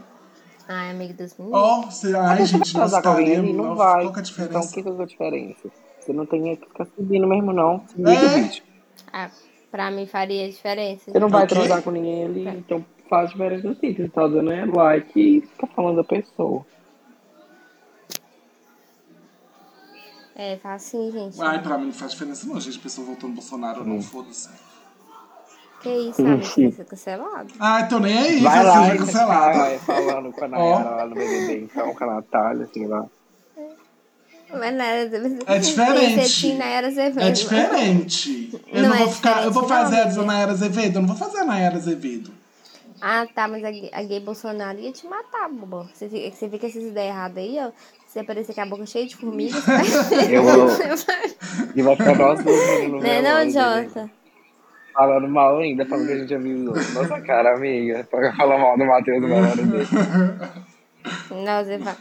Ai, 0.68 0.92
amigo 0.92 1.14
dos 1.14 1.36
meninos. 1.38 1.60
Ó, 1.60 1.82
você, 1.84 2.16
Ah, 2.16 2.32
ai, 2.32 2.46
gente, 2.46 2.76
nós 2.76 2.94
estaremos. 2.94 3.56
não 3.56 3.64
nossa, 3.70 3.76
vai. 3.76 4.04
Qual 4.04 4.14
que 4.14 4.20
é 4.20 4.22
a 4.22 4.24
Então, 4.24 4.24
diferença? 4.24 4.70
o 4.70 4.74
que 4.74 4.84
que 4.84 4.90
é 4.90 5.02
a 5.02 5.06
diferença? 5.06 5.72
Você 6.00 6.14
não 6.14 6.26
tem 6.26 6.56
que 6.58 6.66
ficar 6.66 6.86
seguindo 6.96 7.28
mesmo, 7.28 7.54
não. 7.54 7.86
Se 7.88 7.98
liga, 7.98 8.12
É? 8.12 8.40
bicho. 8.42 8.64
Ah, 9.12 9.30
pra 9.72 9.90
mim 9.92 10.06
faria 10.06 10.50
diferença. 10.50 11.12
Você 11.12 11.20
não 11.20 11.30
vai 11.30 11.46
O 11.46 11.48
quê? 11.48 11.54
transar 11.56 11.82
com 11.82 11.92
ninguém 11.92 12.26
ali, 12.26 12.48
então 12.50 12.86
faz 13.10 13.30
diferença 13.32 13.74
sim. 13.80 13.96
Você 13.96 14.10
tá 14.10 14.28
dando 14.28 14.52
é 14.52 14.66
like 14.66 15.20
e 15.20 15.42
fica 15.42 15.68
falando 15.68 15.98
da 15.98 16.04
pessoa. 16.04 16.66
É, 20.36 20.58
faz 20.58 20.84
assim, 20.84 21.12
gente. 21.12 21.42
Ai, 21.42 21.62
pra 21.62 21.78
mim 21.78 21.86
não 21.88 21.94
faz 21.94 22.12
diferença 22.12 22.48
não, 22.48 22.60
gente, 22.60 22.80
pessoa 22.80 23.06
votando 23.06 23.30
no 23.30 23.34
Bolsonaro 23.36 23.82
ou 23.82 23.86
não, 23.86 23.98
Hum. 23.98 24.02
foda-se. 24.02 24.50
Que 25.84 25.90
isso, 25.90 26.22
amigo? 26.22 26.44
Você 26.46 26.62
vai 26.64 26.72
ser 26.72 26.86
cancelado. 26.86 27.54
Ai, 27.60 27.88
tô 27.90 28.00
nem 28.00 28.18
aí, 28.18 28.40
Vai 28.42 28.56
vai 28.56 28.64
lá 28.66 28.86
ser 28.90 28.96
e 28.96 28.98
cancelado. 29.00 29.58
vai 29.60 29.78
falando 29.80 30.32
com 30.32 30.46
a 30.46 30.48
Nayara 30.48 30.90
lá 30.90 31.06
no 31.06 31.14
BBB, 31.16 31.60
então, 31.72 31.94
com 31.94 32.04
a 32.06 32.08
Natália, 32.08 32.68
sei 32.74 32.88
lá. 32.88 33.06
Mas 34.50 34.62
era... 34.80 35.10
É 35.48 35.60
diferente. 35.60 36.58
É 37.20 37.32
diferente. 37.32 38.62
Eu 38.72 38.84
Não 38.84 38.90
não, 38.90 38.96
é 38.96 39.00
vou 39.00 39.10
ficar. 39.10 39.44
Eu 39.44 39.52
vou 39.52 39.68
fazer 39.68 39.96
não, 39.96 40.02
a 40.04 40.06
amiga. 40.06 40.24
Nayara 40.26 40.52
Azevedo? 40.52 40.96
Eu 40.96 41.02
não 41.02 41.08
vou 41.08 41.18
fazer 41.18 41.40
a 41.40 41.46
Nayara 41.46 41.76
Azevedo. 41.76 42.32
Ah, 43.02 43.26
tá, 43.36 43.48
mas 43.50 43.64
a, 43.66 43.72
gay- 43.72 43.90
a 43.92 44.02
gay 44.04 44.20
Bolsonaro 44.22 44.80
ia 44.80 44.92
te 44.94 45.06
matar, 45.08 45.50
bobo. 45.50 45.90
Você, 45.94 46.08
fica- 46.08 46.32
você 46.36 46.50
fica 46.50 46.68
essas 46.68 46.84
ideias 46.84 47.14
erradas 47.14 47.38
aí, 47.40 47.58
ó. 47.60 47.72
Você 48.08 48.20
aparecer 48.20 48.54
com 48.54 48.62
a 48.62 48.66
boca 48.66 48.86
cheia 48.86 49.06
de 49.08 49.16
formiga, 49.18 49.60
vai... 49.60 49.82
Eu 50.34 50.44
vou- 50.44 50.68
vai- 50.70 51.36
E 51.76 51.82
vai 51.82 51.96
ficar 51.98 52.16
nós 52.16 52.42
dois 52.44 52.90
no 52.90 53.00
Não 53.02 53.06
é 53.06 53.22
não. 53.22 53.50
Jota? 53.50 54.10
Falando 54.94 55.28
mal 55.28 55.58
ainda, 55.58 55.86
falando 55.86 56.08
que 56.08 56.14
a 56.14 56.18
gente 56.20 56.36
avisou. 56.36 56.76
Nossa 56.76 57.22
cara, 57.22 57.56
amiga. 57.56 58.08
Pra 58.10 58.34
falar 58.36 58.58
mal 58.58 58.78
do 58.78 58.86
Matheus 58.86 59.22
no 59.22 59.28
velório 59.28 59.66
dele. 59.68 59.88
Não, 61.32 61.64
você 61.64 61.78
vai... 61.78 61.96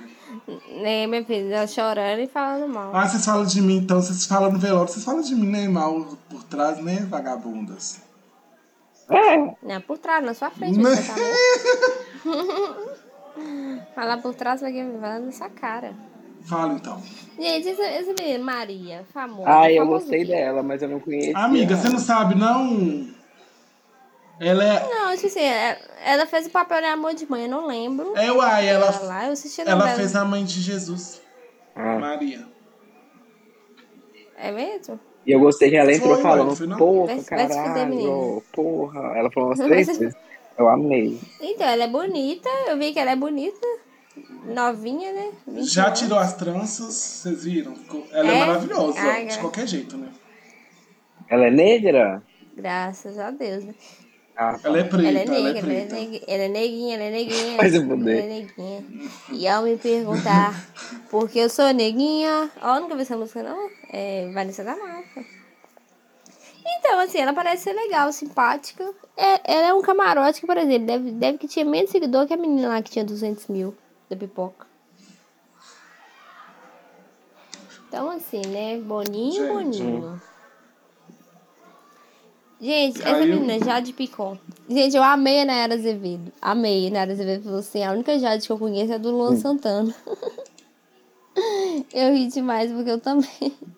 Nem 0.80 1.06
minha 1.06 1.24
filha, 1.24 1.56
ela 1.56 1.66
chorando 1.66 2.20
e 2.20 2.26
falando 2.26 2.68
mal. 2.68 2.94
Ah, 2.94 3.06
vocês 3.06 3.24
falam 3.24 3.44
de 3.44 3.60
mim, 3.60 3.78
então 3.78 4.00
vocês 4.00 4.26
falam 4.26 4.50
no 4.50 4.58
velório, 4.58 4.88
vocês 4.90 5.04
falam 5.04 5.20
de 5.20 5.34
mim, 5.34 5.46
né, 5.50 5.68
mal 5.68 6.16
por 6.30 6.42
trás, 6.44 6.78
né, 6.78 7.06
vagabundas? 7.08 8.00
É, 9.10 9.36
Não, 9.62 9.80
por 9.86 9.98
trás, 9.98 10.24
na 10.24 10.32
sua 10.32 10.50
frente, 10.50 10.78
Né? 10.78 10.90
você 10.90 11.12
tá 11.12 11.14
louco. 12.24 12.90
Falar 13.94 14.18
por 14.22 14.34
trás, 14.34 14.60
vai 14.60 14.72
vai 14.72 15.18
na 15.18 15.32
sua 15.32 15.50
cara. 15.50 15.94
Fala 16.44 16.74
então. 16.74 17.00
Gente, 17.38 17.68
essa, 17.68 17.82
essa 17.82 18.12
menina, 18.18 18.44
Maria, 18.44 19.04
famosa. 19.12 19.48
Ai, 19.48 19.78
eu 19.78 19.86
gostei 19.86 20.24
o 20.24 20.26
dela, 20.26 20.62
mas 20.62 20.82
eu 20.82 20.88
não 20.88 21.00
conheço. 21.00 21.36
Amiga, 21.36 21.76
você 21.76 21.88
não 21.88 21.98
sabe, 21.98 22.34
não? 22.34 23.08
Ela 24.40 24.64
é. 24.64 24.80
Não, 24.88 25.14
tipo 25.14 25.26
assim, 25.28 25.40
é- 25.40 25.78
ela 26.04 26.26
fez 26.26 26.46
o 26.46 26.50
papel 26.50 26.80
de 26.80 26.86
amor 26.86 27.14
de 27.14 27.30
mãe, 27.30 27.44
eu 27.44 27.48
não 27.48 27.66
lembro. 27.66 28.16
É, 28.16 28.30
uai, 28.32 28.68
ela, 28.68 28.86
Ela 28.86 28.98
lá, 29.06 29.26
eu 29.26 29.32
assisti 29.32 29.60
ela 29.60 29.76
novela. 29.76 29.96
fez 29.96 30.16
a 30.16 30.24
mãe 30.24 30.44
de 30.44 30.60
Jesus. 30.60 31.22
Ah. 31.76 31.98
Maria. 31.98 32.44
É 34.36 34.50
mesmo? 34.50 34.98
E 35.24 35.30
eu 35.30 35.38
gostei 35.38 35.70
que 35.70 35.76
ela 35.76 35.92
entrou 35.92 36.14
Foi, 36.14 36.22
falando, 36.22 36.66
não? 36.66 36.76
porra, 36.76 37.06
Vai- 37.14 37.16
vai 37.16 37.48
caralho, 37.48 38.42
porra. 38.52 39.16
Ela 39.16 39.30
falou 39.30 39.50
umas 39.50 39.58
três 39.60 39.86
vezes. 39.86 40.14
Eu 40.58 40.68
amei. 40.68 41.18
Então, 41.40 41.66
ela 41.66 41.84
é 41.84 41.88
bonita, 41.88 42.48
eu 42.66 42.76
vi 42.76 42.92
que 42.92 42.98
ela 42.98 43.12
é 43.12 43.16
bonita. 43.16 43.66
Novinha, 44.44 45.12
né? 45.12 45.30
20 45.46 45.64
Já 45.72 45.86
anos. 45.86 45.98
tirou 46.00 46.18
as 46.18 46.34
tranças, 46.34 46.94
vocês 46.94 47.44
viram? 47.44 47.74
Ela 48.10 48.30
é, 48.30 48.36
É? 48.36 48.38
maravilhosa, 48.46 48.98
Ai, 49.00 49.20
de 49.26 49.32
gra- 49.32 49.40
qualquer 49.40 49.66
jeito, 49.66 49.96
né? 49.96 50.08
Ela 51.28 51.46
é 51.46 51.50
negra? 51.50 52.22
Graças 52.54 53.18
a 53.18 53.30
Deus, 53.30 53.64
né? 53.64 53.74
Ah, 54.36 54.58
tá. 54.58 54.68
Ela 54.68 54.80
é 54.80 54.84
preta, 54.84 55.08
Ela 55.08 55.18
é 55.18 55.22
ela 55.24 55.34
é 55.36 55.42
negra, 55.42 55.58
ela 55.58 55.58
é, 55.58 55.62
preta. 55.86 55.94
neg- 55.94 56.24
ela 56.26 56.42
é 56.42 56.48
neguinha, 56.48 56.94
ela 56.94 57.04
é 57.04 57.10
neguinha. 57.10 57.56
Vai 57.56 57.70
se 57.70 57.76
ela 57.76 57.92
é 57.94 58.26
neguinha. 58.26 58.84
E 59.30 59.48
ao 59.48 59.62
me 59.62 59.76
perguntar 59.76 60.54
por 61.10 61.28
que 61.30 61.38
eu 61.38 61.48
sou 61.48 61.72
neguinha, 61.72 62.50
ó, 62.60 62.80
nunca 62.80 62.94
vi 62.96 63.02
essa 63.02 63.16
música 63.16 63.42
não? 63.42 63.70
É 63.90 64.30
Vanessa 64.32 64.64
da 64.64 64.76
Mata. 64.76 65.24
Então, 66.64 67.00
assim, 67.00 67.18
ela 67.18 67.32
parece 67.32 67.64
ser 67.64 67.72
legal, 67.72 68.12
simpática. 68.12 68.84
É, 69.16 69.40
ela 69.54 69.68
é 69.68 69.74
um 69.74 69.82
camarote 69.82 70.40
que, 70.40 70.46
por 70.46 70.56
exemplo, 70.56 70.86
deve, 70.86 71.10
deve 71.12 71.38
que 71.38 71.48
tinha 71.48 71.64
menos 71.64 71.90
seguidor 71.90 72.26
que 72.26 72.34
a 72.34 72.36
menina 72.36 72.68
lá 72.68 72.82
que 72.82 72.90
tinha 72.90 73.04
200 73.04 73.46
mil 73.48 73.74
da 74.14 74.16
pipoca. 74.16 74.66
Então, 77.88 78.10
assim, 78.10 78.40
né? 78.48 78.78
Boninho, 78.78 79.32
Gente. 79.46 79.82
boninho. 79.82 80.22
Gente, 82.60 83.00
essa 83.02 83.16
Aí 83.16 83.28
eu- 83.30 83.40
menina, 83.40 83.64
Jade 83.64 83.92
Picon. 83.92 84.38
Gente, 84.68 84.96
eu 84.96 85.02
amei 85.02 85.40
a 85.42 85.44
Nayara 85.44 85.74
Azevedo. 85.74 86.32
Amei. 86.40 86.86
A 86.86 86.90
Nayara 86.90 87.12
Azevedo 87.12 87.42
falou 87.44 87.58
assim: 87.58 87.82
a 87.82 87.90
única 87.92 88.18
Jade 88.18 88.46
que 88.46 88.52
eu 88.52 88.58
conheço 88.58 88.92
é 88.92 88.94
a 88.94 88.98
do 88.98 89.10
Luan 89.10 89.36
Santana. 89.36 89.92
eu 91.92 92.14
ri 92.14 92.28
demais 92.28 92.70
porque 92.72 92.90
eu 92.90 93.00
também. 93.00 93.28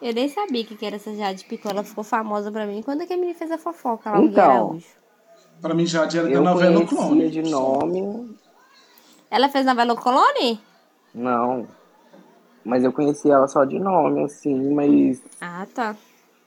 Eu 0.00 0.12
nem 0.12 0.28
sabia 0.28 0.62
o 0.62 0.66
que 0.66 0.76
que 0.76 0.84
era 0.84 0.96
essa 0.96 1.12
Jade 1.16 1.42
Picon. 1.46 1.70
Ela 1.70 1.82
ficou 1.82 2.04
famosa 2.04 2.52
pra 2.52 2.66
mim 2.66 2.82
quando 2.82 3.00
é 3.02 3.06
que 3.06 3.14
a 3.14 3.16
menina 3.16 3.34
fez 3.36 3.50
a 3.50 3.56
fofoca 3.56 4.10
lá, 4.10 4.20
Então. 4.20 4.78
Pra 5.60 5.72
mim, 5.72 5.86
Jade 5.86 6.18
era 6.18 6.28
da 6.28 6.34
Eu 6.34 6.42
novela 6.44 6.84
Clone. 6.86 7.30
de 7.30 7.40
nome, 7.42 8.36
Ela 9.30 9.48
fez 9.48 9.66
novela 9.66 9.92
O 9.92 9.96
Colone? 9.96 10.60
não. 11.14 11.66
Mas 12.64 12.82
eu 12.82 12.92
conhecia 12.92 13.34
ela 13.34 13.46
só 13.46 13.64
de 13.64 13.78
nome, 13.78 14.24
assim, 14.24 14.74
mas 14.74 15.22
Ah, 15.40 15.66
tá. 15.72 15.94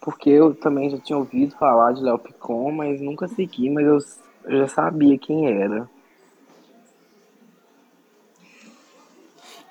porque 0.02 0.30
eu 0.30 0.54
também 0.54 0.90
já 0.90 0.98
tinha 0.98 1.18
ouvido 1.18 1.56
falar 1.56 1.94
de 1.94 2.02
Léo 2.02 2.20
Picon, 2.20 2.72
mas 2.72 3.00
nunca 3.00 3.28
segui, 3.30 3.70
mas 3.70 3.86
eu, 3.86 3.98
eu 4.52 4.60
já 4.60 4.68
sabia 4.68 5.18
quem 5.18 5.48
era. 5.48 5.90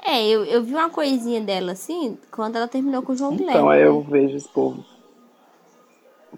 É, 0.03 0.27
eu, 0.27 0.43
eu 0.47 0.63
vi 0.63 0.73
uma 0.73 0.89
coisinha 0.89 1.39
dela 1.41 1.73
assim 1.73 2.17
quando 2.31 2.57
ela 2.57 2.67
terminou 2.67 3.03
com 3.03 3.13
o 3.13 3.17
João 3.17 3.37
Guilherme. 3.37 3.53
Então 3.61 3.69
aí 3.69 3.81
né? 3.83 3.89
eu 3.89 4.01
vejo 4.03 4.37
esse 4.37 4.49
povo 4.49 4.83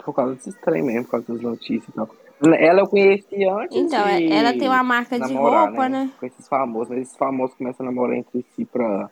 por 0.04 0.14
causa 0.14 0.34
desses 0.34 0.54
trem 0.56 0.82
mesmo, 0.82 1.04
por 1.04 1.10
causa 1.12 1.32
das 1.32 1.42
notícias 1.42 1.88
e 1.88 1.92
tal. 1.92 2.08
Ela 2.42 2.80
eu 2.80 2.86
conheci 2.86 3.44
antes 3.44 3.76
Então, 3.76 4.04
de 4.06 4.32
ela 4.32 4.52
tem 4.52 4.66
uma 4.68 4.82
marca 4.82 5.20
de 5.20 5.32
namorar, 5.32 5.66
roupa, 5.68 5.88
né? 5.88 6.10
Com 6.18 6.26
esses 6.26 6.48
famosos, 6.48 6.88
mas 6.88 7.02
esses 7.02 7.16
famosos 7.16 7.54
começam 7.56 7.84
a 7.84 7.90
namorar 7.90 8.16
entre 8.16 8.44
si 8.56 8.64
pra 8.64 9.10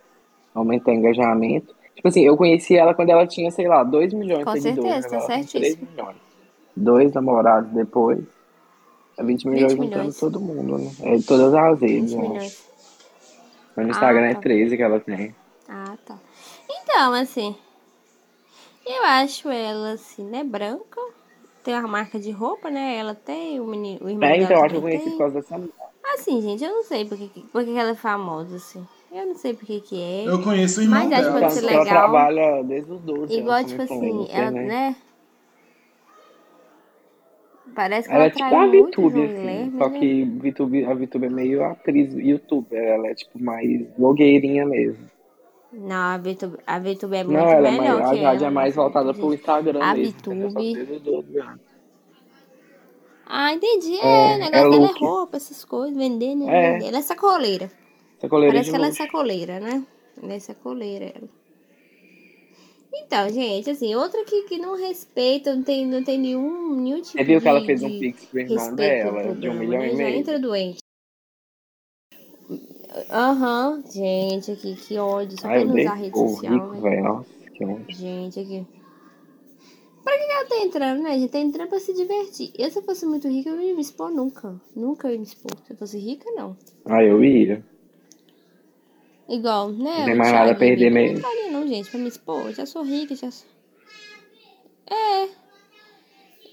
aumentar 0.55 0.95
engajamento. 0.95 1.75
Tipo 1.95 2.09
assim, 2.09 2.23
eu 2.25 2.37
conheci 2.37 2.77
ela 2.77 2.95
quando 2.95 3.11
ela 3.11 3.27
tinha, 3.27 3.51
sei 3.51 3.69
lá, 3.69 3.83
2 3.85 4.13
milhões 4.15 4.45
Com 4.45 4.55
de 4.55 4.61
seguidores. 4.63 5.05
certeza, 5.05 5.09
tá 5.21 5.27
tem 5.27 5.45
3 5.45 5.47
certíssimo. 5.51 5.89
milhões. 5.91 6.17
Dois 6.75 7.13
namorados 7.13 7.71
depois. 7.73 8.21
É 9.19 9.25
20 9.25 9.47
milhões 9.49 9.73
20 9.73 9.83
juntando 9.83 9.99
milhões. 10.05 10.19
todo 10.21 10.41
mundo, 10.41 10.79
né? 10.79 10.91
É 11.03 11.17
de 11.17 11.25
todas 11.25 11.53
as 11.53 11.81
20 11.81 11.91
redes, 11.91 12.13
eu 12.13 12.19
acho. 12.21 12.29
milhões. 12.31 12.69
Mas 13.77 13.85
no 13.87 13.91
Instagram 13.91 14.27
Ah, 14.27 14.31
é 14.31 14.35
tá. 14.35 14.41
13 14.41 14.77
que 14.77 14.83
ela 14.83 15.01
tem. 15.01 15.35
Ah, 15.69 15.97
tá. 16.07 16.17
Então, 16.71 17.13
assim, 17.13 17.55
eu 18.87 19.03
acho 19.05 19.49
ela, 19.51 19.93
assim, 19.93 20.25
né, 20.25 20.43
branca. 20.45 21.01
Tem 21.65 21.75
uma 21.75 21.89
marca 21.89 22.19
de 22.19 22.31
roupa, 22.31 22.71
né? 22.71 22.97
Ela 22.97 23.15
tem, 23.15 23.61
o, 23.61 23.67
menino, 23.67 23.99
o 24.05 24.09
irmão 24.09 24.29
É, 24.29 24.33
dela 24.39 24.45
então, 24.45 24.57
eu 24.59 24.65
acho 24.65 24.71
que 24.71 24.77
eu 24.79 24.83
conheci 24.83 25.03
tem. 25.05 25.13
por 25.13 25.19
causa 25.19 25.35
dessa 25.35 25.59
mulher. 25.59 25.73
Assim, 26.15 26.41
gente, 26.41 26.65
eu 26.65 26.71
não 26.71 26.83
sei 26.85 27.05
por 27.05 27.19
que, 27.19 27.29
por 27.53 27.65
que 27.65 27.73
que 27.73 27.79
ela 27.79 27.91
é 27.91 27.95
famosa, 27.95 28.57
assim. 28.57 28.87
Eu 29.13 29.27
não 29.27 29.35
sei 29.35 29.55
por 29.55 29.67
que 29.67 29.81
que 29.81 30.01
é. 30.01 30.25
Eu 30.29 30.43
conheço 30.43 30.81
o 30.81 30.83
irmão 30.83 30.99
Mas 31.05 31.13
acho 31.13 31.23
que 31.23 31.29
dela. 31.29 31.41
pode 31.41 31.53
ser 31.55 31.61
que 31.67 31.75
ela 31.75 31.83
legal. 31.85 31.99
trabalha 31.99 32.63
desde 32.63 32.93
os 32.93 33.01
12 33.01 33.39
Igual, 33.39 33.65
tipo 33.65 33.87
como 33.87 34.01
assim, 34.01 34.29
ela, 34.33 34.51
né? 34.51 34.65
né? 34.67 34.97
Parece 37.75 38.09
que 38.09 38.15
Ela 38.15 38.25
ela, 38.25 38.33
é 38.33 38.35
tipo 38.35 38.55
uma 38.55 38.67
VTube, 38.67 39.23
assim. 39.25 39.35
Guilherme, 39.37 39.79
Só 39.79 39.89
né? 39.91 39.99
que 39.99 40.25
VTube, 40.25 40.85
a 40.85 40.95
VTube 40.95 41.27
é 41.27 41.31
meio 41.31 41.65
atriz 41.65 42.13
youtuber. 42.15 42.83
Ela 42.83 43.09
é 43.09 43.15
tipo 43.15 43.43
mais 43.43 43.87
blogueirinha 43.97 44.65
mesmo. 44.67 45.05
Não, 45.73 45.97
a 45.97 46.17
VTube, 46.17 46.57
a 46.67 46.79
VTube 46.79 47.17
é 47.17 47.25
muito 47.25 47.37
Não, 47.39 47.51
ela 47.51 47.69
é 47.69 47.71
melhor 47.73 48.01
mais, 48.01 48.11
a 48.11 48.15
que 48.15 48.21
Jade 48.23 48.45
é 48.45 48.51
mais 48.51 48.75
né, 48.77 48.83
voltada 48.83 49.15
pro? 49.15 49.35
Instagram 49.35 49.83
A 49.83 49.95
VTube. 49.95 50.75
desde 50.75 50.93
os 50.95 51.03
12 51.03 51.39
anos. 51.39 51.61
Ah, 53.27 53.53
entendi. 53.53 53.95
É, 53.97 54.33
É, 54.33 54.37
o 54.37 54.39
negócio 54.39 54.67
é 54.67 54.71
dela 54.71 54.87
é 54.87 54.99
roupa, 54.99 55.37
essas 55.37 55.65
coisas, 55.65 55.95
vender, 55.95 56.35
né? 56.35 56.79
É. 56.79 56.89
Ela 56.89 56.99
é 56.99 57.03
sacoleira. 57.03 57.71
Sacoleira 58.19 58.55
Parece 58.55 58.71
que 58.71 58.77
ela 58.77 58.87
é 58.87 58.93
sacoleira, 58.93 59.61
né? 59.61 59.85
Ela 60.23 60.33
é 60.33 60.39
sacoleira, 60.39 61.13
ela. 61.15 61.29
Então, 62.95 63.29
gente, 63.29 63.71
assim, 63.71 63.95
outra 63.95 64.25
que, 64.25 64.45
que 64.45 64.59
não 64.59 64.75
respeita, 64.75 65.55
não 65.55 65.63
tem, 65.63 65.87
não 65.87 66.03
tem 66.03 66.19
nenhum, 66.19 66.75
nenhum 66.81 67.03
tipo 67.03 67.19
Você 67.19 67.25
viu 67.25 67.41
que 67.41 67.49
ela 67.49 67.65
fez 67.65 67.83
um 67.83 67.99
pix 67.99 68.25
pro 68.25 68.41
irmão 68.41 68.75
dela, 68.75 69.35
de 69.35 69.49
um 69.49 69.55
milhão 69.55 69.81
né? 69.81 69.89
e 69.89 69.91
Já 69.91 69.97
meio? 70.05 70.17
entra 70.19 70.39
doente. 70.39 70.79
Aham, 73.11 73.83
gente, 73.93 74.51
aqui, 74.51 74.75
que 74.75 74.99
ódio. 74.99 75.39
Só 75.41 75.49
pra 75.49 75.65
não 75.65 75.75
usar 75.75 75.95
rede 75.95 76.19
social, 76.19 76.73
rico, 76.73 76.87
né? 76.87 77.03
ódio. 77.03 77.87
Gente, 77.89 78.41
aqui. 78.41 78.67
Pra 80.03 80.17
que 80.17 80.33
ela 80.33 80.45
tá 80.47 80.57
entrando, 80.57 81.03
né? 81.03 81.19
gente? 81.19 81.31
Tá 81.31 81.39
entrando 81.39 81.69
pra 81.69 81.81
se 81.81 81.93
divertir. 81.93 82.51
Eu, 82.59 82.71
se 82.71 82.79
eu 82.79 82.83
fosse 82.83 83.05
muito 83.05 83.29
rica, 83.29 83.51
eu 83.51 83.57
não 83.57 83.63
ia 83.63 83.75
me 83.75 83.83
expor 83.83 84.11
nunca. 84.11 84.59
Nunca 84.75 85.11
ia 85.13 85.19
me 85.19 85.25
expor. 85.25 85.53
Se 85.67 85.73
eu 85.73 85.77
fosse 85.77 85.99
rica, 85.99 86.31
não. 86.31 86.57
Ah, 86.87 87.03
eu 87.03 87.23
ia. 87.23 87.63
Igual, 89.29 89.71
né? 89.71 89.99
Não 89.99 90.05
tem 90.07 90.15
mais 90.15 90.33
nada 90.33 90.53
a 90.53 90.55
perder 90.55 90.91
mesmo. 90.91 91.17
Não 91.17 91.23
faria, 91.23 91.51
não, 91.51 91.67
gente, 91.67 91.91
pra 91.91 92.01
me 92.01 92.09
expor. 92.09 92.47
Eu 92.47 92.55
já 92.55 92.65
sou 92.65 92.83
rica, 92.83 93.15
já 93.15 93.31
sou. 93.31 93.47
É. 94.91 95.29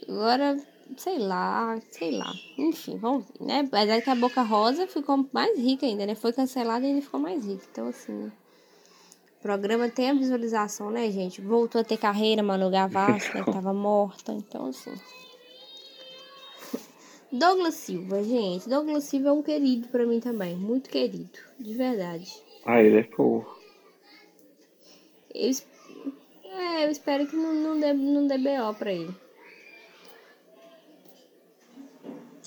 Agora, 0.09 0.57
sei 0.97 1.19
lá, 1.19 1.79
sei 1.91 2.11
lá. 2.11 2.33
Enfim, 2.57 2.97
vamos 2.97 3.25
ver, 3.25 3.45
né? 3.45 3.59
Apesar 3.67 4.01
que 4.01 4.09
a 4.09 4.15
Boca 4.15 4.41
Rosa 4.41 4.88
ficou 4.88 5.25
mais 5.31 5.57
rica 5.57 5.86
ainda, 5.86 6.05
né? 6.05 6.15
Foi 6.15 6.31
cancelada 6.31 6.86
e 6.86 6.89
ainda 6.89 7.01
ficou 7.01 7.19
mais 7.19 7.45
rica. 7.45 7.65
Então, 7.71 7.88
assim, 7.88 8.13
né? 8.13 8.31
O 9.39 9.41
programa 9.41 9.89
tem 9.89 10.09
a 10.09 10.13
visualização, 10.13 10.89
né, 10.89 11.09
gente? 11.11 11.41
Voltou 11.41 11.81
a 11.81 11.83
ter 11.83 11.97
carreira, 11.97 12.41
Manu 12.41 12.69
Gavassi, 12.69 13.36
né? 13.36 13.43
Que 13.43 13.51
tava 13.51 13.73
morta. 13.73 14.31
Então, 14.31 14.67
assim. 14.67 14.93
Douglas 17.31 17.75
Silva, 17.75 18.23
gente. 18.23 18.69
Douglas 18.69 19.03
Silva 19.03 19.29
é 19.29 19.31
um 19.31 19.43
querido 19.43 19.88
pra 19.89 20.05
mim 20.05 20.19
também. 20.19 20.55
Muito 20.55 20.89
querido. 20.89 21.38
De 21.59 21.73
verdade. 21.73 22.31
Ah, 22.65 22.81
ele 22.81 22.99
é 22.99 23.03
fofo. 23.03 23.55
Eu, 25.33 25.51
é, 26.45 26.86
eu 26.86 26.89
espero 26.89 27.27
que 27.27 27.36
não, 27.36 27.53
não, 27.53 27.79
dê, 27.79 27.93
não 27.93 28.25
dê 28.25 28.38
BO 28.38 28.73
pra 28.79 28.91
ele. 28.91 29.24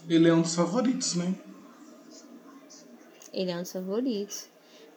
Ele 0.09 0.29
é 0.29 0.35
um 0.35 0.43
dos 0.43 0.55
favoritos, 0.55 1.15
né? 1.17 1.35
Ele 3.33 3.51
é 3.51 3.57
um 3.57 3.63
dos 3.63 3.73
favoritos. 3.73 4.49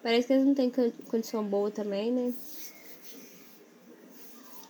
Parece 0.01 0.27
que 0.27 0.33
eles 0.33 0.45
não 0.45 0.55
têm 0.55 0.69
con- 0.69 0.91
condição 1.09 1.43
boa 1.43 1.69
também, 1.69 2.11
né? 2.11 2.33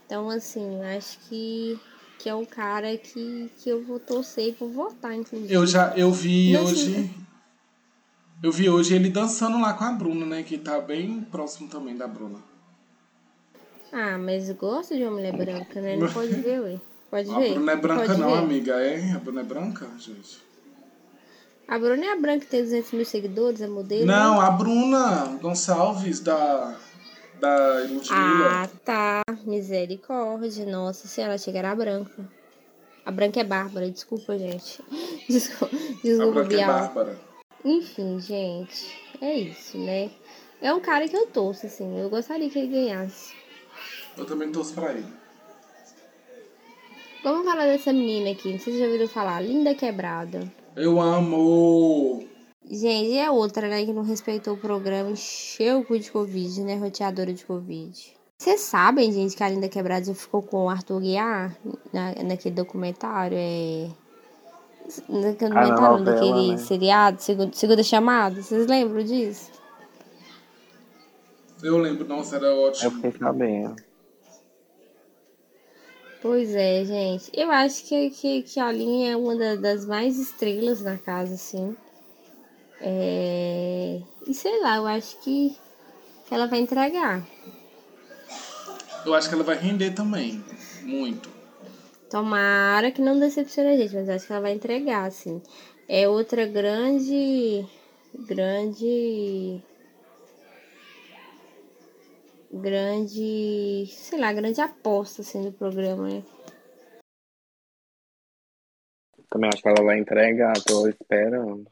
Então, 0.06 0.30
assim, 0.30 0.82
acho 0.84 1.20
que, 1.30 1.80
que 2.20 2.28
é 2.28 2.36
um 2.36 2.44
cara 2.44 2.98
que, 2.98 3.50
que 3.60 3.70
eu 3.70 3.82
vou 3.84 4.00
torcer 4.00 4.50
e 4.50 4.52
vou 4.52 4.70
votar, 4.70 5.14
inclusive. 5.16 5.54
Eu 5.54 5.66
já 5.66 5.96
eu 5.96 6.12
vi 6.12 6.52
Não, 6.54 6.66
hoje. 6.66 6.94
sim. 6.94 7.16
Eu 8.44 8.52
vi 8.52 8.70
hoje 8.70 8.96
ele 8.96 9.10
dançando 9.10 9.62
lá 9.62 9.74
com 9.74 9.84
a 9.84 9.92
Bruna, 9.92 10.26
né? 10.26 10.44
Que 10.44 10.58
tá 10.58 10.82
bem 10.82 11.22
próximo 11.22 11.70
também 11.70 11.96
da 11.96 12.08
Bruna. 12.08 12.40
Ah, 13.94 14.18
mas 14.18 14.50
gosto 14.52 14.96
de 14.96 15.04
uma 15.04 15.12
mulher 15.12 15.32
branca, 15.38 15.80
né? 15.80 15.96
Não 15.96 16.12
pode 16.12 16.34
ver, 16.34 16.62
ué. 16.62 16.80
Pode 17.12 17.30
A 17.30 17.40
ver? 17.40 17.54
Bruna 17.54 17.72
é 17.74 17.76
branca 17.76 18.06
Pode 18.06 18.20
não, 18.22 18.32
ver? 18.32 18.38
amiga. 18.38 18.74
É? 18.82 19.12
A 19.12 19.20
Bruna 19.20 19.42
é 19.42 19.44
branca, 19.44 19.86
gente? 20.00 20.42
A 21.68 21.78
Bruna 21.78 22.06
é 22.06 22.12
a 22.14 22.16
branca 22.16 22.46
que 22.46 22.52
tem 22.52 22.64
200 22.64 22.92
mil 22.94 23.06
seguidores, 23.06 23.62
é 23.62 23.68
modelo? 23.68 24.06
Não, 24.06 24.40
né? 24.40 24.48
a 24.48 24.52
Bruna 24.52 25.38
Gonçalves 25.42 26.22
da. 26.22 26.74
Da 27.38 27.80
Ludmilla. 27.80 28.64
Ah, 28.64 28.70
tá. 28.86 29.22
Misericórdia. 29.46 30.66
Nossa 30.66 31.08
senhora, 31.08 31.34
achei 31.34 31.52
que 31.52 31.60
era 31.60 31.72
a 31.72 31.76
branca. 31.76 32.30
A 33.04 33.12
branca 33.12 33.42
é 33.42 33.44
Bárbara, 33.44 33.90
desculpa, 33.90 34.38
gente. 34.38 34.82
Desculpa, 35.28 35.76
a 35.76 36.02
desculpa 36.04 36.44
branca 36.44 36.62
é. 36.62 36.68
Bárbara. 36.68 37.20
Enfim, 37.66 38.20
gente. 38.20 38.96
É 39.20 39.36
isso, 39.36 39.78
né? 39.78 40.12
É 40.62 40.72
um 40.72 40.80
cara 40.80 41.08
que 41.08 41.18
eu 41.18 41.26
torço, 41.26 41.66
assim. 41.66 42.00
Eu 42.00 42.10
gostaria 42.10 42.50
que 42.50 42.60
ele 42.60 42.68
ganhasse. 42.68 43.34
Eu 44.16 44.26
também 44.26 44.52
torço 44.52 44.74
pra 44.76 44.94
ele. 44.94 45.21
Vamos 47.24 47.46
falar 47.46 47.66
dessa 47.66 47.94
menina 47.94 48.32
aqui. 48.32 48.52
Não 48.52 48.60
sei 48.60 48.74
se 48.74 48.80
vocês 48.80 48.80
já 48.80 48.86
ouviram 48.86 49.08
falar. 49.08 49.42
Linda 49.42 49.76
Quebrada. 49.76 50.52
Eu 50.76 51.00
amo. 51.00 52.24
Gente, 52.70 53.12
e 53.12 53.20
a 53.20 53.32
outra, 53.32 53.68
né, 53.68 53.86
que 53.86 53.92
não 53.94 54.04
respeitou 54.04 54.54
o 54.54 54.58
programa, 54.58 55.12
encheu 55.12 55.80
o 55.80 55.86
cu 55.86 56.00
de 56.00 56.10
Covid, 56.12 56.62
né? 56.64 56.76
Roteadora 56.78 57.34
de 57.34 57.46
Covid. 57.46 58.14
Vocês 58.38 58.62
sabem, 58.62 59.12
gente, 59.12 59.36
que 59.36 59.44
a 59.44 59.50
Linda 59.50 59.70
Quebrada 59.70 60.06
já 60.06 60.16
ficou 60.16 60.42
com 60.42 60.66
o 60.66 60.70
Arthur 60.70 61.00
Guiar 61.02 61.56
na, 61.94 62.14
naquele 62.24 62.56
documentário? 62.56 63.38
É. 63.40 63.88
Naquele 65.08 65.54
Ah, 65.58 65.66
documentário, 65.66 65.80
novela, 65.80 66.00
daquele 66.00 66.52
né? 66.52 66.58
seriado, 66.58 67.22
segunda, 67.22 67.54
segunda 67.54 67.84
chamada. 67.84 68.42
Vocês 68.42 68.66
lembram 68.66 69.04
disso? 69.04 69.52
Eu 71.62 71.78
lembro, 71.78 72.08
nossa, 72.08 72.38
era 72.38 72.48
Eu 72.48 72.62
ótimo. 72.64 72.92
fiquei 72.92 73.12
sabendo. 73.12 73.76
Pois 76.22 76.54
é, 76.54 76.86
gente. 76.86 77.32
Eu 77.34 77.50
acho 77.52 77.84
que, 77.86 78.10
que, 78.12 78.44
que 78.44 78.60
a 78.60 78.72
Linha 78.72 79.14
é 79.14 79.18
uma 79.18 79.36
da- 79.36 79.56
das 79.56 79.86
mais 79.86 80.20
estrelas 80.20 80.82
na 80.82 80.98
casa, 80.98 81.34
assim. 81.34 81.76
É... 82.80 84.00
E 84.28 84.34
sei 84.34 84.62
lá, 84.62 84.78
eu 84.78 84.88
acho 84.88 85.20
que, 85.22 85.56
que 86.28 86.34
ela 86.34 86.46
vai 86.48 86.60
entregar. 86.60 87.26
Eu 89.06 89.14
acho 89.16 89.28
que 89.30 89.34
ela 89.36 89.44
vai 89.44 89.58
render 89.58 89.92
também. 89.92 90.44
Muito. 90.84 91.30
Tomara 92.10 92.92
que 92.92 93.02
não 93.02 93.18
decepcione 93.20 93.70
a 93.70 93.78
gente, 93.78 93.96
mas 93.96 94.10
acho 94.10 94.28
que 94.28 94.34
ela 94.34 94.42
vai 94.42 94.54
entregar, 94.54 95.06
assim. 95.06 95.42
É 95.88 96.08
outra 96.08 96.46
grande. 96.46 97.66
Grande. 98.14 99.62
Grande. 102.54 103.88
Sei 103.88 104.20
lá, 104.20 104.34
grande 104.34 104.60
aposta, 104.60 105.22
assim, 105.22 105.42
do 105.42 105.52
programa, 105.54 106.10
né? 106.10 106.24
Também 109.30 109.50
acho 109.52 109.62
que 109.62 109.70
ela 109.70 109.84
vai 109.84 109.98
entregar, 109.98 110.54
tô 110.62 110.90
esperando. 110.90 111.66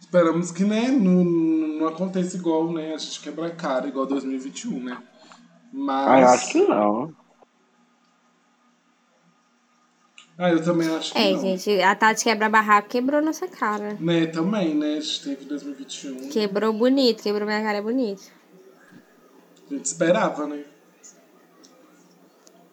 Esperamos 0.00 0.50
que, 0.50 0.64
né, 0.64 0.88
não, 0.88 1.22
não 1.22 1.86
aconteça 1.86 2.36
igual, 2.36 2.72
né, 2.72 2.94
a 2.94 2.98
gente 2.98 3.20
quebra 3.20 3.46
a 3.48 3.50
cara, 3.54 3.86
igual 3.86 4.06
2021, 4.06 4.82
né? 4.82 5.02
Mas... 5.70 6.08
Ah, 6.08 6.20
eu 6.20 6.28
acho 6.28 6.52
que 6.52 6.62
não. 6.66 7.14
Ah, 10.38 10.50
eu 10.50 10.64
também 10.64 10.88
acho 10.88 11.12
que 11.12 11.18
É, 11.18 11.32
não. 11.32 11.40
gente, 11.40 11.82
a 11.82 11.94
Tati 11.94 12.24
quebra-barraco 12.24 12.88
quebrou 12.88 13.20
nossa 13.20 13.46
cara. 13.46 13.98
Né, 14.00 14.26
também, 14.26 14.74
né, 14.74 14.94
a 14.94 15.00
gente 15.00 15.22
teve 15.22 15.44
2021. 15.44 16.30
Quebrou 16.30 16.72
bonito, 16.72 17.22
quebrou 17.22 17.46
minha 17.46 17.62
cara 17.62 17.82
bonito. 17.82 18.39
A 19.70 19.74
gente 19.74 19.84
esperava, 19.84 20.46
né? 20.46 20.64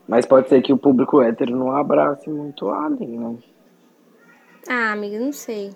Mas 0.07 0.25
pode 0.25 0.47
ser 0.49 0.61
que 0.61 0.71
o 0.73 0.77
público 0.77 1.21
hétero 1.21 1.55
não 1.55 1.75
abrace 1.75 2.29
muito 2.29 2.69
a 2.69 2.85
Alien, 2.85 3.19
né? 3.19 3.35
Ah, 4.67 4.91
amiga, 4.93 5.19
não 5.19 5.31
sei. 5.33 5.73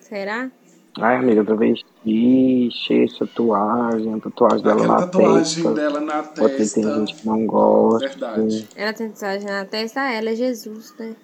Será? 0.00 0.50
Ai, 0.98 1.16
amiga, 1.16 1.44
travesti, 1.44 2.68
cheia 2.70 3.06
de 3.06 3.18
tatuagem, 3.18 4.14
a 4.14 4.18
tatuagem 4.18 4.62
dela 4.62 4.80
Aquela 4.82 4.94
na 5.00 5.06
tatuagem 5.06 5.62
testa. 5.62 5.72
dela 5.74 6.00
na 6.00 6.22
Pode 6.22 6.34
ser 6.66 6.68
que 6.68 6.74
tem 6.74 6.82
testa. 6.84 6.98
gente 6.98 7.14
que 7.14 7.26
não 7.26 7.46
gosta. 7.46 8.08
Verdade. 8.08 8.68
Ela 8.76 8.92
tem 8.92 9.10
tatuagem 9.10 9.46
na 9.48 9.64
testa, 9.64 10.00
ah, 10.00 10.12
ela 10.12 10.30
é 10.30 10.34
Jesus, 10.34 10.94
né? 10.98 11.16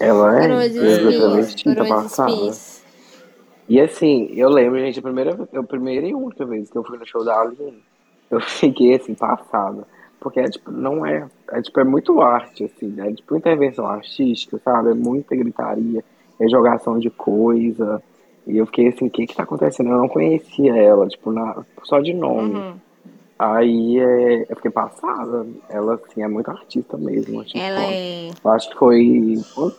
Ela 0.00 0.38
é, 0.38 0.48
Coroa 0.48 0.68
de 0.68 0.78
ela 0.78 0.86
é 0.88 0.92
espinhos, 0.92 1.16
travesti, 1.18 1.64
tá 1.64 1.74
coroa 1.74 1.84
de 1.84 2.02
passada. 2.04 2.30
espinhos. 2.30 2.82
E 3.68 3.80
assim, 3.80 4.30
eu 4.32 4.48
lembro, 4.48 4.78
gente, 4.78 4.98
a 4.98 5.02
primeira, 5.02 5.48
a 5.54 5.62
primeira 5.62 6.06
e 6.06 6.14
única 6.14 6.44
vez 6.44 6.70
que 6.70 6.78
eu 6.78 6.84
fui 6.84 6.98
no 6.98 7.06
show 7.06 7.24
da 7.24 7.40
Aline, 7.40 7.82
eu 8.30 8.40
fiquei 8.40 8.94
assim, 8.94 9.14
passada. 9.14 9.86
Porque 10.20 10.40
é 10.40 10.48
tipo, 10.48 10.70
não 10.70 11.04
é, 11.04 11.28
é 11.50 11.62
tipo, 11.62 11.78
é 11.80 11.84
muito 11.84 12.20
arte, 12.20 12.64
assim, 12.64 12.94
é 13.00 13.12
tipo 13.12 13.36
intervenção 13.36 13.86
artística, 13.86 14.58
sabe? 14.64 14.90
É 14.90 14.94
muita 14.94 15.36
gritaria, 15.36 16.04
é 16.40 16.48
jogação 16.48 16.98
de 16.98 17.10
coisa. 17.10 18.02
E 18.46 18.56
eu 18.56 18.66
fiquei 18.66 18.88
assim, 18.88 19.06
o 19.06 19.10
que 19.10 19.26
que 19.26 19.36
tá 19.36 19.42
acontecendo? 19.42 19.90
Eu 19.90 19.98
não 19.98 20.08
conhecia 20.08 20.76
ela, 20.76 21.08
tipo, 21.08 21.32
na, 21.32 21.64
só 21.82 22.00
de 22.00 22.14
nome. 22.14 22.54
Uhum. 22.54 22.74
Aí 23.38 23.98
é, 23.98 24.46
eu 24.48 24.56
fiquei 24.56 24.70
passada. 24.70 25.46
Ela, 25.68 25.94
assim, 25.94 26.22
é 26.22 26.28
muito 26.28 26.50
artista 26.50 26.96
mesmo. 26.96 27.44
Tipo, 27.44 27.58
Ela 27.58 27.82
é. 27.84 28.30
eu 28.42 28.50
acho 28.50 28.70
que 28.70 28.76
foi. 28.76 29.34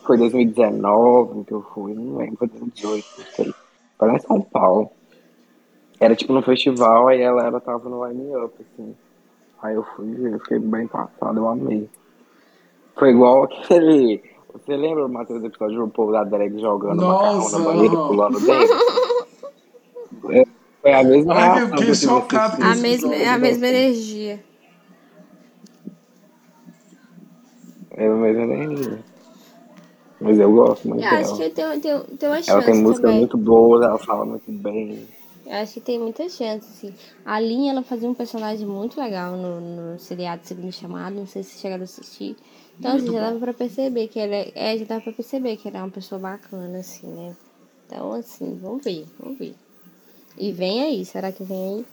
Foi 0.06 0.16
2019 0.16 1.44
que 1.44 1.52
eu 1.52 1.62
fui, 1.74 1.92
não 1.94 2.18
lembro, 2.18 2.36
foi 2.36 2.48
2018, 2.48 3.06
não 3.18 3.24
sei. 3.34 3.54
Foi 3.98 4.08
lá 4.08 4.14
em 4.14 4.20
São 4.20 4.40
Paulo. 4.40 4.90
Era 6.00 6.14
tipo 6.14 6.32
no 6.32 6.42
festival, 6.42 7.08
aí 7.08 7.20
ela, 7.20 7.44
ela 7.44 7.60
tava 7.60 7.88
no 7.88 8.06
line 8.06 8.36
up, 8.36 8.54
assim. 8.60 8.94
Aí 9.60 9.74
eu 9.74 9.82
fui 9.96 10.14
ver, 10.14 10.34
eu 10.34 10.40
fiquei 10.40 10.58
bem 10.60 10.86
passado, 10.86 11.38
eu 11.38 11.48
amei. 11.48 11.88
Foi 12.96 13.10
igual 13.10 13.44
aquele. 13.44 14.22
Você 14.52 14.76
lembra, 14.76 15.06
Matheus, 15.08 15.40
do 15.40 15.46
episódio 15.48 15.78
do 15.78 15.88
povo 15.88 16.12
da 16.12 16.24
drag 16.24 16.58
jogando 16.60 17.04
macarrão 17.04 17.34
Nossa, 17.34 17.58
na 17.58 17.64
banheira 17.64 17.94
e 17.94 17.96
pulando 17.96 18.40
dentro? 18.40 18.78
É, 20.30 20.44
Foi 20.80 20.92
a 20.92 21.02
mesma 21.04 21.34
Ai, 21.34 21.40
eu 21.40 21.66
reação 21.66 21.68
fiquei 21.68 21.68
que 21.68 21.74
eu 21.74 21.94
tive 21.94 21.96
chocado 21.96 22.44
assistindo. 22.44 22.64
A 22.64 22.74
mesma, 22.76 23.08
episódio, 23.08 23.28
a 23.28 23.32
né? 23.32 23.38
mesma 23.38 23.66
energia. 23.66 24.44
É 27.90 28.06
a 28.06 28.10
mesma 28.14 28.42
energia. 28.42 28.98
Mas 30.20 30.38
eu 30.38 30.52
gosto 30.52 30.88
muito 30.88 31.04
Eu 31.04 31.10
dela. 31.10 31.20
acho 31.22 31.36
que 31.36 31.50
tem, 31.50 31.80
tem, 31.80 32.00
tem 32.00 32.28
uma 32.28 32.36
Ela 32.36 32.42
chance 32.42 32.64
tem 32.64 32.74
músicas 32.74 33.02
também. 33.02 33.18
muito 33.20 33.36
boas, 33.36 33.84
ela 33.84 33.98
fala 33.98 34.24
muito 34.24 34.50
bem. 34.50 35.06
Eu 35.46 35.54
acho 35.54 35.74
que 35.74 35.80
tem 35.80 35.98
muita 35.98 36.28
chance, 36.28 36.66
assim. 36.66 36.94
A 37.24 37.40
Linha, 37.40 37.72
ela 37.72 37.82
fazia 37.82 38.08
um 38.08 38.14
personagem 38.14 38.66
muito 38.66 39.00
legal 39.00 39.34
no, 39.36 39.60
no 39.60 39.98
seriado 39.98 40.42
Segundo 40.44 40.72
Chamado, 40.72 41.14
não 41.16 41.26
sei 41.26 41.42
se 41.42 41.58
chegaram 41.58 41.82
a 41.82 41.84
assistir. 41.84 42.36
Então, 42.78 42.96
assim, 42.96 43.12
já 43.12 43.20
dava 43.20 43.38
pra 43.38 43.54
perceber 43.54 44.08
que 44.08 44.18
ela 44.20 44.34
é, 44.34 44.52
é, 44.54 44.76
já 44.78 44.84
dava 44.84 45.00
pra 45.00 45.12
perceber 45.12 45.56
que 45.56 45.66
ela 45.68 45.78
é 45.78 45.82
uma 45.82 45.90
pessoa 45.90 46.18
bacana, 46.18 46.78
assim, 46.78 47.06
né? 47.06 47.34
Então, 47.86 48.12
assim, 48.12 48.58
vamos 48.60 48.84
ver, 48.84 49.06
vamos 49.18 49.38
ver. 49.38 49.54
E 50.36 50.52
vem 50.52 50.82
aí, 50.82 51.04
será 51.04 51.32
que 51.32 51.42
vem 51.42 51.56
aí? 51.78 51.86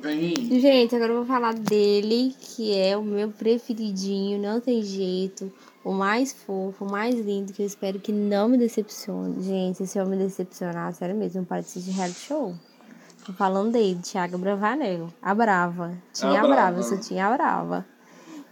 Vem 0.00 0.34
aí. 0.38 0.60
Gente, 0.60 0.94
agora 0.94 1.10
eu 1.12 1.16
vou 1.16 1.26
falar 1.26 1.52
dele, 1.54 2.34
que 2.40 2.74
é 2.74 2.96
o 2.96 3.02
meu 3.02 3.28
preferidinho, 3.30 4.40
não 4.40 4.60
tem 4.60 4.82
jeito. 4.82 5.52
O 5.82 5.92
mais 5.92 6.32
fofo, 6.32 6.84
o 6.84 6.90
mais 6.90 7.14
lindo, 7.14 7.52
que 7.52 7.62
eu 7.62 7.66
espero 7.66 7.98
que 7.98 8.12
não 8.12 8.48
me 8.48 8.58
decepcione. 8.58 9.42
Gente, 9.42 9.86
se 9.86 9.98
eu 9.98 10.06
me 10.06 10.16
decepcionar, 10.16 10.92
sério 10.92 11.16
mesmo, 11.16 11.44
para 11.44 11.62
de 11.62 11.90
reality 11.90 12.18
show. 12.18 12.54
Tô 13.24 13.32
falando 13.32 13.72
dele, 13.72 13.98
Thiago 14.02 14.36
Bravanel. 14.36 15.08
A 15.22 15.34
Brava. 15.34 15.92
Tinha 16.12 16.40
A 16.40 16.44
a 16.44 16.48
Brava, 16.48 16.78
eu 16.78 16.82
só 16.82 16.96
tinha 16.98 17.26
a 17.26 17.32
Brava. 17.32 17.86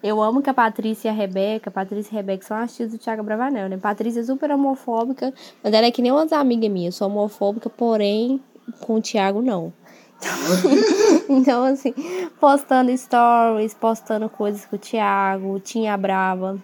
Eu 0.03 0.23
amo 0.23 0.41
que 0.41 0.49
a 0.49 0.55
Patrícia 0.55 1.09
e 1.09 1.11
a 1.11 1.15
Rebeca, 1.15 1.71
Patrícia 1.71 2.13
e 2.13 2.15
a 2.15 2.21
Rebeca 2.21 2.47
são 2.47 2.57
as 2.57 2.75
tias 2.75 2.93
do 2.93 2.99
Thiago 2.99 3.23
Bravanel, 3.23 3.69
né? 3.69 3.77
Patrícia 3.77 4.21
é 4.21 4.25
super 4.25 4.51
homofóbica, 4.51 5.35
mas 5.63 5.73
ela 5.73 5.87
é 5.87 5.91
que 5.91 6.01
nem 6.01 6.13
umas 6.13 6.33
amigas 6.33 6.71
minhas. 6.71 6.95
Sou 6.95 7.09
homofóbica, 7.09 7.69
porém, 7.69 8.41
com 8.81 8.95
o 8.95 9.01
Thiago 9.03 9.43
não. 9.43 9.73
Então, 11.29 11.63
assim, 11.63 11.93
postando 12.41 12.97
stories, 12.97 13.75
postando 13.75 14.31
coisas 14.31 14.65
com 14.65 14.77
o 14.77 14.79
Thiago, 14.79 15.61
tinha 15.61 15.93
a 15.93 15.97
Brava. 15.97 16.59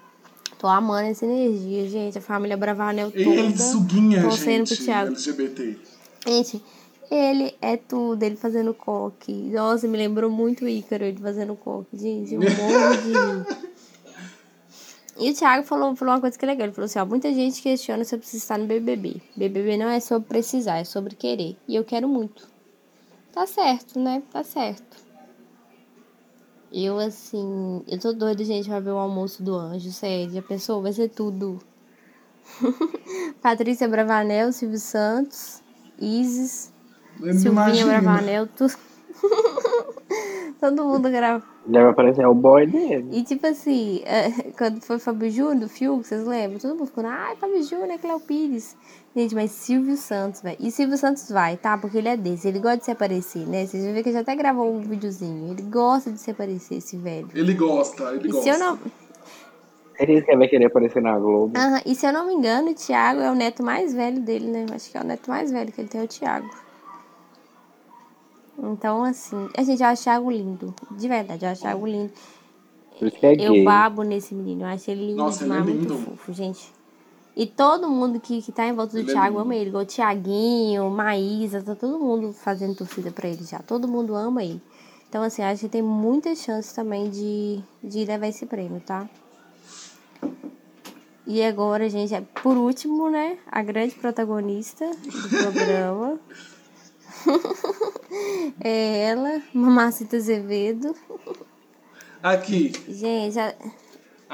Tô 0.59 0.67
amando 0.67 1.09
essa 1.09 1.25
energia, 1.25 1.89
gente. 1.89 2.19
A 2.19 2.21
família 2.21 2.57
Bravanel 2.57 3.11
toda. 3.11 3.23
Ele 3.23 3.57
suguinha, 3.59 4.23
torcendo 4.23 4.67
pro 4.67 4.75
gente, 4.75 4.85
Thiago. 4.85 5.13
LGBT. 5.13 5.79
Gente, 6.27 6.63
ele 7.11 7.55
é 7.61 7.77
tudo, 7.77 8.23
ele 8.23 8.37
fazendo 8.37 8.73
coque. 8.73 9.33
Nossa, 9.33 9.87
me 9.87 9.99
lembrou 9.99 10.31
muito 10.31 10.65
o 10.65 10.69
Ícaro, 10.69 11.05
ele 11.05 11.19
fazendo 11.19 11.55
coque. 11.55 11.97
Gente, 11.97 12.35
eu 12.35 12.41
morro 12.41 13.47
de. 13.47 13.75
E 15.17 15.31
o 15.31 15.35
Thiago 15.35 15.65
falou, 15.65 15.95
falou 15.95 16.15
uma 16.15 16.21
coisa 16.21 16.37
que 16.37 16.45
é 16.45 16.49
legal. 16.49 16.67
Ele 16.67 16.75
falou 16.75 16.87
assim: 16.87 16.99
ó, 16.99 17.07
muita 17.07 17.33
gente 17.33 17.63
questiona 17.63 18.05
se 18.05 18.15
eu 18.15 18.19
preciso 18.19 18.43
estar 18.43 18.59
no 18.59 18.67
BBB. 18.67 19.21
BBB 19.37 19.77
não 19.77 19.89
é 19.89 20.01
sobre 20.01 20.29
precisar, 20.29 20.79
é 20.79 20.85
sobre 20.85 21.15
querer. 21.15 21.57
E 21.69 21.77
eu 21.77 21.85
quero 21.85 22.09
muito. 22.09 22.49
Tá 23.33 23.47
certo, 23.47 23.99
né? 23.99 24.23
Tá 24.33 24.43
certo. 24.43 25.04
Eu, 26.77 26.99
assim, 26.99 27.85
eu 27.87 28.01
tô 28.01 28.13
doida, 28.13 28.43
gente, 28.43 28.69
pra 28.69 28.81
ver 28.81 28.91
o 28.91 28.99
almoço 28.99 29.45
do 29.45 29.55
anjo, 29.55 29.93
sério. 29.93 30.29
Já 30.33 30.43
pensou? 30.43 30.83
Vai 30.83 30.93
ser 30.93 31.09
tudo. 31.09 31.61
Patrícia 33.41 33.87
Bravanel, 33.87 34.51
Silvio 34.51 34.81
Santos, 34.81 35.63
Isis, 36.01 36.73
Eu 37.21 37.33
Silvinha 37.33 37.53
imagino. 37.53 37.87
Bravanel, 37.87 38.49
tu... 38.49 38.67
todo 40.61 40.85
mundo 40.85 41.09
grava. 41.11 41.45
Deve 41.65 41.91
aparecer 41.91 42.27
o 42.27 42.35
boy 42.35 42.67
dele. 42.67 43.09
E 43.13 43.23
tipo 43.23 43.47
assim, 43.47 44.03
é, 44.05 44.31
quando 44.59 44.81
foi 44.81 44.99
Fábio 44.99 45.31
Júnior 45.31 45.61
do 45.61 45.69
Fiuk, 45.69 46.05
vocês 46.05 46.27
lembram? 46.27 46.59
Todo 46.59 46.75
mundo 46.75 46.87
ficando, 46.87 47.07
ai, 47.09 47.37
Fábio 47.37 47.63
Júnior, 47.63 47.91
é 47.91 47.99
Cléo 47.99 48.19
Pires. 48.19 48.77
Gente, 49.17 49.33
mas 49.35 49.53
Silvio 49.53 49.97
Santos, 49.97 50.43
velho. 50.43 50.57
E 50.59 50.71
Silvio 50.73 50.99
Santos 50.99 51.29
vai, 51.31 51.57
tá? 51.57 51.79
Porque 51.79 51.99
ele 51.99 52.09
é 52.09 52.17
desse, 52.17 52.49
ele 52.49 52.59
gosta 52.59 52.79
de 52.79 52.85
se 52.87 52.91
aparecer, 52.91 53.47
né? 53.47 53.65
Vocês 53.65 53.85
vão 53.85 53.93
ver 53.95 54.03
que 54.03 54.09
ele 54.09 54.15
já 54.15 54.23
até 54.23 54.35
gravou 54.35 54.73
um 54.75 54.81
videozinho. 54.81 55.53
Ele 55.53 55.63
gosta 55.63 56.11
de 56.11 56.19
se 56.19 56.33
aparecer, 56.33 56.79
esse 56.79 56.97
velho. 56.97 57.29
Ele 57.33 57.55
gosta, 57.55 58.13
ele 58.13 58.29
E 58.29 58.33
gosta. 58.33 58.43
se 58.43 58.49
eu 58.49 58.59
não. 58.59 58.79
Ele 60.01 60.21
que 60.21 60.37
vai 60.37 60.49
querer 60.49 60.65
aparecer 60.65 61.01
na 61.01 61.17
Globo. 61.17 61.57
Aham, 61.57 61.81
e 61.87 61.95
se 61.95 62.05
eu 62.05 62.13
não 62.13 62.27
me 62.27 62.35
engano, 62.35 62.71
o 62.73 62.75
Thiago 62.75 63.21
é 63.21 63.31
o 63.31 63.35
neto 63.37 63.63
mais 63.63 63.95
velho 63.95 64.21
dele, 64.21 64.49
né? 64.49 64.67
Acho 64.75 64.91
que 64.91 64.99
é 64.99 65.01
o 65.01 65.05
neto 65.05 65.31
mais 65.31 65.53
velho 65.53 65.71
que 65.71 65.81
ele 65.81 65.89
tem, 65.89 66.01
é 66.01 66.05
o 66.05 66.09
Thiago. 66.09 66.51
Então, 68.59 69.05
assim, 69.05 69.49
a 69.57 69.63
gente, 69.63 69.81
eu 69.81 69.89
acho 69.89 70.01
o 70.03 70.05
Thiago 70.05 70.31
lindo. 70.33 70.75
De 70.91 71.07
verdade, 71.09 71.45
eu 71.45 71.51
acho 71.53 71.61
o 71.61 71.65
Thiago 71.65 71.87
lindo. 71.87 72.13
Por 72.99 73.07
isso 73.09 73.17
que 73.19 73.27
é 73.27 73.33
Eu 73.35 73.53
gay. 73.53 73.65
babo 73.65 74.03
nesse 74.03 74.35
menino, 74.35 74.63
eu 74.63 74.67
acho 74.67 74.91
ele 74.91 75.07
lindo 75.09 75.19
Nossa, 75.19 75.45
ele 75.45 75.53
é 75.53 75.61
muito 75.61 75.79
lindo. 75.95 75.99
fofo, 75.99 76.33
gente. 76.33 76.73
E 77.37 77.47
todo 77.47 77.91
mundo 77.91 78.21
que, 78.21 78.41
que 78.41 78.53
tá 78.53 78.65
em 78.67 78.73
volta 78.73 78.93
do 78.93 78.99
Ele 79.01 79.11
é 79.11 79.13
Thiago 79.15 79.29
lindo. 79.31 79.41
ama 79.41 79.57
ele, 79.57 79.69
igual 79.71 79.83
o 79.83 79.87
Thiaguinho, 79.87 80.89
Maísa, 80.91 81.61
tá 81.63 81.75
todo 81.75 81.99
mundo 81.99 82.33
fazendo 82.33 82.77
torcida 82.77 83.11
pra 83.11 83.29
ele 83.29 83.43
já. 83.45 83.59
Todo 83.59 83.89
mundo 83.89 84.15
ama 84.15 84.45
ele. 84.45 84.63
Então, 85.09 85.23
assim, 85.23 85.43
acho 85.43 85.63
que 85.63 85.69
tem 85.69 85.83
muitas 85.83 86.39
chances 86.39 86.73
também 86.73 87.11
de, 87.11 87.61
de 87.83 88.05
levar 88.05 88.29
esse 88.29 88.47
prêmio, 88.47 88.81
tá? 88.81 89.09
E 91.27 91.43
agora, 91.43 91.89
gente, 91.89 92.15
é- 92.15 92.21
por 92.21 92.57
último, 92.57 93.09
né? 93.11 93.39
A 93.51 93.63
grande 93.63 93.95
protagonista 93.97 94.89
do 94.91 95.29
programa. 95.29 96.21
é 98.63 99.09
ela, 99.11 99.43
Mamacita 99.53 100.17
Azevedo. 100.17 100.95
Aqui, 102.23 102.73
Gente, 102.89 103.39
a, 103.39 103.55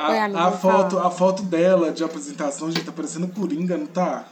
a, 0.00 0.10
Oi, 0.10 0.18
amiga, 0.18 0.40
a, 0.40 0.50
fala. 0.52 0.74
foto, 0.82 0.98
a 0.98 1.10
foto 1.10 1.42
dela 1.42 1.90
de 1.92 2.02
apresentação, 2.02 2.70
gente, 2.70 2.84
tá 2.84 2.92
parecendo 2.92 3.28
Coringa, 3.28 3.76
não 3.76 3.86
tá? 3.86 4.24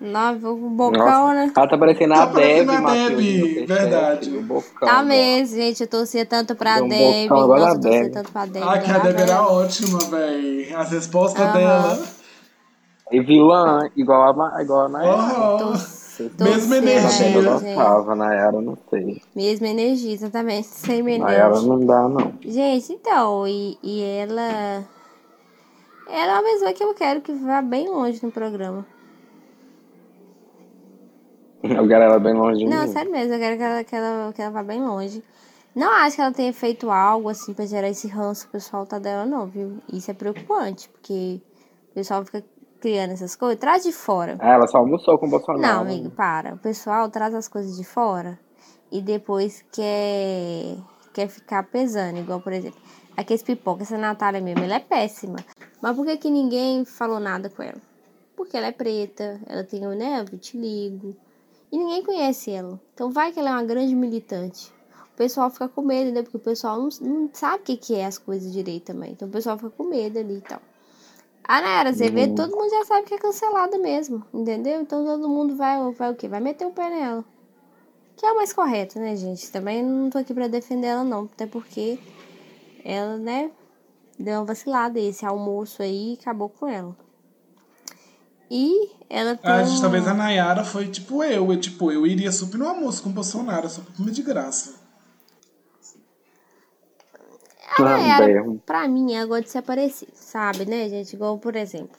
nova, 0.00 0.50
o 0.50 0.70
bocão, 0.70 1.00
Nossa, 1.00 1.34
né? 1.34 1.52
ela 1.56 1.68
tá 1.68 1.76
parecendo 1.76 2.14
a 2.14 2.16
Tá 2.18 2.26
Deb, 2.26 2.68
a 2.70 2.80
Matheus. 2.80 3.08
Deb, 3.08 3.16
Peixete, 3.16 3.66
verdade. 3.66 4.36
O 4.36 4.42
bocão, 4.42 4.88
Tá 4.88 5.00
ó. 5.00 5.02
mesmo, 5.04 5.56
gente. 5.56 5.80
Eu 5.80 5.88
torcia 5.88 6.24
tanto 6.24 6.54
pra 6.54 6.76
Deu 6.76 6.84
um 6.84 6.88
Deb. 6.88 7.28
bocão 7.28 7.48
Nossa, 7.48 7.74
eu 7.76 7.80
torcia 7.80 8.02
Deb. 8.02 8.12
tanto 8.12 8.30
pra 8.32 8.46
Deb. 8.46 8.62
Ah, 8.62 8.78
que 8.78 8.84
a 8.90 8.96
igual 8.96 9.02
Deb 9.12 9.20
era 9.20 9.42
ótima, 9.42 9.98
véi. 10.10 10.72
As 10.72 10.90
respostas 10.92 11.42
Aham. 11.44 11.52
dela. 11.58 12.06
E 13.10 13.20
vilã, 13.22 13.88
igual 13.96 14.22
a, 14.30 14.32
Ma- 14.34 14.62
igual 14.62 14.84
a 14.84 14.88
Nayara. 14.88 15.97
Torcia 16.24 16.44
Mesma 16.44 16.76
energia. 16.78 17.30
Eu 17.30 17.44
gostava, 17.44 18.14
Nayara, 18.14 18.60
não 18.60 18.76
sei. 18.90 19.22
Mesma 19.34 19.68
energia, 19.68 20.12
exatamente. 20.12 20.66
Sem 20.74 21.02
Nayara 21.02 21.46
energia. 21.54 21.68
não 21.68 21.86
dá, 21.86 22.08
não. 22.08 22.32
Gente, 22.42 22.92
então, 22.92 23.46
e, 23.46 23.78
e 23.82 24.02
ela. 24.02 24.84
Ela 26.10 26.32
é 26.32 26.40
uma 26.40 26.42
pessoa 26.42 26.72
que 26.72 26.82
eu 26.82 26.94
quero 26.94 27.20
que 27.20 27.32
vá 27.32 27.60
bem 27.60 27.88
longe 27.88 28.18
no 28.24 28.32
programa. 28.32 28.86
Eu 31.62 31.86
quero 31.88 32.04
ela 32.04 32.18
bem 32.18 32.34
longe 32.34 32.60
de 32.60 32.66
Não, 32.66 32.86
mim. 32.86 32.92
sério 32.92 33.10
mesmo, 33.10 33.34
eu 33.34 33.38
quero 33.38 33.56
que 33.56 33.62
ela, 33.62 33.84
que, 33.84 33.94
ela, 33.96 34.32
que 34.32 34.42
ela 34.42 34.50
vá 34.50 34.62
bem 34.62 34.82
longe. 34.82 35.22
Não 35.74 35.90
acho 35.92 36.16
que 36.16 36.22
ela 36.22 36.32
tenha 36.32 36.52
feito 36.52 36.90
algo 36.90 37.28
assim 37.28 37.52
pra 37.52 37.66
gerar 37.66 37.88
esse 37.88 38.08
ranço 38.08 38.46
o 38.46 38.50
pessoal 38.50 38.86
tá 38.86 38.98
dela, 38.98 39.26
não, 39.26 39.46
viu? 39.46 39.78
Isso 39.92 40.10
é 40.10 40.14
preocupante, 40.14 40.88
porque 40.88 41.40
o 41.90 41.94
pessoal 41.94 42.24
fica 42.24 42.42
criando 42.80 43.12
essas 43.12 43.36
coisas. 43.36 43.58
Traz 43.58 43.82
de 43.82 43.92
fora. 43.92 44.36
Ah, 44.40 44.54
ela 44.54 44.66
só 44.66 44.78
almoçou 44.78 45.18
com 45.18 45.26
o 45.26 45.30
Bolsonaro. 45.30 45.60
Não, 45.60 45.80
amigo, 45.82 46.10
para. 46.10 46.54
O 46.54 46.58
pessoal 46.58 47.08
traz 47.10 47.34
as 47.34 47.48
coisas 47.48 47.76
de 47.76 47.84
fora 47.84 48.38
e 48.90 49.00
depois 49.00 49.64
quer, 49.72 50.76
quer 51.12 51.28
ficar 51.28 51.64
pesando. 51.64 52.18
Igual, 52.18 52.40
por 52.40 52.52
exemplo, 52.52 52.80
aqueles 53.16 53.42
pipoca, 53.42 53.82
essa 53.82 53.98
Natália 53.98 54.40
mesmo, 54.40 54.64
ela 54.64 54.76
é 54.76 54.80
péssima. 54.80 55.36
Mas 55.80 55.96
por 55.96 56.06
que, 56.06 56.16
que 56.16 56.30
ninguém 56.30 56.84
falou 56.84 57.20
nada 57.20 57.50
com 57.50 57.62
ela? 57.62 57.80
Porque 58.36 58.56
ela 58.56 58.66
é 58.66 58.72
preta, 58.72 59.40
ela 59.46 59.64
tem 59.64 59.80
né, 59.80 60.24
vitiligo. 60.24 61.16
E 61.70 61.76
ninguém 61.76 62.02
conhece 62.02 62.50
ela. 62.50 62.80
Então 62.94 63.10
vai 63.10 63.32
que 63.32 63.38
ela 63.38 63.50
é 63.50 63.52
uma 63.52 63.64
grande 63.64 63.94
militante. 63.94 64.72
O 65.12 65.16
pessoal 65.18 65.50
fica 65.50 65.68
com 65.68 65.82
medo, 65.82 66.12
né? 66.12 66.22
Porque 66.22 66.36
o 66.36 66.40
pessoal 66.40 66.78
não, 66.78 66.88
não 67.00 67.28
sabe 67.32 67.62
o 67.62 67.64
que, 67.64 67.76
que 67.76 67.94
é 67.94 68.06
as 68.06 68.16
coisas 68.16 68.52
direito 68.52 68.84
também. 68.84 69.12
Então 69.12 69.28
o 69.28 69.30
pessoal 69.30 69.58
fica 69.58 69.70
com 69.70 69.84
medo 69.84 70.18
ali 70.18 70.38
e 70.38 70.40
tal. 70.40 70.60
A 71.48 71.62
Nayara 71.62 71.88
Azevedo, 71.88 72.34
todo 72.34 72.54
mundo 72.54 72.68
já 72.68 72.84
sabe 72.84 73.06
que 73.06 73.14
é 73.14 73.18
cancelada 73.18 73.78
mesmo, 73.78 74.22
entendeu? 74.34 74.82
Então 74.82 75.02
todo 75.02 75.26
mundo 75.30 75.56
vai, 75.56 75.78
vai 75.92 76.12
o 76.12 76.14
quê? 76.14 76.28
Vai 76.28 76.40
meter 76.40 76.66
o 76.66 76.70
pé 76.70 76.90
nela. 76.90 77.24
Que 78.18 78.26
é 78.26 78.32
o 78.32 78.36
mais 78.36 78.52
correto, 78.52 78.98
né, 78.98 79.16
gente? 79.16 79.50
Também 79.50 79.82
não 79.82 80.10
tô 80.10 80.18
aqui 80.18 80.34
pra 80.34 80.46
defender 80.46 80.88
ela, 80.88 81.04
não. 81.04 81.24
Até 81.32 81.46
porque 81.46 81.98
ela, 82.84 83.16
né, 83.16 83.50
deu 84.18 84.40
uma 84.40 84.44
vacilada. 84.44 85.00
Esse 85.00 85.24
almoço 85.24 85.82
aí 85.82 86.18
acabou 86.20 86.50
com 86.50 86.68
ela. 86.68 86.94
E 88.50 88.90
ela 89.08 89.34
tem. 89.34 89.50
Ah, 89.50 89.62
gente, 89.62 89.80
talvez 89.80 90.06
a 90.06 90.12
Nayara 90.12 90.64
foi 90.64 90.88
tipo 90.88 91.24
eu. 91.24 91.50
eu. 91.50 91.58
Tipo, 91.60 91.90
eu 91.90 92.06
iria 92.06 92.30
super 92.30 92.58
no 92.58 92.68
almoço 92.68 93.02
com 93.02 93.08
o 93.08 93.12
Bolsonaro, 93.12 93.70
só 93.70 93.80
pra 93.80 93.94
comer 93.94 94.10
de 94.10 94.22
graça. 94.22 94.74
A 97.82 97.84
Nayara, 97.98 98.42
Também. 98.42 98.62
pra 98.64 98.88
mim, 98.88 99.14
ela 99.14 99.26
gosta 99.26 99.42
de 99.44 99.50
se 99.50 99.58
aparecer, 99.58 100.08
sabe, 100.14 100.64
né, 100.66 100.88
gente? 100.88 101.12
Igual, 101.14 101.38
por 101.38 101.54
exemplo, 101.56 101.96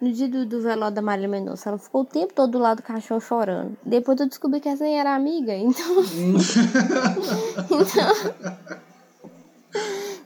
no 0.00 0.12
dia 0.12 0.28
do, 0.28 0.44
do 0.46 0.60
velório 0.60 0.94
da 0.94 1.02
Marília 1.02 1.28
Mendonça, 1.28 1.68
ela 1.70 1.78
ficou 1.78 2.02
o 2.02 2.04
tempo 2.04 2.32
todo 2.34 2.52
do 2.52 2.58
lado 2.58 2.78
do 2.78 2.82
caixão 2.82 3.18
chorando. 3.18 3.76
Depois 3.84 4.18
eu 4.20 4.26
descobri 4.28 4.60
que 4.60 4.68
essa 4.68 4.84
aí 4.84 4.92
era 4.94 5.14
amiga, 5.14 5.54
então. 5.54 5.96
então... 7.70 8.56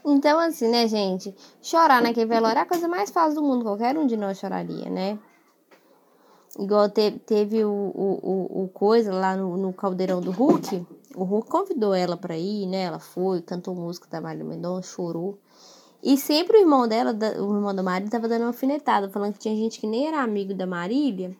Então, 0.04 0.38
assim, 0.38 0.68
né, 0.68 0.86
gente? 0.88 1.34
Chorar 1.62 2.00
naquele 2.02 2.26
velório 2.26 2.58
é 2.58 2.62
a 2.62 2.66
coisa 2.66 2.88
mais 2.88 3.10
fácil 3.10 3.36
do 3.36 3.42
mundo. 3.42 3.64
Qualquer 3.64 3.96
um 3.98 4.06
de 4.06 4.16
nós 4.16 4.38
choraria, 4.38 4.88
né? 4.88 5.18
Igual 6.58 6.88
te- 6.88 7.20
teve 7.26 7.64
o, 7.64 7.70
o, 7.70 8.20
o, 8.22 8.64
o 8.64 8.68
coisa 8.68 9.12
lá 9.12 9.36
no, 9.36 9.56
no 9.56 9.72
caldeirão 9.72 10.20
do 10.20 10.30
Hulk. 10.30 10.84
O 11.14 11.24
Hulk 11.24 11.48
convidou 11.48 11.94
ela 11.94 12.16
pra 12.16 12.36
ir, 12.36 12.66
né? 12.66 12.82
Ela 12.82 12.98
foi, 12.98 13.42
cantou 13.42 13.74
música 13.74 14.08
da 14.08 14.20
Marília 14.20 14.44
Mendonça, 14.44 14.88
chorou. 14.88 15.38
E 16.02 16.16
sempre 16.16 16.58
o 16.58 16.60
irmão 16.60 16.88
dela, 16.88 17.12
o 17.12 17.54
irmão 17.56 17.74
da 17.74 17.82
Marília, 17.82 18.10
tava 18.10 18.28
dando 18.28 18.42
uma 18.42 18.48
alfinetada, 18.48 19.10
falando 19.10 19.34
que 19.34 19.40
tinha 19.40 19.54
gente 19.54 19.80
que 19.80 19.86
nem 19.86 20.06
era 20.06 20.22
amigo 20.22 20.54
da 20.54 20.66
Marília 20.66 21.36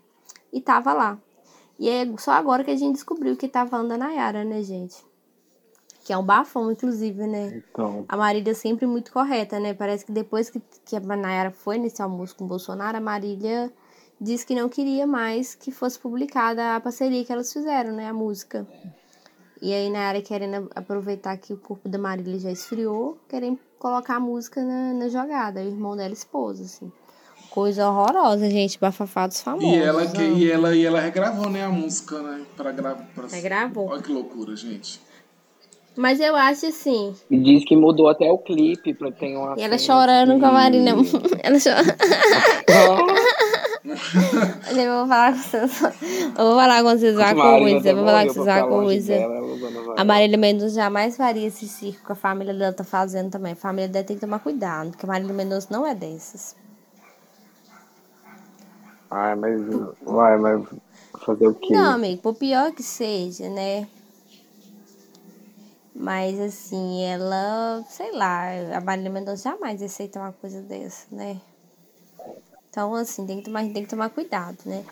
e 0.53 0.61
tava 0.61 0.93
lá. 0.93 1.19
E 1.79 1.89
é 1.89 2.07
só 2.19 2.33
agora 2.33 2.63
que 2.63 2.71
a 2.71 2.77
gente 2.77 2.95
descobriu 2.95 3.37
que 3.37 3.49
tava 3.49 3.71
falando 3.71 3.89
da 3.89 3.97
Nayara, 3.97 4.45
né, 4.45 4.63
gente? 4.63 4.97
Que 6.05 6.13
é 6.13 6.19
um 6.19 6.23
bafão, 6.23 6.71
inclusive, 6.71 7.27
né? 7.27 7.63
Então, 7.71 8.05
A 8.07 8.17
Marília 8.17 8.51
é 8.51 8.55
sempre 8.55 8.87
muito 8.87 9.13
correta, 9.13 9.59
né? 9.59 9.73
Parece 9.73 10.05
que 10.05 10.13
depois 10.13 10.51
que, 10.51 10.61
que 10.85 10.97
a 10.97 11.01
Nayara 11.01 11.51
foi 11.51 11.79
nesse 11.79 12.03
almoço 12.03 12.37
com 12.37 12.45
o 12.45 12.49
Bolsonaro, 12.49 12.99
a 12.99 13.01
Marília 13.01 13.73
disse 14.21 14.45
que 14.45 14.55
não 14.55 14.69
queria 14.69 15.07
mais 15.07 15.55
que 15.55 15.71
fosse 15.71 15.99
publicada 15.99 16.77
a 16.77 16.81
parceria 16.81 17.25
que 17.25 17.33
elas 17.33 17.51
fizeram, 17.51 17.93
né? 17.93 18.09
A 18.09 18.13
música. 18.13 18.67
E 19.63 19.75
aí, 19.75 19.91
Nayara 19.91 20.23
querendo 20.23 20.71
aproveitar 20.75 21.37
que 21.37 21.53
o 21.53 21.57
corpo 21.57 21.89
da 21.89 21.99
Marília 21.99 22.39
já 22.39 22.51
esfriou, 22.51 23.19
querendo 23.29 23.59
colocar 23.79 24.17
a 24.17 24.21
música 24.21 24.63
na, 24.63 24.95
na 24.95 25.09
jogada. 25.09 25.61
O 25.61 25.67
irmão 25.67 25.97
dela 25.97 26.13
expôs, 26.13 26.61
assim. 26.61 26.91
Coisa 27.51 27.89
horrorosa, 27.89 28.49
gente. 28.49 28.79
Bafafá 28.79 29.27
dos 29.27 29.43
famosos. 29.43 29.69
E 29.69 29.77
ela, 29.77 30.07
que, 30.07 30.23
e, 30.23 30.51
ela, 30.51 30.75
e 30.75 30.85
ela 30.85 31.01
regravou, 31.01 31.51
né, 31.51 31.65
a 31.65 31.69
música, 31.69 32.23
né? 32.23 32.43
Pra 32.57 32.73
gravar. 32.73 33.05
Pra... 33.15 33.27
Regravou. 33.27 33.89
Olha 33.89 34.03
que 34.03 34.13
loucura, 34.13 34.57
gente. 34.57 35.01
Mas 35.97 36.21
eu 36.21 36.37
acho 36.37 36.67
assim. 36.67 37.15
e 37.31 37.39
diz 37.39 37.65
que 37.65 37.77
mudou 37.77 38.09
até 38.09 38.31
o 38.31 38.39
clipe 38.39 38.95
pra 38.95 39.11
ter 39.11 39.37
uma. 39.37 39.57
E 39.59 39.63
ela 39.63 39.77
chorando 39.77 40.39
com 40.39 40.47
a 40.47 40.53
Marília. 40.53 40.95
Ela 41.43 41.59
chorando. 41.59 41.97
Eu 44.77 44.99
vou 44.99 45.09
falar 45.09 45.33
com 45.33 45.39
vocês. 45.39 45.83
Eu 45.83 46.47
vou 46.47 46.57
falar 46.57 46.83
com 46.83 46.91
vocês 46.91 47.17
uma 47.17 47.35
coisa. 47.35 47.89
Eu 47.89 47.97
vou 47.97 48.05
falar 48.05 48.27
com 48.27 48.33
vocês 48.33 48.47
uma 48.47 48.69
coisa. 48.69 49.15
A 49.97 50.05
Marília 50.05 50.39
Mendonça 50.39 50.75
jamais 50.75 51.17
faria 51.17 51.47
esse 51.47 51.67
circo 51.67 52.07
que 52.07 52.13
a 52.13 52.15
família 52.15 52.55
dela 52.55 52.73
tá 52.73 52.85
fazendo 52.85 53.31
também. 53.31 53.53
A 53.53 53.57
família 53.57 53.89
dela 53.89 54.05
tem 54.05 54.17
que 54.17 54.21
tomar 54.21 54.39
cuidado, 54.39 54.91
porque 54.91 55.05
a 55.05 55.09
Marília 55.09 55.35
Mendonça 55.35 55.69
não 55.71 55.87
é 55.87 55.95
dessas. 55.95 56.57
Ai, 59.11 59.35
mas. 59.35 59.61
Vai, 60.03 60.39
mas. 60.39 60.69
Fazer 61.25 61.49
o 61.49 61.55
quê? 61.55 61.75
Não, 61.75 61.95
amigo, 61.95 62.23
por 62.23 62.35
pior 62.35 62.73
que 62.73 62.83
seja, 62.83 63.49
né? 63.51 63.89
Mas 65.95 66.41
assim, 66.41 67.03
ela, 67.05 67.85
sei 67.89 68.13
lá, 68.13 68.45
a 68.75 68.81
Marília 68.81 69.11
Mendonça 69.11 69.51
jamais 69.51 69.83
aceita 69.83 70.19
uma 70.19 70.33
coisa 70.33 70.63
dessa, 70.63 71.07
né? 71.11 71.41
Então, 72.71 72.95
assim, 72.95 73.27
tem 73.27 73.39
que 73.39 73.45
tomar, 73.45 73.63
tem 73.65 73.83
que 73.83 73.89
tomar 73.89 74.11
cuidado, 74.11 74.59
né? 74.65 74.85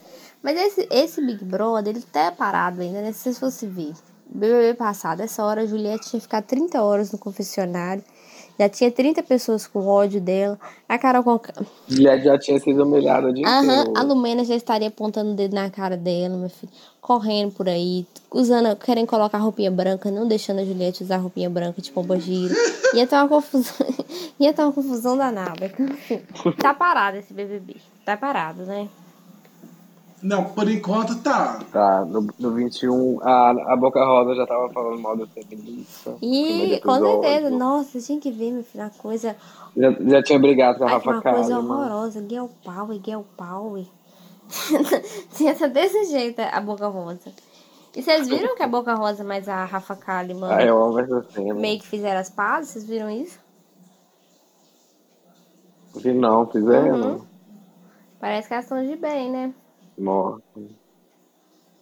Mas 0.43 0.59
esse, 0.59 0.89
esse 0.91 1.25
Big 1.25 1.45
Brother, 1.45 1.95
ele 1.95 2.05
tá 2.05 2.33
parado 2.33 2.81
ainda, 2.81 3.01
né? 3.01 3.13
Se 3.13 3.21
vocês 3.21 3.39
fossem 3.39 3.69
ver. 3.69 3.95
BBB 4.27 4.75
passado, 4.75 5.21
essa 5.21 5.43
hora 5.45 5.63
a 5.63 5.67
Juliette 5.67 6.11
tinha 6.11 6.21
ficado 6.21 6.45
30 6.45 6.83
horas 6.83 7.13
no 7.13 7.19
confessionário. 7.19 8.05
Já 8.59 8.69
tinha 8.69 8.91
30 8.91 9.23
pessoas 9.23 9.67
com 9.67 9.87
ódio 9.87 10.21
dela. 10.21 10.59
A 10.89 10.99
Carol 10.99 11.23
Conká... 11.23 11.53
Juliette 11.87 12.25
já 12.25 12.39
tinha 12.39 12.59
sido 12.59 12.83
humilhada 12.83 13.33
de 13.33 13.45
Aham, 13.47 13.93
a 13.97 14.03
Lumena 14.03 14.45
já 14.45 14.57
estaria 14.57 14.89
apontando 14.89 15.31
o 15.31 15.35
dedo 15.35 15.55
na 15.55 15.71
cara 15.71 15.97
dela, 15.97 16.37
meu 16.37 16.51
filho. 16.51 16.73
Correndo 17.01 17.53
por 17.53 17.69
aí, 17.69 18.05
usando, 18.33 18.75
querendo 18.77 19.07
colocar 19.07 19.39
roupinha 19.39 19.71
branca, 19.71 20.11
não 20.11 20.27
deixando 20.27 20.61
a 20.61 20.65
Juliette 20.65 21.05
usar 21.05 21.19
roupinha 21.19 21.49
branca 21.49 21.81
de 21.81 21.93
pomba 21.93 22.19
gira. 22.19 22.55
Ia 22.95 23.07
ter 23.07 23.15
uma 23.15 23.29
confusão, 23.29 23.87
ia 24.41 24.53
ter 24.53 24.63
uma 24.63 24.73
confusão 24.73 25.17
danada. 25.17 25.73
Tá 26.61 26.75
parado 26.75 27.17
esse 27.17 27.33
BBB. 27.33 27.77
Tá 28.05 28.17
parado, 28.17 28.65
né? 28.65 28.89
Não, 30.23 30.45
por 30.47 30.69
enquanto 30.69 31.23
tá. 31.23 31.61
Tá, 31.73 32.05
no, 32.05 32.27
no 32.39 32.51
21, 32.53 33.21
a, 33.23 33.51
a 33.73 33.77
Boca 33.77 34.05
Rosa 34.05 34.35
já 34.35 34.47
tava 34.47 34.69
falando 34.71 35.01
mal 35.01 35.17
do 35.17 35.27
feminista. 35.29 36.17
E 36.21 36.81
com 36.81 36.99
certeza, 36.99 37.51
nossa, 37.51 38.01
tinha 38.01 38.21
que 38.21 38.31
ver, 38.33 38.51
meu 38.51 38.65
filho, 38.65 38.85
uma 38.85 38.91
coisa. 38.91 39.37
Já, 39.77 39.93
já 39.93 40.23
tinha 40.23 40.39
brigado 40.39 40.79
com 40.79 40.85
a 40.85 40.89
Ai, 40.89 40.95
Rafa 40.95 41.11
uma 41.11 41.23
coisa 41.23 41.51
Kalimann. 41.51 41.79
horrorosa. 41.81 42.27
Girl 42.29 42.47
Power, 42.65 43.01
Girl 43.05 43.23
Power. 43.37 43.87
Tinha 45.37 45.55
desse 45.69 46.07
jeito 46.07 46.41
a 46.41 46.61
boca 46.61 46.89
rosa. 46.89 47.31
E 47.95 48.03
vocês 48.03 48.29
viram 48.29 48.55
que 48.55 48.63
a 48.63 48.69
Boca 48.69 48.95
Rosa 48.95 49.25
mais 49.25 49.49
a 49.49 49.65
Rafa 49.65 49.97
Kalimann 49.97 50.51
Ah, 50.53 50.65
eu 50.65 50.83
amo 50.83 50.99
essa 51.01 51.23
cena. 51.33 51.55
meio 51.55 51.81
que 51.81 51.87
fizeram 51.87 52.21
as 52.21 52.31
pazes? 52.31 52.71
Vocês 52.71 52.85
viram 52.87 53.11
isso? 53.11 53.39
Vi 55.97 56.13
não, 56.13 56.47
fizeram. 56.47 56.97
Uhum. 57.01 57.21
Parece 58.21 58.49
que 58.49 58.55
elas 58.55 58.65
estão 58.67 58.87
de 58.87 58.97
bem, 58.97 59.31
né? 59.31 59.53
Nossa. 59.99 60.43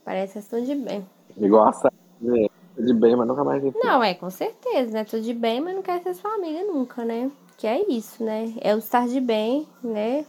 Parece 0.05 0.39
estão 0.39 0.62
de 0.62 0.75
bem. 0.75 1.07
Igual 1.37 1.69
a 1.69 1.73
Sara, 1.73 1.95
né? 2.21 2.47
de 2.79 2.95
bem, 2.95 3.17
mas 3.17 3.27
nunca 3.27 3.45
mais 3.45 3.62
vi. 3.62 3.73
Não, 3.75 4.03
é, 4.03 4.14
com 4.14 4.31
certeza, 4.31 4.91
né? 4.93 5.05
Tô 5.05 5.19
de 5.19 5.33
bem, 5.33 5.61
mas 5.61 5.75
não 5.75 5.83
quero 5.83 6.03
ser 6.03 6.14
sua 6.14 6.35
amiga 6.35 6.62
nunca, 6.64 7.05
né? 7.05 7.31
Que 7.57 7.67
é 7.67 7.91
isso, 7.91 8.23
né? 8.23 8.53
É 8.61 8.75
o 8.75 8.79
estar 8.79 9.09
de 9.09 9.21
bem, 9.21 9.67
né? 9.83 10.25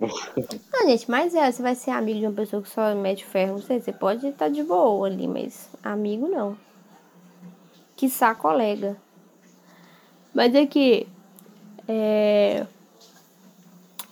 Não, 0.72 0.86
gente, 0.86 1.10
mas 1.10 1.34
é, 1.34 1.50
você 1.50 1.60
vai 1.60 1.74
ser 1.74 1.90
amigo 1.90 2.20
de 2.20 2.26
uma 2.26 2.34
pessoa 2.34 2.62
que 2.62 2.68
só 2.68 2.94
mete 2.94 3.24
ferro, 3.24 3.54
não 3.54 3.62
sei, 3.62 3.80
você 3.80 3.92
pode 3.92 4.24
estar 4.28 4.48
de 4.48 4.62
boa 4.62 5.08
ali, 5.08 5.26
mas 5.26 5.68
amigo 5.82 6.28
não. 6.28 6.56
Quiçá 7.96 8.32
colega. 8.32 8.96
Mas 10.32 10.54
é 10.54 10.66
que 10.66 11.08
é, 11.88 12.64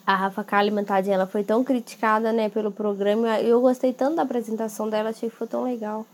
a 0.07 0.15
Rafa 0.15 0.45
Kalimann, 0.45 0.85
tadinha, 0.85 1.17
ela 1.17 1.27
foi 1.27 1.43
tão 1.43 1.65
criticada, 1.65 2.33
né, 2.33 2.49
pelo 2.49 2.71
programa. 2.71 3.41
Eu 3.41 3.61
gostei 3.61 3.93
tanto 3.93 4.17
da 4.17 4.23
apresentação 4.23 4.89
dela, 4.89 5.11
achei 5.11 5.29
que 5.29 5.35
foi 5.35 5.49
tão 5.49 5.65
legal. 5.65 6.07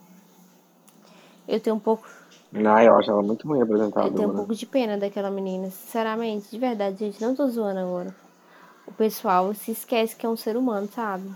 Eu 1.46 1.60
tenho 1.60 1.76
um 1.76 1.80
pouco 1.80 2.08
Não, 2.50 2.80
eu 2.80 2.94
acho 2.96 3.10
ela 3.10 3.22
muito 3.22 3.46
ruim 3.46 3.60
Eu 3.60 4.14
tenho 4.14 4.30
um 4.30 4.36
pouco 4.36 4.54
de 4.54 4.64
pena 4.64 4.96
daquela 4.96 5.30
menina, 5.30 5.66
sinceramente, 5.70 6.50
de 6.50 6.58
verdade, 6.58 6.96
gente, 6.98 7.20
não 7.20 7.34
tô 7.34 7.46
zoando 7.48 7.80
agora. 7.80 8.14
O 8.86 8.92
pessoal 8.92 9.52
se 9.54 9.72
esquece 9.72 10.16
que 10.16 10.24
é 10.24 10.28
um 10.28 10.36
ser 10.36 10.56
humano, 10.56 10.88
sabe? 10.88 11.30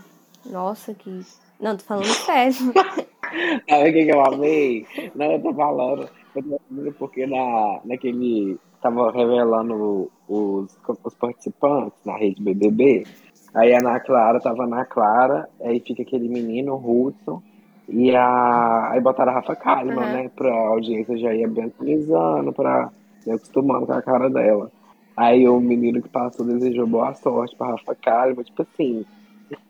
Nossa, 0.45 0.93
que. 0.93 1.25
Não, 1.59 1.77
tô 1.77 1.83
falando 1.83 2.05
sério. 2.25 2.53
Sabe 2.53 3.89
o 3.89 3.93
que, 3.93 4.05
que 4.05 4.11
eu 4.11 4.21
amei? 4.21 4.85
Não, 5.15 5.31
eu 5.31 5.41
tô 5.41 5.53
falando. 5.53 6.09
Eu 6.35 6.43
tô 6.43 6.59
falando 6.69 6.93
porque 6.93 7.25
na, 7.25 7.79
naquele. 7.85 8.57
Tava 8.81 9.11
revelando 9.11 10.09
os, 10.27 10.77
os 11.03 11.13
participantes 11.15 11.97
na 12.05 12.15
rede 12.17 12.41
BBB. 12.41 13.05
Aí 13.53 13.73
a 13.73 13.79
Ana 13.79 13.99
Clara 13.99 14.39
tava 14.39 14.67
na 14.67 14.85
Clara, 14.85 15.49
aí 15.61 15.79
fica 15.79 16.03
aquele 16.03 16.29
menino, 16.29 16.75
o 16.75 17.07
Hudson, 17.07 17.41
e 17.89 18.15
a, 18.15 18.89
aí 18.91 19.01
botaram 19.01 19.31
a 19.31 19.35
Rafa 19.35 19.55
Kalimann, 19.55 20.03
Aham. 20.03 20.13
né? 20.13 20.31
Pra 20.35 20.53
audiência 20.53 21.17
já 21.17 21.33
ia 21.33 21.47
bentonizando, 21.47 22.53
pra 22.53 22.89
ir 23.25 23.31
acostumando 23.31 23.85
com 23.87 23.93
a 23.93 24.01
cara 24.01 24.29
dela. 24.29 24.69
Aí 25.15 25.47
o 25.47 25.59
menino 25.59 26.01
que 26.01 26.09
passou 26.09 26.45
desejou 26.45 26.85
boa 26.85 27.13
sorte 27.15 27.55
pra 27.55 27.71
Rafa 27.71 27.95
Kalimann, 27.95 28.43
tipo 28.43 28.61
assim. 28.61 29.05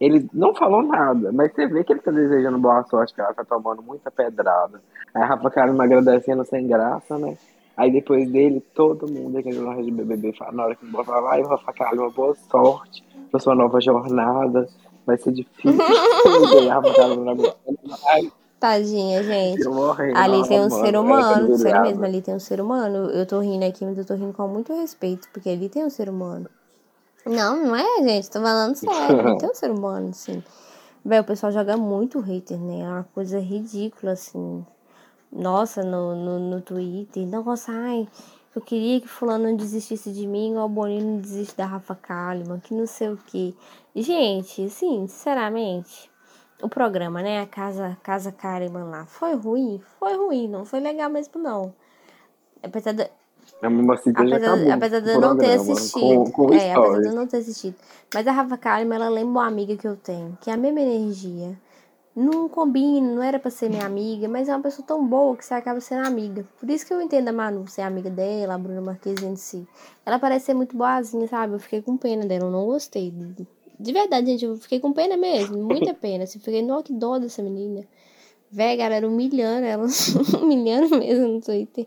Ele 0.01 0.27
não 0.33 0.55
falou 0.55 0.81
nada, 0.81 1.31
mas 1.31 1.53
você 1.53 1.67
vê 1.67 1.83
que 1.83 1.93
ele 1.93 2.01
tá 2.01 2.09
desejando 2.11 2.57
boa 2.57 2.83
sorte, 2.85 3.13
que 3.13 3.21
ela 3.21 3.33
tá 3.33 3.45
tomando 3.45 3.81
muita 3.83 4.09
pedrada. 4.09 4.81
Aí 5.13 5.21
a 5.21 5.25
Rafa 5.27 5.49
Kalimann 5.51 5.85
agradecendo 5.85 6.43
sem 6.43 6.67
graça, 6.67 7.17
né? 7.17 7.37
Aí 7.77 7.91
depois 7.91 8.27
dele, 8.31 8.59
todo 8.73 9.07
mundo 9.07 9.37
aqui 9.37 9.53
na 9.53 9.75
rede 9.75 9.91
BBB 9.91 10.33
fala, 10.33 10.51
na 10.51 10.65
hora 10.65 10.75
que 10.75 10.85
botar 10.87 11.19
lá, 11.19 11.35
Rafa 11.35 11.71
Kalimann, 11.73 12.09
boa 12.09 12.35
sorte 12.49 13.05
pra 13.29 13.39
sua 13.39 13.53
nova 13.53 13.79
jornada. 13.79 14.67
Vai 15.05 15.17
ser 15.17 15.31
difícil. 15.31 15.77
Tadinha, 18.59 19.21
gente. 19.23 19.63
Ali 20.15 20.47
tem 20.47 20.59
um 20.59 20.69
ser 20.69 20.97
humano, 20.97 21.23
sério 21.23 21.57
delirava. 21.57 21.85
mesmo, 21.85 22.03
ali 22.03 22.21
tem 22.21 22.33
um 22.35 22.39
ser 22.39 22.59
humano. 22.59 23.11
Eu 23.11 23.25
tô 23.27 23.39
rindo 23.39 23.63
aqui, 23.63 23.85
mas 23.85 23.97
eu 23.97 24.05
tô 24.05 24.15
rindo 24.15 24.33
com 24.33 24.47
muito 24.47 24.73
respeito, 24.73 25.29
porque 25.31 25.49
ali 25.49 25.69
tem 25.69 25.85
um 25.85 25.89
ser 25.89 26.09
humano. 26.09 26.49
Não, 27.25 27.63
não 27.63 27.75
é, 27.75 28.03
gente, 28.03 28.31
tô 28.31 28.41
falando 28.41 28.75
sério, 28.75 29.37
tem 29.37 29.49
um 29.49 29.53
ser 29.55 29.69
humano, 29.69 30.09
assim. 30.09 30.43
Véi, 31.05 31.19
o 31.19 31.23
pessoal 31.23 31.51
joga 31.51 31.77
muito 31.77 32.19
hater, 32.19 32.59
né? 32.59 32.81
É 32.81 32.87
uma 32.87 33.07
coisa 33.13 33.39
ridícula, 33.39 34.13
assim. 34.13 34.65
Nossa, 35.31 35.83
no, 35.83 36.15
no, 36.15 36.39
no 36.39 36.61
Twitter. 36.61 37.27
Nossa, 37.27 37.71
ai, 37.71 38.07
eu 38.55 38.61
queria 38.61 38.99
que 38.99 39.07
fulano 39.07 39.45
não 39.45 39.55
desistisse 39.55 40.11
de 40.11 40.25
mim, 40.25 40.51
igual 40.51 40.65
o 40.65 40.69
Boninho 40.69 41.05
não 41.05 41.17
desiste 41.17 41.55
da 41.55 41.65
Rafa 41.65 41.93
Kalimann, 41.93 42.59
que 42.59 42.73
não 42.73 42.87
sei 42.87 43.09
o 43.09 43.17
quê. 43.17 43.53
Gente, 43.95 44.65
assim, 44.65 45.05
sinceramente, 45.07 46.09
o 46.61 46.67
programa, 46.67 47.21
né? 47.21 47.41
A 47.41 47.45
Casa, 47.45 47.97
Casa 48.01 48.31
Kalimann 48.31 48.89
lá, 48.89 49.05
foi 49.05 49.35
ruim? 49.35 49.79
Foi 49.99 50.15
ruim, 50.15 50.47
não 50.47 50.65
foi 50.65 50.79
legal 50.79 51.09
mesmo, 51.09 51.39
não. 51.39 51.73
Apesar 52.63 52.93
de, 52.93 53.07
A 53.61 53.69
mamacita 53.69 54.27
já 54.27 54.37
apesar, 54.37 54.53
acabou 54.53 54.73
apesar 54.73 54.99
de 55.01 55.09
eu 55.09 55.21
não 55.21 55.37
ter 55.37 55.53
programa, 55.53 55.73
assistido. 55.73 56.31
Com, 56.31 56.31
com 56.31 56.53
é, 56.53 56.73
apesar 56.73 56.99
de 56.99 57.07
eu 57.07 57.15
não 57.15 57.27
ter 57.27 57.37
assistido. 57.37 57.75
Mas 58.13 58.25
a 58.27 58.31
Rafa 58.31 58.57
Kalimann, 58.57 58.95
ela 58.95 59.09
lembra 59.09 59.29
uma 59.29 59.47
amiga 59.47 59.77
que 59.77 59.87
eu 59.87 59.95
tenho, 59.95 60.35
que 60.41 60.49
é 60.49 60.53
a 60.53 60.57
mesma 60.57 60.81
energia. 60.81 61.55
Não 62.19 62.49
combina, 62.49 63.13
não 63.13 63.21
era 63.21 63.37
pra 63.37 63.51
ser 63.51 63.69
minha 63.69 63.85
amiga, 63.85 64.27
mas 64.27 64.49
é 64.49 64.55
uma 64.55 64.63
pessoa 64.63 64.83
tão 64.83 65.05
boa 65.05 65.37
que 65.37 65.45
você 65.45 65.53
acaba 65.53 65.79
sendo 65.79 66.07
amiga. 66.07 66.47
Por 66.59 66.67
isso 66.67 66.83
que 66.83 66.91
eu 66.91 66.99
entendo 66.99 67.27
a 67.27 67.31
Manu 67.31 67.67
ser 67.67 67.83
amiga 67.83 68.09
dela, 68.09 68.55
a 68.55 68.57
Bruna 68.57 68.81
Marquezine 68.81 69.33
em 69.33 69.35
si. 69.35 69.67
Ela 70.03 70.17
parece 70.17 70.47
ser 70.47 70.55
muito 70.55 70.75
boazinha, 70.75 71.27
sabe? 71.27 71.53
Eu 71.53 71.59
fiquei 71.59 71.79
com 71.79 71.95
pena 71.95 72.25
dela, 72.25 72.45
eu 72.45 72.51
não 72.51 72.65
gostei. 72.65 73.13
De 73.79 73.93
verdade, 73.93 74.31
gente, 74.31 74.45
eu 74.45 74.57
fiquei 74.57 74.79
com 74.79 74.91
pena 74.93 75.15
mesmo, 75.15 75.63
muita 75.63 75.93
pena. 76.01 76.23
Assim, 76.23 76.39
fiquei, 76.39 76.63
no 76.63 76.81
que 76.81 76.91
dó 76.91 77.19
dessa 77.19 77.43
menina. 77.43 77.85
Véi, 78.49 78.77
galera, 78.77 79.07
humilhando 79.07 79.67
ela, 79.67 79.85
humilhando 80.41 80.97
mesmo 80.97 81.27
no 81.27 81.39
Twitter. 81.39 81.85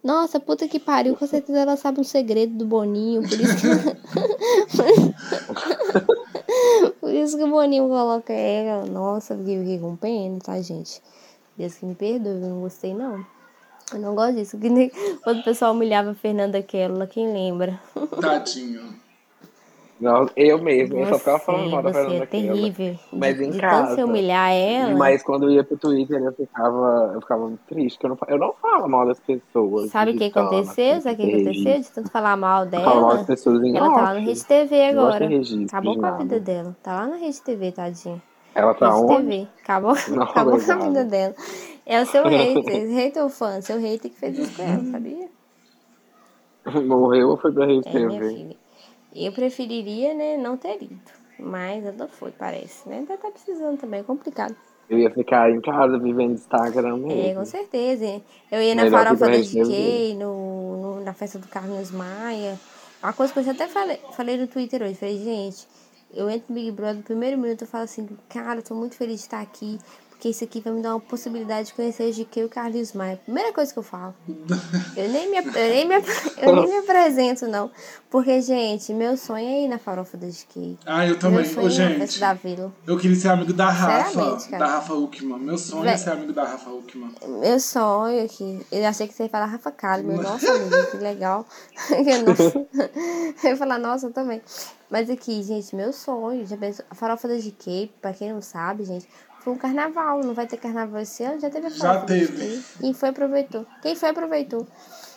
Nossa, 0.00 0.38
puta 0.38 0.68
que 0.68 0.78
pariu, 0.78 1.16
com 1.16 1.26
certeza 1.26 1.58
ela 1.58 1.76
sabe 1.76 2.00
um 2.00 2.04
segredo 2.04 2.54
do 2.54 2.66
Boninho, 2.66 3.22
por 3.22 3.32
isso 3.32 3.56
que... 3.56 3.66
isso 7.22 7.36
que 7.36 7.44
o 7.44 7.48
Boninho 7.48 7.88
coloca 7.88 8.32
ela. 8.32 8.86
Nossa, 8.86 9.36
fiquei, 9.36 9.58
fiquei 9.58 9.78
com 9.78 9.96
pena, 9.96 10.38
tá, 10.38 10.60
gente? 10.60 11.02
Deus 11.56 11.74
que 11.74 11.86
me 11.86 11.94
perdoe, 11.94 12.32
eu 12.32 12.40
não 12.40 12.60
gostei, 12.60 12.94
não. 12.94 13.24
Eu 13.92 13.98
não 13.98 14.14
gosto 14.14 14.34
disso. 14.36 14.58
Quando 15.22 15.40
o 15.40 15.44
pessoal 15.44 15.72
humilhava 15.72 16.12
a 16.12 16.14
Fernanda 16.14 16.62
Keller, 16.62 17.08
quem 17.08 17.32
lembra? 17.32 17.80
Tadinho. 18.20 19.01
Não, 20.02 20.28
eu 20.34 20.60
mesmo, 20.60 20.98
eu 20.98 21.06
só 21.06 21.18
ficava 21.18 21.38
falando 21.38 21.70
mal 21.70 21.80
da 21.80 21.92
você 21.92 22.00
Fernanda 22.00 22.24
é 22.24 22.26
terrível. 22.26 22.98
Mas 23.12 23.40
em 23.40 23.50
de 23.52 23.58
casa. 23.60 23.94
tanto 23.96 24.08
humilhar 24.08 24.50
ela. 24.50 24.96
Mas 24.96 25.22
quando 25.22 25.44
eu 25.44 25.50
ia 25.52 25.62
pro 25.62 25.76
Twitter, 25.78 26.20
eu 26.20 26.32
ficava, 26.32 27.12
eu 27.14 27.20
ficava 27.20 27.46
muito 27.46 27.60
triste, 27.68 28.02
eu 28.02 28.10
não, 28.10 28.18
eu 28.26 28.36
não 28.38 28.52
falo 28.60 28.88
mal 28.88 29.06
das 29.06 29.20
pessoas. 29.20 29.90
Sabe 29.92 30.10
o 30.10 30.16
que 30.18 30.24
aconteceu? 30.24 31.00
Sabe 31.00 31.14
o 31.22 31.26
que 31.26 31.34
aconteceu? 31.34 31.80
De 31.80 31.88
tanto 31.92 32.10
falar 32.10 32.36
mal 32.36 32.64
Eu 32.64 32.70
falo 32.80 33.00
mal 33.00 33.02
das 33.10 33.12
dela. 33.18 33.26
pessoas 33.26 33.62
em 33.62 33.76
Ela 33.76 33.88
tá 33.90 33.94
lá 33.94 34.02
off. 34.02 34.14
na 34.14 34.26
Rede 34.26 34.44
TV 34.44 34.76
Não 34.76 34.94
gosto 34.94 35.06
agora. 35.14 35.26
registro 35.28 35.66
Acabou 35.66 35.96
com 35.98 36.06
a 36.06 36.10
vida 36.16 36.40
dela. 36.40 36.76
Tá 36.82 36.92
lá 36.96 37.06
na 37.06 37.16
Rede 37.16 37.40
TV, 37.42 37.70
tadinha. 37.72 38.22
Ela 38.56 38.74
tá 38.74 38.90
Rede 38.90 39.00
onde? 39.04 39.22
TV. 39.28 39.48
Acabou, 39.62 39.94
Não, 40.10 40.22
acabou 40.24 40.58
com 40.60 40.72
a 40.72 40.76
vida 40.76 41.04
dela. 41.04 41.34
É 41.86 42.02
o 42.02 42.06
seu 42.06 42.24
hater, 42.24 42.64
hater 42.92 43.22
ou 43.22 43.28
fã? 43.28 43.60
Seu 43.60 43.78
hater 43.78 44.10
que 44.10 44.18
fez 44.18 44.36
isso 44.36 44.56
com 44.56 44.62
ela, 44.64 44.82
sabia? 44.90 45.28
Morreu 46.86 47.30
ou 47.30 47.36
foi 47.36 47.52
pra 47.52 47.66
Rede 47.66 47.88
É, 47.88 47.92
TV? 47.92 48.56
Eu 49.14 49.32
preferiria, 49.32 50.14
né, 50.14 50.36
não 50.36 50.56
ter 50.56 50.82
ido. 50.82 50.98
Mas 51.38 51.84
ela 51.84 52.08
foi, 52.08 52.30
parece. 52.30 52.88
Né? 52.88 52.98
Ainda 52.98 53.16
tá 53.16 53.30
precisando 53.30 53.78
também, 53.78 54.00
é 54.00 54.02
complicado. 54.02 54.54
Eu 54.88 54.98
ia 54.98 55.10
ficar 55.10 55.50
em 55.50 55.60
casa 55.60 55.98
vivendo 55.98 56.32
Instagram 56.32 56.96
É, 56.96 56.98
mesmo. 56.98 57.40
com 57.40 57.44
certeza. 57.46 58.20
Eu 58.50 58.60
ia 58.62 58.74
na 58.74 58.84
Melhor 58.84 59.04
farofa 59.04 59.26
TV. 59.26 59.42
GK, 59.42 60.14
no, 60.14 60.76
no- 60.96 61.00
na 61.04 61.14
festa 61.14 61.38
do 61.38 61.48
Carlos 61.48 61.90
Maia. 61.90 62.58
Uma 63.02 63.12
coisa 63.12 63.32
que 63.32 63.38
eu 63.38 63.44
já 63.44 63.52
até 63.52 63.66
falei, 63.68 63.98
falei 64.12 64.36
no 64.36 64.46
Twitter 64.46 64.82
hoje. 64.82 64.94
Falei, 64.94 65.18
gente, 65.18 65.66
eu 66.14 66.28
entro 66.28 66.44
no 66.50 66.54
Big 66.54 66.70
Brother, 66.72 66.96
no 66.96 67.02
primeiro 67.02 67.38
minuto 67.38 67.62
eu 67.62 67.66
falo 67.68 67.84
assim, 67.84 68.06
cara, 68.28 68.58
eu 68.60 68.62
tô 68.62 68.74
muito 68.74 68.94
feliz 68.96 69.16
de 69.16 69.22
estar 69.22 69.40
aqui, 69.40 69.78
porque 70.22 70.28
isso 70.28 70.44
aqui 70.44 70.60
vai 70.60 70.72
me 70.72 70.80
dar 70.80 70.90
uma 70.90 71.00
possibilidade 71.00 71.66
de 71.66 71.74
conhecer 71.74 72.04
a 72.04 72.10
GK 72.12 72.42
e 72.42 72.44
o 72.44 72.48
Carlos 72.48 72.92
Maia. 72.92 73.16
Primeira 73.24 73.52
coisa 73.52 73.72
que 73.72 73.78
eu 73.80 73.82
falo. 73.82 74.14
Eu 74.96 75.08
nem 75.08 75.28
me, 75.28 75.38
eu 75.38 75.52
nem 75.52 75.88
me, 75.88 75.96
eu 76.40 76.54
nem 76.54 76.68
me 76.68 76.76
apresento, 76.76 77.48
não. 77.48 77.68
Porque, 78.08 78.40
gente, 78.40 78.92
meu 78.94 79.16
sonho 79.16 79.48
é 79.48 79.64
ir 79.64 79.68
na 79.68 79.80
farofa 79.80 80.16
da 80.16 80.28
GK. 80.28 80.78
Ah, 80.86 81.04
eu 81.04 81.18
também. 81.18 81.40
Meu 81.40 81.44
sonho 81.44 81.66
Ô, 81.66 81.70
é 81.70 81.98
na 81.98 82.06
gente. 82.06 82.20
da 82.20 82.34
Vila. 82.34 82.72
Eu 82.86 82.96
queria 82.98 83.16
ser 83.16 83.30
amigo 83.30 83.52
da 83.52 83.68
Rafa. 83.68 84.48
Cara. 84.48 84.58
Da 84.58 84.66
Rafa 84.74 84.94
Uckman. 84.94 85.40
Meu 85.40 85.58
sonho 85.58 85.82
é 85.82 85.88
Véi. 85.88 85.98
ser 85.98 86.10
amigo 86.10 86.32
da 86.32 86.44
Rafa 86.44 86.70
Uckman. 86.70 87.10
Meu 87.40 87.58
sonho 87.58 88.24
aqui. 88.24 88.64
Eu 88.70 88.86
achei 88.86 89.08
que 89.08 89.14
você 89.14 89.24
ia 89.24 89.28
falar 89.28 89.46
Rafa 89.46 89.72
Kalimann. 89.72 90.22
Nossa, 90.22 90.52
amiga, 90.52 90.86
que 90.86 90.98
legal. 90.98 91.44
Eu 93.42 93.50
ia 93.50 93.56
falar, 93.56 93.78
nossa, 93.78 94.06
eu 94.06 94.12
também. 94.12 94.40
Mas 94.88 95.10
aqui, 95.10 95.42
gente, 95.42 95.74
meu 95.74 95.92
sonho. 95.92 96.46
Já 96.46 96.56
pensou? 96.56 96.84
A 96.90 96.94
farofa 96.94 97.26
da 97.26 97.34
GK, 97.34 97.90
pra 98.00 98.12
quem 98.12 98.32
não 98.32 98.42
sabe, 98.42 98.84
gente, 98.84 99.08
foi 99.42 99.52
um 99.52 99.58
carnaval. 99.58 100.20
Não 100.20 100.34
vai 100.34 100.46
ter 100.46 100.56
carnaval 100.56 101.00
esse 101.00 101.22
ano? 101.24 101.40
Já 101.40 101.50
teve 101.50 101.66
a 101.66 101.70
Já 101.70 101.88
farofa 101.88 102.06
teve. 102.06 102.62
Quem 102.80 102.94
foi, 102.94 103.08
aproveitou. 103.08 103.66
Quem 103.82 103.94
foi, 103.96 104.08
aproveitou. 104.10 104.66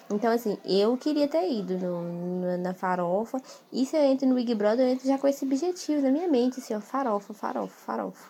Então, 0.09 0.32
assim, 0.32 0.57
eu 0.65 0.95
queria 0.97 1.28
ter 1.28 1.49
ido 1.51 1.78
no, 1.78 2.01
no- 2.01 2.57
na 2.57 2.73
farofa. 2.73 3.41
E 3.71 3.86
se 3.86 3.95
eu 3.97 4.03
entro 4.03 4.28
no 4.28 4.36
Big 4.36 4.53
Brother, 4.53 4.86
eu 4.88 4.93
entro 4.93 5.07
já 5.07 5.17
com 5.17 5.28
esse 5.28 5.43
objetivo 5.45 6.01
na 6.01 6.11
minha 6.11 6.28
mente, 6.28 6.59
assim, 6.59 6.76
ó, 6.76 6.80
farofa, 6.80 7.34
farofa, 7.34 7.73
farofa. 7.86 8.30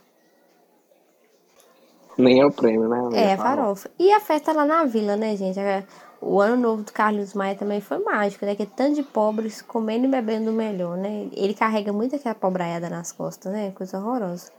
Nem 2.17 2.39
é 2.39 2.45
o 2.45 2.51
prêmio, 2.51 2.87
né? 2.87 3.09
É, 3.13 3.35
Fala. 3.35 3.49
farofa. 3.57 3.89
E 3.99 4.09
a 4.11 4.21
festa 4.21 4.53
lá 4.53 4.65
na 4.65 4.85
vila, 4.85 5.17
né, 5.17 5.35
gente? 5.35 5.59
É, 5.59 5.83
O 6.21 6.39
ano 6.39 6.55
novo 6.55 6.81
do 6.83 6.93
Carlos 6.93 7.33
Maia 7.33 7.55
também 7.55 7.81
foi 7.81 7.99
mágico, 7.99 8.45
né? 8.45 8.55
Que 8.55 8.63
é 8.63 8.65
tanto 8.65 8.95
de 8.95 9.03
pobres 9.03 9.61
comendo 9.61 10.05
e 10.05 10.09
bebendo 10.09 10.49
o 10.49 10.53
melhor, 10.53 10.95
né? 10.97 11.27
Ele 11.33 11.53
carrega 11.53 11.91
muito 11.91 12.15
aquela 12.15 12.33
pobraiada 12.33 12.89
nas 12.89 13.11
costas, 13.11 13.51
né? 13.51 13.71
Coisa 13.71 13.99
horrorosa. 13.99 14.49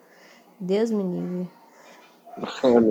Deus 0.59 0.91
me 0.91 1.03
livre. 1.03 1.49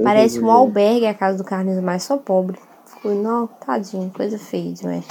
Parece 0.03 0.39
um 0.39 0.49
albergue 0.49 1.05
a 1.05 1.13
casa 1.13 1.37
do 1.37 1.43
Carlinhos, 1.43 1.83
mas 1.83 2.03
só 2.03 2.17
pobre. 2.17 2.59
Ficou, 2.85 3.13
não, 3.13 3.47
tadinho, 3.47 4.11
coisa 4.15 4.39
feia 4.39 4.73
demais. 4.73 5.05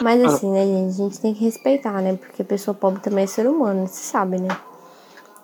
Mas 0.00 0.22
assim, 0.22 0.50
né, 0.50 0.64
gente, 0.64 0.88
a 0.88 1.04
gente 1.04 1.20
tem 1.20 1.34
que 1.34 1.44
respeitar, 1.44 2.00
né? 2.00 2.16
Porque 2.16 2.42
pessoa 2.44 2.74
pobre 2.74 3.00
também 3.00 3.24
é 3.24 3.26
ser 3.26 3.46
humano, 3.46 3.86
você 3.86 4.02
sabe, 4.02 4.40
né? 4.40 4.48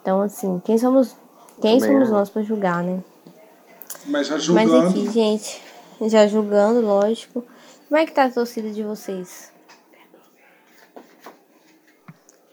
Então, 0.03 0.23
assim, 0.23 0.61
quem 0.65 0.79
somos, 0.79 1.17
quem 1.61 1.79
Também 1.79 1.95
somos 1.95 2.09
é. 2.09 2.13
nós 2.13 2.31
pra 2.31 2.43
julgar, 2.43 2.83
né? 2.83 3.01
Mas 4.07 4.27
já 4.27 4.35
Mas 4.35 4.43
julgando. 4.43 4.89
aqui, 4.89 5.11
gente, 5.11 5.63
já 6.03 6.27
julgando, 6.27 6.81
lógico. 6.81 7.45
Como 7.89 8.01
é 8.01 8.07
que 8.07 8.13
tá 8.13 8.25
a 8.25 8.31
torcida 8.31 8.71
de 8.71 8.83
vocês? 8.83 9.50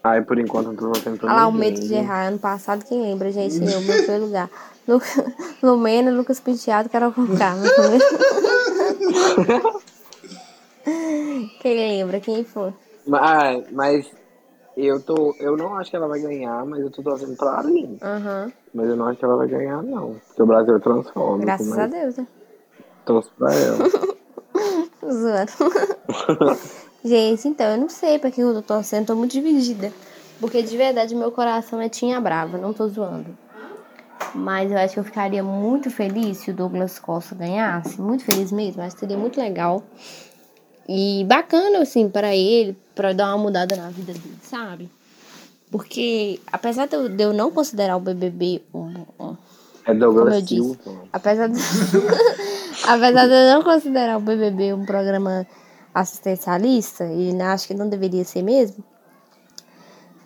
Ai, 0.07 0.21
por 0.21 0.39
enquanto 0.39 0.67
não 0.67 0.75
tô 0.75 0.89
pra 0.91 1.11
Olha 1.23 1.33
lá 1.33 1.47
o 1.47 1.51
medo 1.51 1.79
de 1.79 1.93
errar. 1.93 2.27
Ano 2.27 2.39
passado, 2.39 2.85
quem 2.85 3.01
lembra, 3.01 3.31
gente? 3.31 3.55
Eu, 3.57 3.81
meu 3.81 3.97
primeiro 3.97 4.25
lugar. 4.25 4.49
Lu- 4.87 5.01
Lumena, 5.61 6.11
Lucas 6.11 6.39
Penteado, 6.39 6.87
Carol 6.89 7.11
Conká. 7.11 7.53
Quem 11.59 11.75
lembra? 11.75 12.19
Quem 12.21 12.43
foi? 12.45 12.73
Mas, 13.05 13.65
mas 13.71 14.09
eu 14.77 15.01
tô. 15.01 15.35
Eu 15.39 15.57
não 15.57 15.75
acho 15.75 15.89
que 15.91 15.97
ela 15.97 16.07
vai 16.07 16.19
ganhar, 16.21 16.65
mas 16.65 16.81
eu 16.81 16.89
tô 16.89 17.03
torcendo 17.03 17.35
pra 17.35 17.59
Aline. 17.59 17.97
Aham. 18.01 18.51
Mas 18.73 18.87
eu 18.89 18.95
não 18.95 19.07
acho 19.07 19.19
que 19.19 19.25
ela 19.25 19.35
vai 19.35 19.47
ganhar, 19.47 19.81
não. 19.83 20.15
Porque 20.27 20.41
o 20.41 20.45
Brasil 20.45 20.75
é 20.75 20.79
transfóbico, 20.79 21.39
Graças 21.45 21.67
mas 21.67 21.79
a 21.79 21.87
Deus, 21.87 22.15
né? 22.17 22.27
torço 23.05 23.31
pra 23.37 23.53
ela. 23.53 23.77
Zoando. 25.11 26.57
Gente, 27.07 27.47
então, 27.47 27.67
eu 27.67 27.77
não 27.77 27.87
sei 27.87 28.19
pra 28.19 28.29
quem 28.29 28.43
eu 28.43 28.53
tô 28.55 28.61
torcendo, 28.61 29.07
tô 29.07 29.15
muito 29.15 29.31
dividida. 29.31 29.93
Porque 30.41 30.61
de 30.61 30.75
verdade 30.75 31.15
meu 31.15 31.31
coração 31.31 31.79
é 31.79 31.87
Tinha 31.87 32.19
Brava, 32.19 32.57
não 32.57 32.73
tô 32.73 32.87
zoando. 32.89 33.35
Mas 34.35 34.71
eu 34.71 34.77
acho 34.77 34.93
que 34.95 34.99
eu 34.99 35.03
ficaria 35.03 35.41
muito 35.41 35.89
feliz 35.89 36.39
se 36.39 36.51
o 36.51 36.53
Douglas 36.53 36.99
Costa 36.99 37.33
ganhasse. 37.33 37.99
Muito 38.01 38.25
feliz 38.25 38.51
mesmo, 38.51 38.81
acho 38.81 38.95
que 38.95 38.99
seria 38.99 39.17
muito 39.17 39.39
legal. 39.39 39.81
E 40.87 41.23
bacana, 41.27 41.79
assim, 41.79 42.09
pra 42.09 42.35
ele, 42.35 42.77
pra 42.93 43.13
dar 43.13 43.29
uma 43.29 43.37
mudada 43.43 43.75
na 43.75 43.89
vida 43.89 44.11
dele, 44.11 44.37
sabe? 44.41 44.89
Porque, 45.71 46.39
apesar 46.51 46.87
de 46.87 46.95
eu, 46.95 47.33
não 47.33 47.51
considerar 47.51 47.95
o 47.97 47.99
BBB 47.99 48.61
um, 48.73 48.93
um, 49.19 49.35
É 49.85 49.93
como 49.93 49.93
eu 49.93 49.95
Douglas 49.95 50.43
disse, 50.45 50.77
Silva. 50.81 51.03
apesar 51.11 51.47
de, 51.47 51.59
apesar 52.87 53.27
de 53.27 53.33
eu 53.33 53.55
não 53.55 53.63
considerar 53.63 54.17
o 54.17 54.21
BBB 54.21 54.73
um 54.73 54.85
programa 54.85 55.45
assistencialista, 55.99 57.05
e 57.05 57.39
acho 57.41 57.67
que 57.67 57.73
não 57.73 57.89
deveria 57.89 58.23
ser 58.23 58.41
mesmo, 58.41 58.83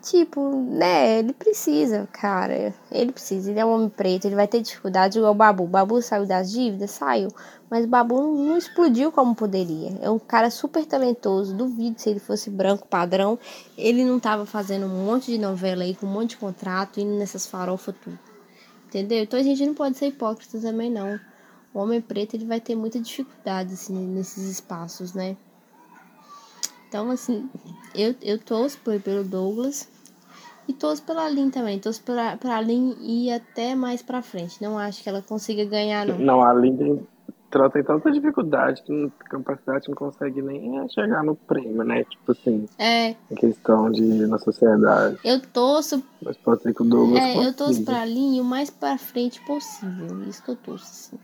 tipo, 0.01 0.55
né, 0.55 1.19
ele 1.19 1.31
precisa, 1.33 2.07
cara, 2.11 2.73
ele 2.91 3.11
precisa, 3.11 3.51
ele 3.51 3.59
é 3.59 3.65
um 3.65 3.73
homem 3.73 3.89
preto, 3.89 4.25
ele 4.25 4.35
vai 4.35 4.47
ter 4.47 4.61
dificuldade 4.61 5.17
igual 5.17 5.31
o 5.31 5.35
Babu. 5.35 5.63
O 5.63 5.67
Babu 5.67 6.01
saiu 6.01 6.25
das 6.25 6.51
dívidas, 6.51 6.91
saiu, 6.91 7.29
mas 7.69 7.85
o 7.85 7.87
Babu 7.87 8.19
não 8.19 8.57
explodiu 8.57 9.11
como 9.11 9.35
poderia. 9.35 9.97
É 10.01 10.09
um 10.09 10.17
cara 10.17 10.49
super 10.49 10.85
talentoso, 10.85 11.55
duvido 11.55 12.01
se 12.01 12.09
ele 12.09 12.19
fosse 12.19 12.49
branco 12.49 12.87
padrão, 12.87 13.37
ele 13.77 14.03
não 14.03 14.19
tava 14.19 14.45
fazendo 14.45 14.87
um 14.87 15.05
monte 15.05 15.31
de 15.31 15.37
novela 15.37 15.83
aí, 15.83 15.95
com 15.95 16.07
um 16.07 16.11
monte 16.11 16.31
de 16.31 16.37
contrato, 16.37 16.99
indo 16.99 17.13
nessas 17.13 17.45
farofas 17.45 17.95
tudo. 18.01 18.19
Entendeu? 18.87 19.23
Então 19.23 19.39
a 19.39 19.43
gente 19.43 19.65
não 19.65 19.73
pode 19.73 19.97
ser 19.97 20.07
hipócrita 20.07 20.59
também, 20.59 20.91
não. 20.91 21.19
O 21.73 21.79
homem 21.79 22.01
preto 22.01 22.33
ele 22.33 22.45
vai 22.45 22.59
ter 22.59 22.75
muita 22.75 22.99
dificuldade 22.99 23.73
assim, 23.73 23.95
nesses 23.95 24.43
espaços, 24.49 25.13
né? 25.13 25.37
Então, 26.91 27.09
assim, 27.09 27.49
eu, 27.95 28.13
eu 28.21 28.37
torço 28.37 28.77
por- 28.79 28.99
pelo 28.99 29.23
Douglas 29.23 29.87
e 30.67 30.73
torço 30.73 31.01
pela 31.03 31.29
Lin 31.29 31.49
também. 31.49 31.79
Torço 31.79 32.03
pra, 32.03 32.35
pra 32.35 32.59
Lin 32.59 32.97
ir 32.99 33.31
até 33.31 33.73
mais 33.75 34.01
pra 34.01 34.21
frente. 34.21 34.61
Não 34.61 34.77
acho 34.77 35.01
que 35.01 35.07
ela 35.07 35.21
consiga 35.21 35.63
ganhar, 35.63 36.05
não. 36.05 36.17
Não, 36.19 36.41
a 36.43 36.49
Aline 36.49 36.77
tem, 36.77 37.07
ela 37.55 37.69
tem 37.69 37.81
tanta 37.81 38.11
dificuldade 38.11 38.83
que 38.83 38.91
não, 38.91 39.09
capacidade 39.09 39.87
não 39.87 39.95
consegue 39.95 40.41
nem 40.41 40.85
chegar 40.89 41.23
no 41.23 41.33
prêmio, 41.33 41.81
né? 41.85 42.03
Tipo 42.03 42.33
assim, 42.33 42.65
É, 42.77 43.11
em 43.31 43.35
questão 43.37 43.89
de 43.89 44.01
na 44.27 44.37
sociedade. 44.37 45.17
eu 45.23 45.39
torço, 45.39 46.03
Mas 46.21 46.35
pode 46.35 46.61
ser 46.61 46.73
que 46.73 46.81
o 46.81 46.85
Douglas 46.85 47.23
é, 47.23 47.37
eu 47.37 47.53
torço 47.53 47.79
consiga. 47.79 47.91
pra 47.93 48.03
Lin 48.03 48.41
o 48.41 48.43
mais 48.43 48.69
pra 48.69 48.97
frente 48.97 49.39
possível. 49.45 50.23
Isso 50.27 50.43
que 50.43 50.51
eu 50.51 50.57
torço, 50.57 50.83
assim. 51.15 51.19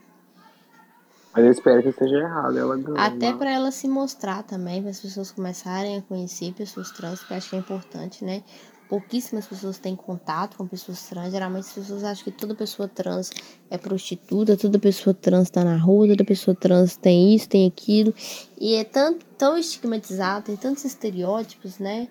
Mas 1.38 1.46
eu 1.46 1.52
espero 1.52 1.84
que 1.84 1.90
esteja 1.90 2.18
errado, 2.18 2.58
ela 2.58 2.76
ganha. 2.76 3.00
Até 3.00 3.32
né? 3.32 3.38
pra 3.38 3.52
ela 3.52 3.70
se 3.70 3.88
mostrar 3.88 4.42
também, 4.42 4.82
para 4.82 4.90
as 4.90 5.00
pessoas 5.00 5.30
começarem 5.30 6.00
a 6.00 6.02
conhecer 6.02 6.52
pessoas 6.54 6.90
trans, 6.90 7.24
que 7.24 7.32
eu 7.32 7.38
acho 7.38 7.52
que 7.52 7.56
é 7.56 7.60
importante, 7.60 8.26
né? 8.26 8.42
Pouquíssimas 8.90 9.46
pessoas 9.46 9.78
têm 9.78 9.96
contato 9.96 10.58
com 10.58 10.66
pessoas 10.66 11.08
trans. 11.08 11.32
Geralmente 11.32 11.66
as 11.66 11.74
pessoas 11.74 12.04
acham 12.04 12.24
que 12.24 12.32
toda 12.32 12.56
pessoa 12.56 12.88
trans 12.88 13.30
é 13.70 13.78
prostituta, 13.78 14.58
toda 14.58 14.80
pessoa 14.80 15.14
trans 15.14 15.52
tá 15.52 15.64
na 15.64 15.78
rua, 15.78 16.08
toda 16.08 16.26
pessoa 16.26 16.56
trans 16.56 16.98
tem 16.98 17.36
isso, 17.36 17.48
tem 17.48 17.68
aquilo. 17.68 18.12
E 18.60 18.74
é 18.74 18.84
tão, 18.84 19.16
tão 19.38 19.56
estigmatizado, 19.60 20.46
tem 20.46 20.56
tantos 20.56 20.86
estereótipos, 20.86 21.78
né? 21.78 22.08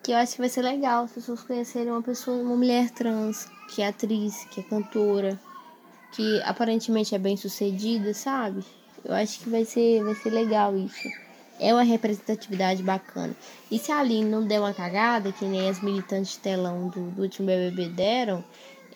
Que 0.00 0.12
eu 0.12 0.16
acho 0.16 0.34
que 0.34 0.38
vai 0.38 0.48
ser 0.48 0.62
legal 0.62 1.02
as 1.02 1.10
pessoas 1.10 1.42
conhecerem 1.42 1.90
uma 1.90 2.02
pessoa, 2.02 2.36
uma 2.36 2.54
mulher 2.54 2.90
trans, 2.90 3.48
que 3.74 3.82
é 3.82 3.88
atriz, 3.88 4.44
que 4.44 4.60
é 4.60 4.62
cantora, 4.62 5.40
que 6.14 6.40
aparentemente 6.42 7.14
é 7.14 7.18
bem 7.18 7.36
sucedida, 7.36 8.14
sabe? 8.14 8.64
Eu 9.04 9.14
acho 9.14 9.40
que 9.40 9.50
vai 9.50 9.64
ser, 9.64 10.02
vai 10.02 10.14
ser 10.14 10.30
legal 10.30 10.74
isso. 10.76 11.08
É 11.60 11.72
uma 11.72 11.82
representatividade 11.82 12.82
bacana. 12.82 13.34
E 13.70 13.78
se 13.78 13.92
a 13.92 13.98
Aline 13.98 14.28
não 14.28 14.46
der 14.46 14.60
uma 14.60 14.72
cagada, 14.72 15.32
que 15.32 15.44
nem 15.44 15.68
as 15.68 15.82
militantes 15.82 16.32
de 16.32 16.38
telão 16.38 16.88
do, 16.88 17.10
do 17.10 17.22
último 17.22 17.46
BBB 17.46 17.88
deram, 17.90 18.42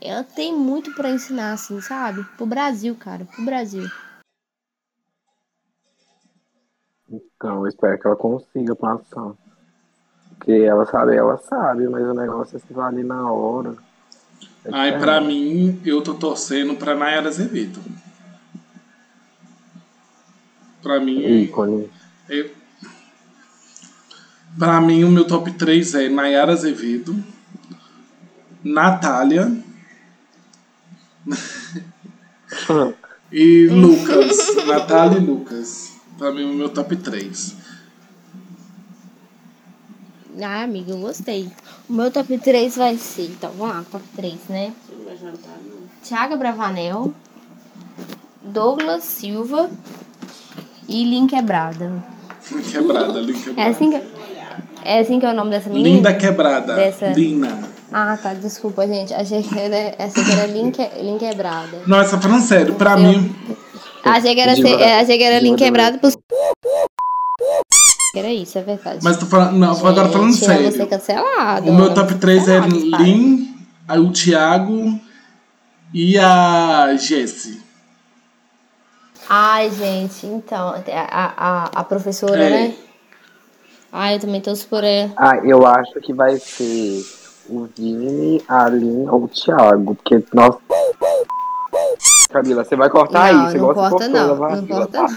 ela 0.00 0.24
tem 0.24 0.54
muito 0.56 0.94
pra 0.94 1.10
ensinar, 1.10 1.52
assim, 1.52 1.80
sabe? 1.80 2.24
Pro 2.36 2.46
Brasil, 2.46 2.96
cara, 2.96 3.24
pro 3.24 3.44
Brasil. 3.44 3.88
Então, 7.10 7.62
eu 7.62 7.66
espero 7.66 7.98
que 7.98 8.06
ela 8.06 8.16
consiga 8.16 8.74
passar. 8.76 9.32
Porque 10.30 10.52
ela 10.52 10.86
sabe, 10.86 11.16
ela 11.16 11.36
sabe, 11.36 11.88
mas 11.88 12.02
o 12.04 12.14
negócio 12.14 12.56
é 12.56 12.60
se 12.60 12.80
ali 12.80 13.02
na 13.02 13.30
hora. 13.30 13.76
É 14.68 14.70
diferente. 14.70 15.00
pra 15.00 15.20
mim, 15.20 15.80
eu 15.84 16.02
tô 16.02 16.14
torcendo 16.14 16.74
pra 16.74 16.94
Nayara 16.94 17.28
Azevedo. 17.28 17.80
Pra 20.82 21.00
mim, 21.00 21.42
Ícone. 21.42 21.90
eu... 22.28 22.50
pra 24.58 24.80
mim 24.80 25.04
o 25.04 25.10
meu 25.10 25.26
top 25.26 25.50
3 25.52 25.94
é 25.94 26.08
Nayara 26.08 26.52
Azevedo, 26.52 27.16
Natália 28.62 29.50
e 33.32 33.66
Lucas. 33.68 34.66
Natália 34.66 35.18
e 35.18 35.24
Lucas. 35.24 35.92
Pra 36.16 36.32
mim 36.32 36.44
o 36.44 36.54
meu 36.54 36.68
top 36.68 36.96
3. 36.96 37.67
Ah, 40.42 40.62
amiga, 40.62 40.92
eu 40.92 40.98
gostei. 40.98 41.48
O 41.88 41.92
meu 41.92 42.10
top 42.10 42.38
3 42.38 42.76
vai 42.76 42.96
ser, 42.96 43.26
então, 43.26 43.50
vamos 43.58 43.74
lá, 43.74 43.84
top 43.90 44.04
3, 44.16 44.34
né? 44.48 44.72
Thiago 46.02 46.36
Bravanel, 46.36 47.12
Douglas 48.42 49.02
Silva 49.04 49.68
e 50.88 51.04
Lin 51.04 51.26
Quebrada. 51.26 52.02
Quebrada, 52.70 53.20
Lin 53.20 53.32
Quebrada. 53.32 53.60
É 53.60 53.68
assim 53.68 53.90
que, 53.90 54.02
é 54.84 54.98
assim 55.00 55.18
que 55.20 55.26
é 55.26 55.30
o 55.30 55.34
nome 55.34 55.50
dessa 55.50 55.68
menina? 55.68 55.88
Linda 55.88 56.14
Quebrada. 56.14 56.74
Dessa- 56.76 57.08
Lina. 57.08 57.68
Ah, 57.92 58.18
tá, 58.22 58.34
desculpa, 58.34 58.86
gente. 58.86 59.12
Achei 59.14 59.42
que 59.42 59.58
era, 59.58 59.94
achei 59.98 60.22
que 60.24 60.30
era 60.30 60.46
Lin, 60.46 60.70
que, 60.70 60.86
Lin 61.02 61.18
Quebrada. 61.18 61.82
Nossa, 61.86 62.18
falando 62.20 62.42
sério, 62.42 62.74
pra 62.74 62.96
mim. 62.96 63.34
Achei 64.04 64.34
que 64.34 64.40
era, 64.40 64.52
é, 64.52 65.00
achei 65.00 65.18
que 65.18 65.24
era 65.24 65.40
Lin 65.40 65.56
Quebrada 65.56 65.98
pros... 65.98 66.16
Era 68.14 68.32
isso, 68.32 68.58
é 68.58 68.62
verdade. 68.62 68.98
Mas 69.02 69.16
tô 69.18 69.26
falando. 69.26 69.52
Não, 69.56 69.70
agora 69.70 70.08
falando 70.08 70.32
Gente, 70.32 70.42
eu 70.50 70.62
vou 70.62 70.62
ser 70.64 70.70
sério. 70.72 70.86
cancelado. 70.88 71.70
O 71.70 71.74
meu 71.74 71.92
top 71.94 72.14
3 72.14 72.48
é. 72.48 72.60
Lin, 72.60 73.54
aí 73.86 73.98
o 74.00 74.10
Thiago 74.12 74.98
e 75.92 76.18
a 76.18 76.94
Jessie. 76.96 77.62
Ai, 79.28 79.70
gente, 79.70 80.26
então, 80.26 80.68
a, 80.70 81.34
a, 81.36 81.64
a 81.80 81.84
professora, 81.84 82.42
É. 82.42 82.50
né? 82.50 82.74
Ai, 83.92 84.16
eu 84.16 84.20
também 84.20 84.40
torço 84.40 84.66
por 84.68 84.82
ela. 84.84 85.12
Ah, 85.16 85.36
eu 85.44 85.66
acho 85.66 86.00
que 86.00 86.12
vai 86.14 86.36
ser 86.38 87.04
o 87.48 87.68
Vini, 87.76 88.42
a 88.48 88.64
Aline 88.66 89.08
ou 89.08 89.24
o 89.24 89.28
Thiago. 89.28 89.94
Porque, 89.94 90.22
nossa. 90.32 90.58
Camila, 92.30 92.64
você 92.64 92.76
vai 92.76 92.90
cortar 92.90 93.32
não, 93.32 93.46
isso, 93.48 93.56
não 93.58 93.70
igual 93.70 93.74
você 93.74 93.90
corta 93.90 94.08
não, 94.08 94.20
a 94.24 94.26
não 94.28 94.36
Vanilla, 94.36 94.86
corta 94.86 94.98
tá? 94.98 95.08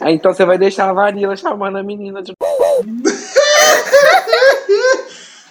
Ah, 0.00 0.10
então 0.10 0.32
você 0.32 0.44
vai 0.44 0.58
deixar 0.58 0.90
a 0.90 0.92
Vanilla 0.92 1.36
chamando 1.36 1.78
a 1.78 1.82
menina 1.82 2.22
de. 2.22 2.32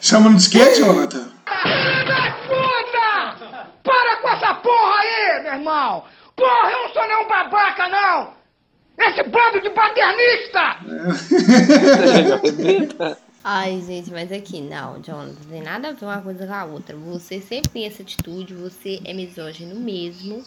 Chamando 0.02 0.38
de 0.38 0.50
quê, 0.50 0.76
Jonathan? 0.76 1.32
Puta! 2.48 3.36
Para 3.84 4.18
com 4.22 4.30
essa 4.30 4.54
porra 4.56 5.00
aí, 5.00 5.44
meu 5.44 5.54
irmão! 5.54 6.04
Porra, 6.36 6.72
eu 6.72 6.84
não 6.84 6.94
sou 6.94 7.08
nenhum 7.08 7.28
babaca, 7.28 7.88
não! 7.88 8.34
Esse 8.98 9.24
bando 9.24 9.62
de 9.62 9.70
paternista! 9.70 10.78
Ai, 13.44 13.82
gente, 13.86 14.12
mas 14.12 14.32
aqui, 14.32 14.62
não, 14.62 15.02
Jonathan, 15.02 15.34
não 15.42 15.50
tem 15.50 15.62
nada 15.62 15.90
a 15.90 15.92
ver 15.92 16.06
uma 16.06 16.22
coisa 16.22 16.48
com 16.48 16.54
a 16.54 16.64
outra. 16.66 16.96
Você 16.96 17.42
sempre 17.42 17.70
tem 17.72 17.86
essa 17.86 18.02
atitude, 18.02 18.54
você 18.54 19.02
é 19.04 19.14
misógino 19.14 19.76
mesmo. 19.76 20.44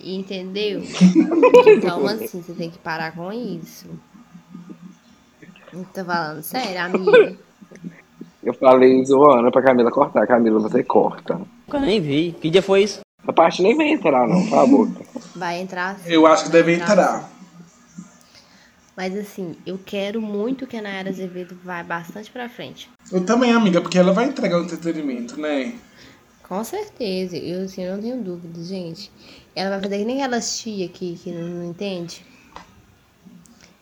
Entendeu? 0.00 0.82
Então, 1.66 2.06
assim, 2.06 2.42
você 2.42 2.52
tem 2.52 2.70
que 2.70 2.78
parar 2.78 3.12
com 3.12 3.32
isso. 3.32 3.86
Não 5.72 5.84
tô 5.84 6.04
falando 6.04 6.42
sério, 6.42 6.80
amiga. 6.80 7.36
Eu 8.42 8.54
falei 8.54 9.04
zoando 9.04 9.50
pra 9.50 9.62
Camila 9.62 9.90
cortar. 9.90 10.26
Camila, 10.26 10.60
você 10.60 10.82
corta. 10.84 11.40
Eu 11.72 11.80
nem 11.80 12.00
vi. 12.00 12.32
Que 12.40 12.48
dia 12.48 12.62
foi 12.62 12.84
isso? 12.84 13.00
A 13.26 13.32
parte 13.32 13.60
nem 13.62 13.76
vai 13.76 13.88
entrar, 13.88 14.26
não, 14.28 14.48
cala 14.48 14.62
a 14.62 14.66
boca. 14.66 15.04
Vai 15.34 15.60
entrar 15.60 15.98
sim. 15.98 16.10
Eu 16.10 16.26
acho 16.26 16.44
que 16.44 16.50
deve 16.50 16.76
vai 16.76 16.82
entrar. 16.82 17.28
Mas 18.96 19.14
assim, 19.16 19.56
eu 19.66 19.78
quero 19.84 20.22
muito 20.22 20.66
que 20.66 20.76
a 20.76 20.82
Nayara 20.82 21.10
Azevedo 21.10 21.58
vá 21.62 21.82
bastante 21.82 22.30
pra 22.30 22.48
frente. 22.48 22.88
Eu 23.12 23.26
também, 23.26 23.52
amiga, 23.52 23.80
porque 23.80 23.98
ela 23.98 24.12
vai 24.12 24.26
entregar 24.26 24.58
o 24.58 24.64
entretenimento, 24.64 25.38
né? 25.38 25.74
Com 26.48 26.62
certeza, 26.62 27.36
eu 27.36 27.64
assim, 27.64 27.82
eu 27.82 27.96
não 27.96 28.02
tenho 28.02 28.22
dúvida, 28.22 28.62
gente. 28.62 29.10
Ela 29.56 29.70
vai 29.70 29.80
fazer 29.80 29.98
que 29.98 30.04
nem 30.04 30.22
aquelas 30.22 30.58
tia 30.58 30.86
que, 30.86 31.16
que 31.16 31.32
não, 31.32 31.48
não 31.48 31.64
entende. 31.70 32.24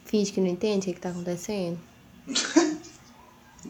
Finge 0.05 0.31
que 0.33 0.41
não 0.41 0.47
entende 0.47 0.79
o 0.79 0.83
que, 0.85 0.95
que 0.95 1.01
tá 1.01 1.11
acontecendo. 1.11 1.79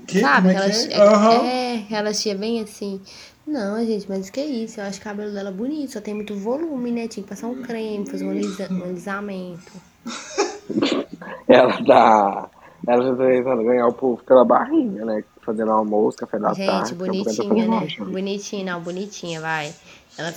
Que? 0.09 0.21
Sabe? 0.21 0.53
Como 0.53 0.65
é 0.65 0.71
que 0.71 0.93
é? 0.93 1.01
Aham. 1.01 1.47
é, 1.47 1.77
aquelas 1.77 2.21
tia 2.21 2.35
bem 2.35 2.61
assim. 2.61 3.01
Não, 3.47 3.85
gente, 3.87 4.07
mas 4.09 4.29
que 4.29 4.41
isso? 4.41 4.81
Eu 4.81 4.85
acho 4.85 4.99
o 5.01 5.03
cabelo 5.03 5.33
dela 5.33 5.53
bonito, 5.53 5.93
só 5.93 6.01
tem 6.01 6.15
muito 6.15 6.35
volume, 6.35 6.91
né? 6.91 7.07
Tinha 7.07 7.23
que 7.23 7.29
passar 7.29 7.47
um 7.47 7.63
creme, 7.63 8.05
fazer 8.05 8.25
um, 8.25 8.31
alisa, 8.31 8.69
um 8.73 8.83
alisamento. 8.83 9.73
Ela 11.47 11.85
tá. 11.85 12.51
Ela 12.87 13.03
já 13.03 13.17
tá 13.17 13.25
tentando 13.25 13.65
ganhar 13.65 13.87
o 13.87 13.93
povo 13.93 14.23
pela 14.25 14.45
barriga, 14.45 15.05
né? 15.05 15.25
Fazendo 15.41 15.73
almoço, 15.73 16.19
café 16.19 16.39
da 16.39 16.53
Gente, 16.53 16.67
tarde. 16.67 16.95
bonitinha, 16.95 17.69
né? 17.69 17.87
Bonitinha, 18.01 18.73
não, 18.73 18.81
bonitinha, 18.83 19.41
vai. 19.41 19.73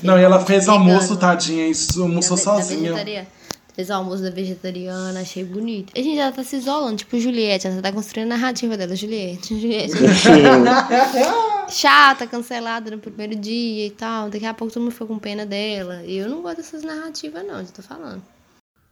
Não, 0.03 0.17
e 0.17 0.21
ela 0.23 0.35
almoço 0.35 0.47
fez 0.47 0.65
vegano. 0.65 0.79
almoço, 0.89 1.17
tadinha, 1.17 1.67
isso 1.67 2.01
almoçou 2.01 2.35
Da- 2.37 2.43
da 2.43 2.61
sozinha. 2.61 2.81
vegetaria- 2.93 3.27
Fez 3.75 3.89
o 3.91 3.93
almoço 3.93 4.23
da 4.23 4.31
vegetariana, 4.31 5.19
achei 5.21 5.43
bonito. 5.43 5.93
A 5.95 6.01
gente 6.01 6.17
ela 6.17 6.31
tá 6.31 6.43
se 6.43 6.55
isolando, 6.55 6.95
tipo 6.97 7.19
Juliette, 7.19 7.67
ela 7.67 7.79
tá 7.79 7.91
construindo 7.91 8.31
a 8.31 8.35
narrativa 8.35 8.75
dela, 8.75 8.95
Juliette. 8.95 9.53
Juliette. 9.59 9.93
Chata, 11.69 12.25
cancelada 12.25 12.89
no 12.89 12.97
primeiro 12.97 13.35
dia 13.35 13.85
e 13.87 13.91
tal. 13.91 14.29
Daqui 14.29 14.45
a 14.45 14.53
pouco 14.53 14.73
todo 14.73 14.81
mundo 14.83 14.91
ficou 14.93 15.07
com 15.07 15.19
pena 15.19 15.45
dela. 15.45 16.01
E 16.05 16.17
eu 16.17 16.27
não 16.29 16.41
gosto 16.41 16.57
dessas 16.57 16.81
narrativas, 16.81 17.45
não, 17.45 17.59
já 17.63 17.71
tô 17.71 17.81
falando. 17.83 18.23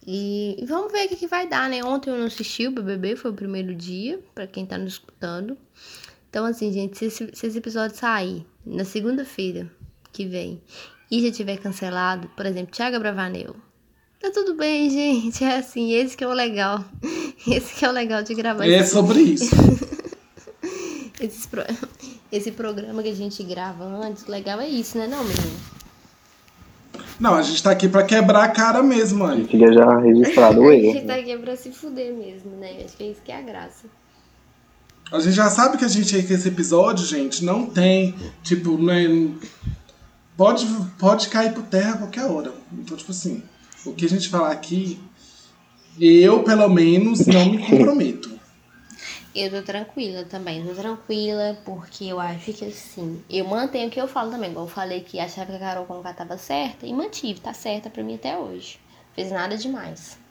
E, 0.05 0.55
e 0.61 0.65
vamos 0.67 0.91
ver 0.91 1.05
o 1.05 1.09
que, 1.09 1.15
que 1.15 1.27
vai 1.27 1.47
dar, 1.47 1.67
né? 1.69 1.83
Ontem 1.83 2.11
eu 2.11 2.17
não 2.17 2.25
assisti 2.27 2.67
o 2.67 2.71
BBB, 2.71 3.15
foi 3.15 3.31
o 3.31 3.33
primeiro 3.33 3.73
dia, 3.73 4.19
pra 4.35 4.45
quem 4.45 4.65
tá 4.65 4.77
nos 4.77 4.93
escutando. 4.93 5.57
Então, 6.29 6.45
assim, 6.45 6.71
gente, 6.71 6.97
se 6.97 7.05
esse, 7.05 7.29
se 7.33 7.47
esse 7.47 7.57
episódio 7.57 7.97
sair 7.97 8.45
na 8.63 8.83
segunda-feira 8.85 9.67
que 10.15 10.25
vem 10.25 10.61
e 11.11 11.21
já 11.25 11.31
tiver 11.31 11.57
cancelado, 11.57 12.29
por 12.35 12.45
exemplo, 12.45 12.71
Thiago 12.73 12.97
Bravanel, 12.99 13.55
tá 14.21 14.31
tudo 14.31 14.55
bem, 14.55 14.89
gente. 14.91 15.43
É 15.43 15.57
assim, 15.57 15.91
esse 15.93 16.15
que 16.17 16.23
é 16.23 16.27
o 16.27 16.33
legal. 16.33 16.83
Esse 17.47 17.75
que 17.75 17.85
é 17.85 17.89
o 17.89 17.91
legal 17.91 18.23
de 18.23 18.33
gravar 18.33 18.65
É 18.65 18.79
esse- 18.79 18.91
sobre 18.93 19.19
isso. 19.19 19.53
Esses 21.21 21.45
pro- 21.45 21.63
Esse 22.31 22.51
programa 22.51 23.03
que 23.03 23.09
a 23.09 23.15
gente 23.15 23.41
grava 23.43 23.83
antes, 23.85 24.23
o 24.27 24.31
legal 24.31 24.59
é 24.59 24.67
isso, 24.67 24.97
né, 24.97 25.05
não, 25.07 25.23
menino? 25.23 25.57
Não, 27.19 27.35
a 27.35 27.41
gente 27.41 27.61
tá 27.63 27.71
aqui 27.71 27.87
pra 27.87 28.03
quebrar 28.03 28.43
a 28.43 28.47
cara 28.49 28.81
mesmo, 28.83 29.19
mãe. 29.19 29.45
Fica 29.45 29.71
já 29.71 29.99
registrado 29.99 30.59
o 30.61 30.69
A 30.69 30.73
gente 30.73 30.97
erro. 30.97 31.07
tá 31.07 31.15
aqui 31.15 31.37
pra 31.37 31.55
se 31.55 31.71
fuder 31.71 32.13
mesmo, 32.13 32.51
né? 32.57 32.81
Acho 32.83 32.97
que 32.97 33.03
é 33.03 33.11
isso 33.11 33.21
que 33.23 33.31
é 33.31 33.37
a 33.37 33.41
graça. 33.41 33.85
A 35.11 35.19
gente 35.19 35.33
já 35.35 35.49
sabe 35.49 35.77
que 35.77 35.85
a 35.85 35.87
gente 35.87 36.21
que 36.23 36.33
esse 36.33 36.47
episódio, 36.47 37.05
gente, 37.05 37.45
não 37.45 37.67
tem, 37.67 38.13
tipo, 38.43 38.77
né, 38.81 39.05
pode, 40.37 40.65
pode 40.99 41.29
cair 41.29 41.53
por 41.53 41.63
terra 41.63 41.93
a 41.93 41.97
qualquer 41.97 42.25
hora. 42.25 42.53
Então, 42.71 42.95
tipo 42.95 43.11
assim, 43.11 43.43
o 43.85 43.93
que 43.93 44.05
a 44.05 44.09
gente 44.09 44.29
falar 44.29 44.51
aqui, 44.51 44.99
eu, 45.99 46.43
pelo 46.43 46.69
menos, 46.69 47.25
não 47.25 47.51
me 47.51 47.65
comprometo. 47.65 48.35
Eu 49.33 49.51
tô 49.51 49.61
tranquila 49.63 50.23
também, 50.23 50.65
tô 50.65 50.73
tranquila, 50.73 51.57
porque 51.65 52.05
eu 52.05 52.21
acho 52.21 52.53
que 52.53 52.63
assim, 52.63 53.21
eu 53.29 53.45
mantenho 53.45 53.89
o 53.89 53.91
que 53.91 53.99
eu 53.99 54.07
falo 54.07 54.31
também, 54.31 54.49
igual 54.49 54.65
eu 54.65 54.71
falei 54.71 55.01
que 55.01 55.19
achava 55.19 55.47
que 55.47 55.57
a 55.57 55.59
Carol 55.59 55.85
Conká 55.85 56.13
tava 56.13 56.37
certa, 56.37 56.85
e 56.85 56.93
mantive, 56.93 57.41
tá 57.41 57.53
certa 57.53 57.89
pra 57.89 58.01
mim 58.01 58.15
até 58.15 58.37
hoje. 58.37 58.79
Fez 59.13 59.31
nada 59.31 59.57
demais. 59.57 60.17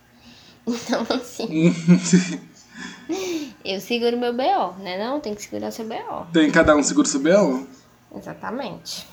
Então, 0.66 1.05
assim, 1.11 1.74
eu 3.62 3.78
seguro 3.82 4.16
meu 4.16 4.32
BO, 4.32 4.82
né? 4.82 4.98
Não, 4.98 5.20
tem 5.20 5.34
que 5.34 5.42
segurar 5.42 5.70
seu 5.70 5.86
BO. 5.86 6.26
Tem 6.32 6.50
cada 6.50 6.74
um 6.74 6.82
seguro 6.82 7.07
seu 7.07 7.20
B.O.? 7.20 7.66
Exatamente. 8.16 9.07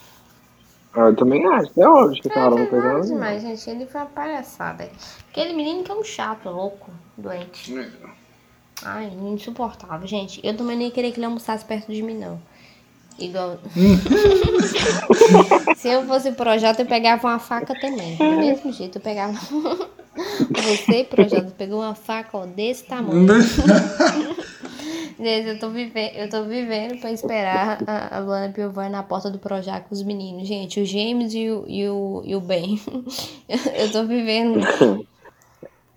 Ah, 0.93 1.01
Eu 1.01 1.15
também 1.15 1.45
acho. 1.45 1.71
É 1.79 1.87
óbvio 1.87 2.21
que 2.21 2.27
a 2.27 2.33
Carol 2.33 2.59
não 2.59 2.67
fez 2.67 2.83
Nada 2.83 3.01
demais, 3.01 3.41
gente. 3.41 3.69
Ele 3.69 3.85
foi 3.85 4.01
uma 4.01 4.07
palhaçada. 4.07 4.89
Aquele 5.29 5.53
menino 5.53 5.83
que 5.83 5.91
é 5.91 5.95
um 5.95 6.03
chato, 6.03 6.49
louco, 6.49 6.91
doente. 7.17 7.73
Ai, 8.83 9.05
insuportável, 9.05 10.07
gente. 10.07 10.41
Eu 10.43 10.57
também 10.57 10.77
nem 10.77 10.91
queria 10.91 11.11
que 11.11 11.19
ele 11.19 11.25
almoçasse 11.25 11.63
perto 11.63 11.91
de 11.91 12.01
mim, 12.01 12.17
não. 12.17 12.41
Igual. 13.19 13.59
Se 15.77 15.89
eu 15.89 16.05
fosse 16.05 16.31
Projota, 16.31 16.81
eu 16.81 16.85
pegava 16.85 17.27
uma 17.27 17.39
faca 17.39 17.79
também. 17.79 18.17
Do 18.17 18.37
mesmo 18.37 18.73
jeito, 18.73 18.97
eu 18.97 19.01
pegava. 19.01 19.37
Você, 20.51 21.05
Projota, 21.05 21.53
pegou 21.57 21.79
uma 21.79 21.95
faca 21.95 22.37
ó, 22.37 22.45
desse 22.45 22.83
tamanho. 22.83 23.27
Gente, 25.19 25.47
eu 25.49 25.59
tô 25.59 25.69
vivendo, 25.69 26.13
eu 26.15 26.29
tô 26.29 26.43
vivendo 26.43 26.99
pra 26.99 27.11
esperar 27.11 27.79
a, 27.87 28.17
a 28.17 28.19
Luana 28.19 28.51
Piovani 28.53 28.89
na 28.91 29.03
porta 29.03 29.29
do 29.29 29.37
Projac 29.39 29.87
com 29.87 29.93
os 29.95 30.03
meninos. 30.03 30.47
Gente, 30.47 30.79
o 30.81 30.85
James 30.85 31.33
e 31.33 31.49
o, 31.49 31.65
e 31.67 31.87
o, 31.89 32.21
e 32.25 32.35
o 32.35 32.39
Ben. 32.41 32.79
Eu 33.75 33.91
tô 33.91 34.03
vivendo. 34.05 34.59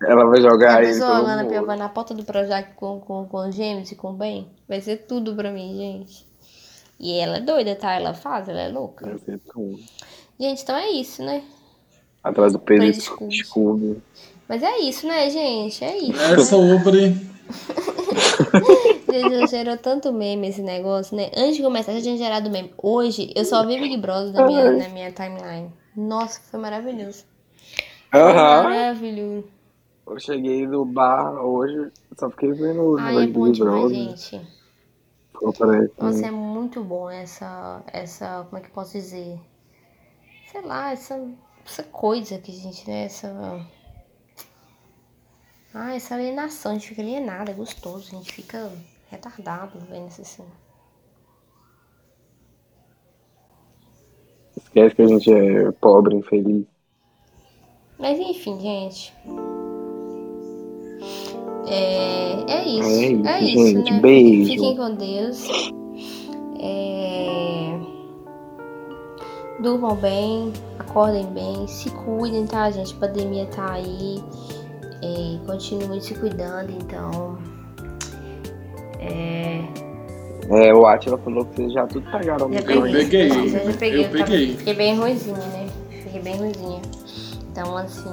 Ela 0.03 0.25
vai 0.27 0.41
jogar 0.43 0.77
A 0.79 0.83
ele 0.83 0.93
pessoa, 0.93 1.17
a 1.17 1.21
Luana. 1.21 1.45
Piovani 1.47 1.79
na 1.79 1.89
porta 1.89 2.13
do 2.15 2.25
Projac 2.25 2.75
com, 2.75 3.01
com, 3.01 3.25
com 3.27 3.37
o 3.39 3.51
James 3.53 3.91
e 3.93 3.97
com 3.97 4.11
o 4.11 4.15
Ben. 4.15 4.47
Vai 4.69 4.81
ser 4.81 4.99
tudo 5.07 5.35
pra 5.35 5.51
mim, 5.51 5.77
gente. 5.77 6.27
E 7.01 7.19
ela 7.19 7.39
é 7.39 7.41
doida, 7.41 7.75
tá? 7.75 7.93
Ela 7.95 8.13
faz, 8.15 8.49
ela 8.49 8.61
é 8.61 8.69
louca. 8.69 9.07
Vai 9.07 9.19
ser 9.19 9.39
tudo. 9.53 9.79
Gente, 10.39 10.63
então 10.63 10.77
é 10.77 10.91
isso, 10.91 11.23
né? 11.25 11.43
Atrás 12.23 12.53
do 12.53 12.59
peso 12.59 12.81
Três 12.81 12.97
escu- 12.99 13.29
escudo. 13.29 14.03
Mas 14.49 14.63
é 14.63 14.79
isso, 14.79 15.07
né, 15.07 15.31
gente? 15.31 15.83
É 15.85 15.97
isso. 15.99 16.21
É 16.21 16.39
sobre. 16.45 17.17
Já 19.23 19.47
gerou 19.47 19.77
tanto 19.77 20.13
meme 20.13 20.49
esse 20.49 20.63
negócio, 20.63 21.17
né? 21.17 21.31
Antes 21.37 21.57
de 21.57 21.63
começar, 21.63 21.93
já 21.93 22.03
tinha 22.03 22.17
gerado 22.17 22.51
meme. 22.51 22.73
Hoje, 22.77 23.33
eu 23.35 23.45
só 23.45 23.65
vi 23.67 23.79
Big 23.79 23.97
Brother 23.97 24.33
na 24.33 24.47
minha, 24.47 24.73
na 24.73 24.89
minha 24.89 25.13
timeline. 25.13 25.73
Nossa, 25.97 26.41
foi 26.51 26.61
maravilhoso. 26.61 27.25
Foi 28.11 28.21
Aham. 28.21 28.63
maravilhoso. 28.65 29.49
Eu 30.07 30.19
cheguei 30.19 30.67
no 30.67 30.85
bar 30.85 31.33
hoje, 31.45 31.91
só 32.19 32.31
fiquei 32.31 32.53
vendo 32.53 32.83
o 32.83 32.99
é 32.99 33.27
bom 33.27 33.45
Big 33.45 33.59
demais, 33.59 33.81
Brother. 33.81 33.97
gente. 33.97 34.41
Nossa, 35.99 36.27
é 36.27 36.31
muito 36.31 36.83
bom 36.85 37.11
essa, 37.11 37.83
essa, 37.93 38.45
como 38.45 38.59
é 38.59 38.61
que 38.61 38.69
eu 38.69 38.75
posso 38.75 38.93
dizer? 38.93 39.39
Sei 40.51 40.63
lá, 40.63 40.93
essa, 40.93 41.21
essa 41.67 41.83
coisa 41.83 42.39
que 42.39 42.53
a 42.53 42.55
gente, 42.55 42.89
né, 42.89 43.05
essa... 43.05 43.67
Ah, 45.73 45.95
essa 45.95 46.15
alienação, 46.15 46.71
a 46.71 46.75
gente 46.75 46.89
fica 46.89 47.03
alienado, 47.03 47.51
é 47.51 47.55
gostoso, 47.55 48.09
a 48.13 48.19
gente 48.19 48.33
fica 48.33 48.71
retardado 49.09 49.79
vendo 49.89 50.07
assim. 50.07 50.45
Esquece 54.57 54.95
que 54.95 55.03
a 55.03 55.07
gente 55.07 55.33
é 55.33 55.73
pobre, 55.73 56.17
infeliz. 56.17 56.65
Mas 57.99 58.19
enfim, 58.19 58.59
gente. 58.61 59.13
É, 61.67 62.53
é 62.53 62.69
isso. 62.69 62.89
É 62.89 63.11
isso, 63.11 63.27
É 63.27 63.41
isso, 63.41 63.67
gente. 63.77 63.93
né? 63.93 64.01
Beijo. 64.01 64.51
Fiquem 64.53 64.77
com 64.77 64.95
Deus. 64.95 65.49
É... 66.61 67.79
Durmam 69.61 69.97
bem, 69.97 70.53
acordem 70.79 71.27
bem, 71.27 71.67
se 71.67 71.91
cuidem, 71.91 72.47
tá, 72.47 72.71
gente? 72.71 72.95
A 72.95 72.99
pandemia 72.99 73.47
tá 73.47 73.73
aí. 73.73 74.23
É, 75.03 75.47
continuem 75.47 76.01
se 76.01 76.15
cuidando, 76.15 76.71
então. 76.73 77.39
É, 79.05 79.61
É, 80.51 80.75
o 80.75 80.87
Atila 80.87 81.19
falou 81.19 81.45
que 81.47 81.57
vocês 81.57 81.73
já 81.73 81.87
tudo 81.87 82.11
pegaram 82.11 82.53
já 82.53 82.61
no 82.61 82.83
peguei. 82.83 82.93
peguei. 82.93 83.31
Eu 83.31 83.49
já 83.49 83.79
peguei. 83.79 84.05
Eu 84.05 84.11
peguei. 84.11 84.57
Fiquei 84.57 84.75
bem 84.75 84.97
ruimzinha, 84.97 85.37
né? 85.37 85.67
Fiquei 86.03 86.21
bem 86.21 86.37
ruimzinha. 86.37 86.83
Então, 87.51 87.77
assim, 87.77 88.11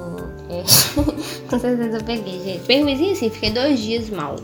é... 0.50 0.62
com 1.50 1.58
certeza 1.58 1.98
eu 1.98 2.04
peguei, 2.04 2.40
gente. 2.40 2.66
Bem 2.66 2.82
ruimzinha, 2.82 3.12
assim, 3.12 3.28
fiquei 3.28 3.50
dois 3.50 3.80
dias 3.80 4.08
mal. 4.08 4.36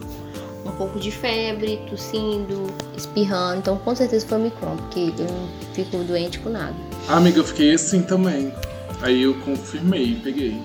Um 0.66 0.72
pouco 0.72 0.99
de 0.99 1.11
febre, 1.11 1.80
tossindo, 1.88 2.66
espirrando. 2.96 3.59
Então, 3.59 3.76
com 3.78 3.94
certeza 3.94 4.26
foi 4.26 4.38
Omicron, 4.38 4.76
porque 4.76 5.12
eu 5.18 5.26
não 5.26 5.49
fico 5.72 5.96
doente 6.05 6.38
com 6.40 6.51
nada. 6.51 6.74
Amiga, 7.09 7.38
eu 7.38 7.44
fiquei 7.44 7.72
assim 7.72 8.03
também. 8.03 8.53
Aí 9.01 9.22
eu 9.22 9.34
confirmei, 9.40 10.20
peguei. 10.22 10.61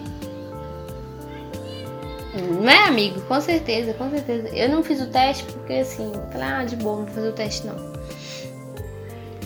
Não 2.36 2.68
é, 2.70 2.88
amigo? 2.88 3.22
Com 3.22 3.40
certeza, 3.40 3.94
com 3.94 4.10
certeza. 4.10 4.48
Eu 4.50 4.70
não 4.70 4.84
fiz 4.84 5.00
o 5.02 5.08
teste 5.08 5.44
porque, 5.46 5.74
assim, 5.74 6.12
falei, 6.32 6.48
ah, 6.48 6.64
de 6.64 6.76
boa, 6.78 6.98
não 6.98 7.06
vou 7.06 7.14
fazer 7.14 7.30
o 7.30 7.34
teste, 7.34 7.68
não. 7.68 7.76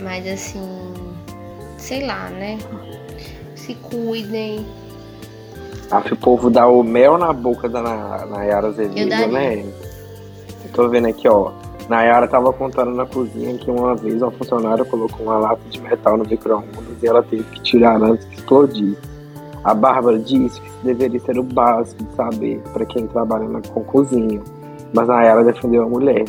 Mas, 0.01 0.25
assim, 0.27 0.93
sei 1.77 2.05
lá, 2.05 2.29
né? 2.29 2.57
Se 3.55 3.73
cuidem. 3.75 4.65
Acho 5.91 6.07
que 6.07 6.13
o 6.13 6.17
povo 6.17 6.49
dá 6.49 6.67
o 6.67 6.83
mel 6.83 7.17
na 7.17 7.33
boca 7.33 7.67
da 7.67 7.81
Na- 7.81 8.25
Nayara 8.25 8.67
Azevedo, 8.67 9.09
né? 9.27 9.65
Eu 10.65 10.71
tô 10.73 10.87
vendo 10.89 11.07
aqui, 11.07 11.27
ó. 11.27 11.51
Nayara 11.89 12.27
tava 12.27 12.51
contando 12.51 12.91
na 12.91 13.05
cozinha 13.05 13.57
que 13.57 13.71
uma 13.71 13.95
vez 13.95 14.21
uma 14.21 14.31
funcionária 14.31 14.83
colocou 14.83 15.25
uma 15.25 15.37
lata 15.37 15.61
de 15.69 15.81
metal 15.81 16.17
no 16.17 16.25
micro-ondas 16.25 17.01
e 17.01 17.07
ela 17.07 17.23
teve 17.23 17.43
que 17.43 17.61
tirar 17.61 18.01
antes 18.01 18.25
que 18.25 18.35
explodisse. 18.35 18.97
A 19.63 19.73
Bárbara 19.73 20.19
disse 20.19 20.61
que 20.61 20.67
isso 20.67 20.77
deveria 20.83 21.19
ser 21.19 21.37
o 21.37 21.43
básico 21.43 22.03
de 22.03 22.15
saber 22.15 22.59
para 22.73 22.85
quem 22.85 23.07
trabalha 23.07 23.47
na, 23.47 23.61
com 23.61 23.83
cozinha. 23.83 24.41
Mas 24.93 25.07
Nayara 25.07 25.43
defendeu 25.43 25.83
a 25.83 25.89
mulher. 25.89 26.25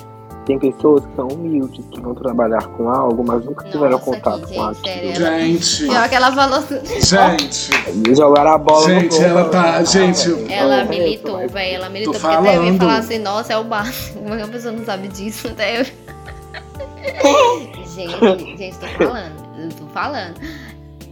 Tem 0.46 0.58
pessoas 0.58 1.04
que 1.04 1.14
são 1.14 1.28
humildes, 1.28 1.84
que 1.90 2.00
vão 2.00 2.14
trabalhar 2.14 2.66
com 2.68 2.88
algo, 2.88 3.22
mas 3.26 3.44
nunca 3.44 3.68
tiveram 3.68 3.98
contato 3.98 4.48
com 4.48 4.62
aquilo. 4.62 5.14
Gente, 5.14 5.86
Pior 5.86 6.08
que 6.08 6.14
ela 6.14 6.32
falou. 6.32 6.62
gente. 6.62 7.70
E 8.10 8.14
jogaram 8.14 8.52
a 8.52 8.58
bola 8.58 8.88
no 8.88 9.00
Gente, 9.00 9.16
gol, 9.18 9.24
ela 9.26 9.44
tá. 9.50 9.62
né? 9.80 9.84
Gente, 9.84 10.30
Ela 10.50 10.76
É, 10.80 10.84
militou, 10.84 11.36
mas- 11.36 11.52
velho. 11.52 11.74
Ela 11.76 11.88
militou 11.90 12.14
Tô 12.14 12.20
porque 12.20 12.34
até 12.34 12.48
eu 12.48 12.52
ia 12.52 12.58
falando. 12.62 12.78
falar 12.78 12.96
assim, 12.96 13.18
nossa, 13.18 13.52
é 13.52 13.58
o 13.58 13.64
básico. 13.64 14.18
Como 14.20 14.34
é 14.34 14.36
que 14.38 14.42
a 14.42 14.48
pessoa 14.48 14.72
não 14.72 14.84
sabe 14.86 15.08
disso? 15.08 15.48
Até 15.48 15.82
eu. 15.82 15.84
gente, 17.94 18.56
gente, 18.56 18.76
tô 18.78 18.86
falando. 18.86 19.74
Tô 19.78 19.86
falando. 19.92 20.34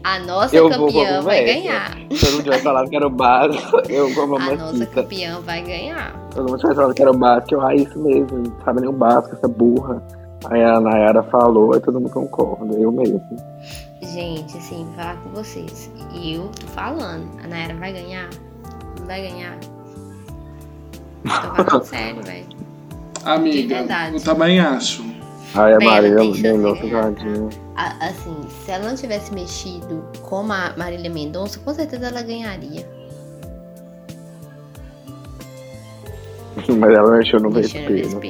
A 0.07 0.21
nossa 0.21 0.55
Eu 0.55 0.69
vou 0.71 0.87
campeã 0.87 1.21
vai 1.21 1.41
conversa. 1.41 1.55
ganhar. 1.61 1.99
Todo 2.21 2.33
mundo 2.37 2.45
vai 2.45 2.59
falar 2.61 2.89
que 2.89 2.95
era 2.95 3.07
o 3.09 3.11
básico, 3.11 3.83
eu 3.91 4.15
como 4.15 4.37
a 4.37 4.41
A 4.41 4.55
nossa 4.55 4.87
campeã 4.87 5.41
vai 5.41 5.63
ganhar. 5.63 6.13
Todo 6.33 6.49
mundo 6.49 6.63
vai 6.63 6.75
falar 6.77 6.95
que 6.95 7.03
era 7.03 7.11
o 7.11 7.19
básico, 7.19 7.55
eu, 7.55 7.61
ah, 7.61 7.75
isso 7.75 7.99
mesmo, 7.99 8.39
não 8.39 8.53
sabe 8.65 8.83
nem 8.83 8.89
o 8.89 8.93
básico, 8.93 9.35
essa 9.35 9.49
burra. 9.49 10.01
Aí 10.49 10.63
a 10.63 10.79
Nayara 10.79 11.25
falou, 11.25 11.75
aí 11.75 11.81
todo 11.81 12.01
mundo 12.01 12.09
concorda, 12.11 12.73
eu 12.77 12.93
mesmo. 12.93 13.21
Gente, 14.01 14.57
assim, 14.57 14.85
vou 14.85 14.95
falar 14.95 15.17
com 15.17 15.31
vocês. 15.31 15.91
Eu 16.25 16.53
tô 16.61 16.67
falando. 16.69 17.27
A 17.43 17.49
Nayara 17.49 17.75
vai 17.75 17.93
ganhar? 17.93 18.31
Não 19.01 19.07
vai 19.09 19.23
ganhar? 19.29 19.59
Tô 21.25 21.65
falando 21.65 21.83
sério, 21.85 22.23
velho. 22.23 22.47
amiga, 23.25 23.85
eu 24.15 24.21
também 24.23 24.61
acho. 24.61 25.05
Aí 25.53 25.75
a 25.75 25.79
Bem, 25.79 25.89
ela 25.89 25.97
Marília 25.97 26.19
tem 26.19 26.33
A- 27.77 28.07
Assim, 28.09 28.35
se 28.65 28.71
ela 28.71 28.89
não 28.89 28.97
tivesse 28.97 29.33
mexido 29.35 30.05
como 30.23 30.53
a 30.53 30.73
Marília 30.77 31.11
Mendonça, 31.11 31.59
com 31.61 31.73
certeza 31.75 32.07
ela 32.09 32.23
ganharia. 32.23 32.87
Mas 36.79 36.95
ela 36.97 37.17
mexeu 37.19 37.39
no 37.41 37.51
no 37.51 37.55
vespeiro. 37.55 38.21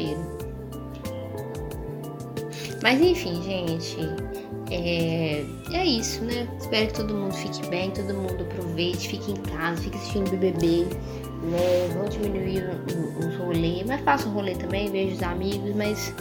Mas 2.82 3.00
enfim, 3.00 3.42
gente. 3.42 3.96
É, 4.70 5.44
é 5.72 5.84
isso, 5.84 6.24
né? 6.24 6.48
Espero 6.58 6.88
que 6.88 6.94
todo 6.94 7.14
mundo 7.14 7.32
fique 7.34 7.64
bem, 7.68 7.90
todo 7.92 8.12
mundo 8.12 8.42
aproveite, 8.42 9.08
fique 9.08 9.30
em 9.30 9.36
casa, 9.36 9.80
fique 9.80 9.96
assistindo 9.96 10.28
BBB, 10.30 10.86
né? 11.44 11.88
Vão 11.94 12.04
diminuir 12.08 12.64
o- 12.64 12.92
o- 13.24 13.28
os 13.28 13.36
rolês, 13.36 13.86
mas 13.86 14.00
faça 14.00 14.28
um 14.28 14.32
rolê 14.32 14.56
também, 14.56 14.90
veja 14.90 15.14
os 15.14 15.22
amigos, 15.22 15.72
mas 15.76 16.12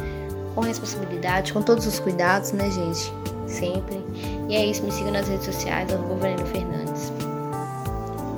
com 0.55 0.61
responsabilidade, 0.61 1.53
com 1.53 1.61
todos 1.61 1.85
os 1.85 1.99
cuidados, 1.99 2.53
né, 2.53 2.71
gente? 2.71 3.13
Sempre. 3.45 4.03
E 4.49 4.55
é 4.55 4.65
isso, 4.65 4.83
me 4.83 4.91
siga 4.91 5.11
nas 5.11 5.27
redes 5.27 5.45
sociais, 5.45 5.93
arroba 5.93 6.15
Vanino 6.15 6.45
Fernandes. 6.47 7.11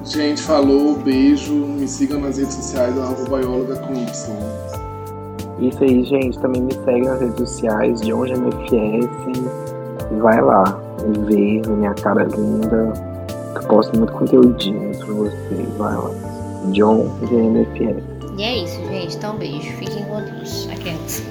Gente, 0.04 0.42
falou, 0.42 0.96
beijo. 0.96 1.54
Me 1.54 1.88
sigam 1.88 2.22
nas 2.22 2.38
redes 2.38 2.56
sociais, 2.56 2.94
do 2.96 3.02
arroba 3.02 3.38
bióloga 3.40 3.76
com 3.78 3.94
Y. 3.94 4.08
Isso 5.60 5.84
aí, 5.84 6.04
gente, 6.04 6.40
também 6.40 6.62
me 6.62 6.74
segue 6.74 7.02
nas 7.02 7.20
redes 7.20 7.38
sociais, 7.38 8.02
de 8.02 8.14
onde 8.14 8.34
MFS. 8.34 9.08
Vai 10.20 10.42
lá, 10.42 10.64
ver 11.28 11.68
minha 11.68 11.94
cara 11.96 12.24
linda. 12.24 12.94
que 13.54 13.64
Eu 13.64 13.68
posto 13.68 13.98
muito 13.98 14.14
conteúdinho 14.14 14.98
pra 14.98 15.14
vocês, 15.14 15.70
vai 15.78 15.96
lá. 15.96 16.12
John 16.72 17.10
GMFS. 17.22 18.17
E 18.38 18.44
é 18.44 18.58
isso, 18.64 18.76
gente. 18.88 19.16
Então, 19.16 19.36
beijo. 19.38 19.70
Fiquem 19.78 20.04
com 20.06 20.22
Deus. 20.22 20.68
Aquelas. 20.70 21.24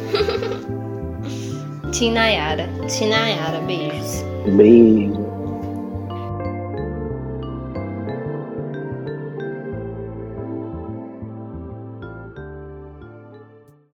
Tinayara. 1.92 2.68
Tinayara, 2.88 3.60
beijos. 3.60 4.22
Beijo. 4.56 5.25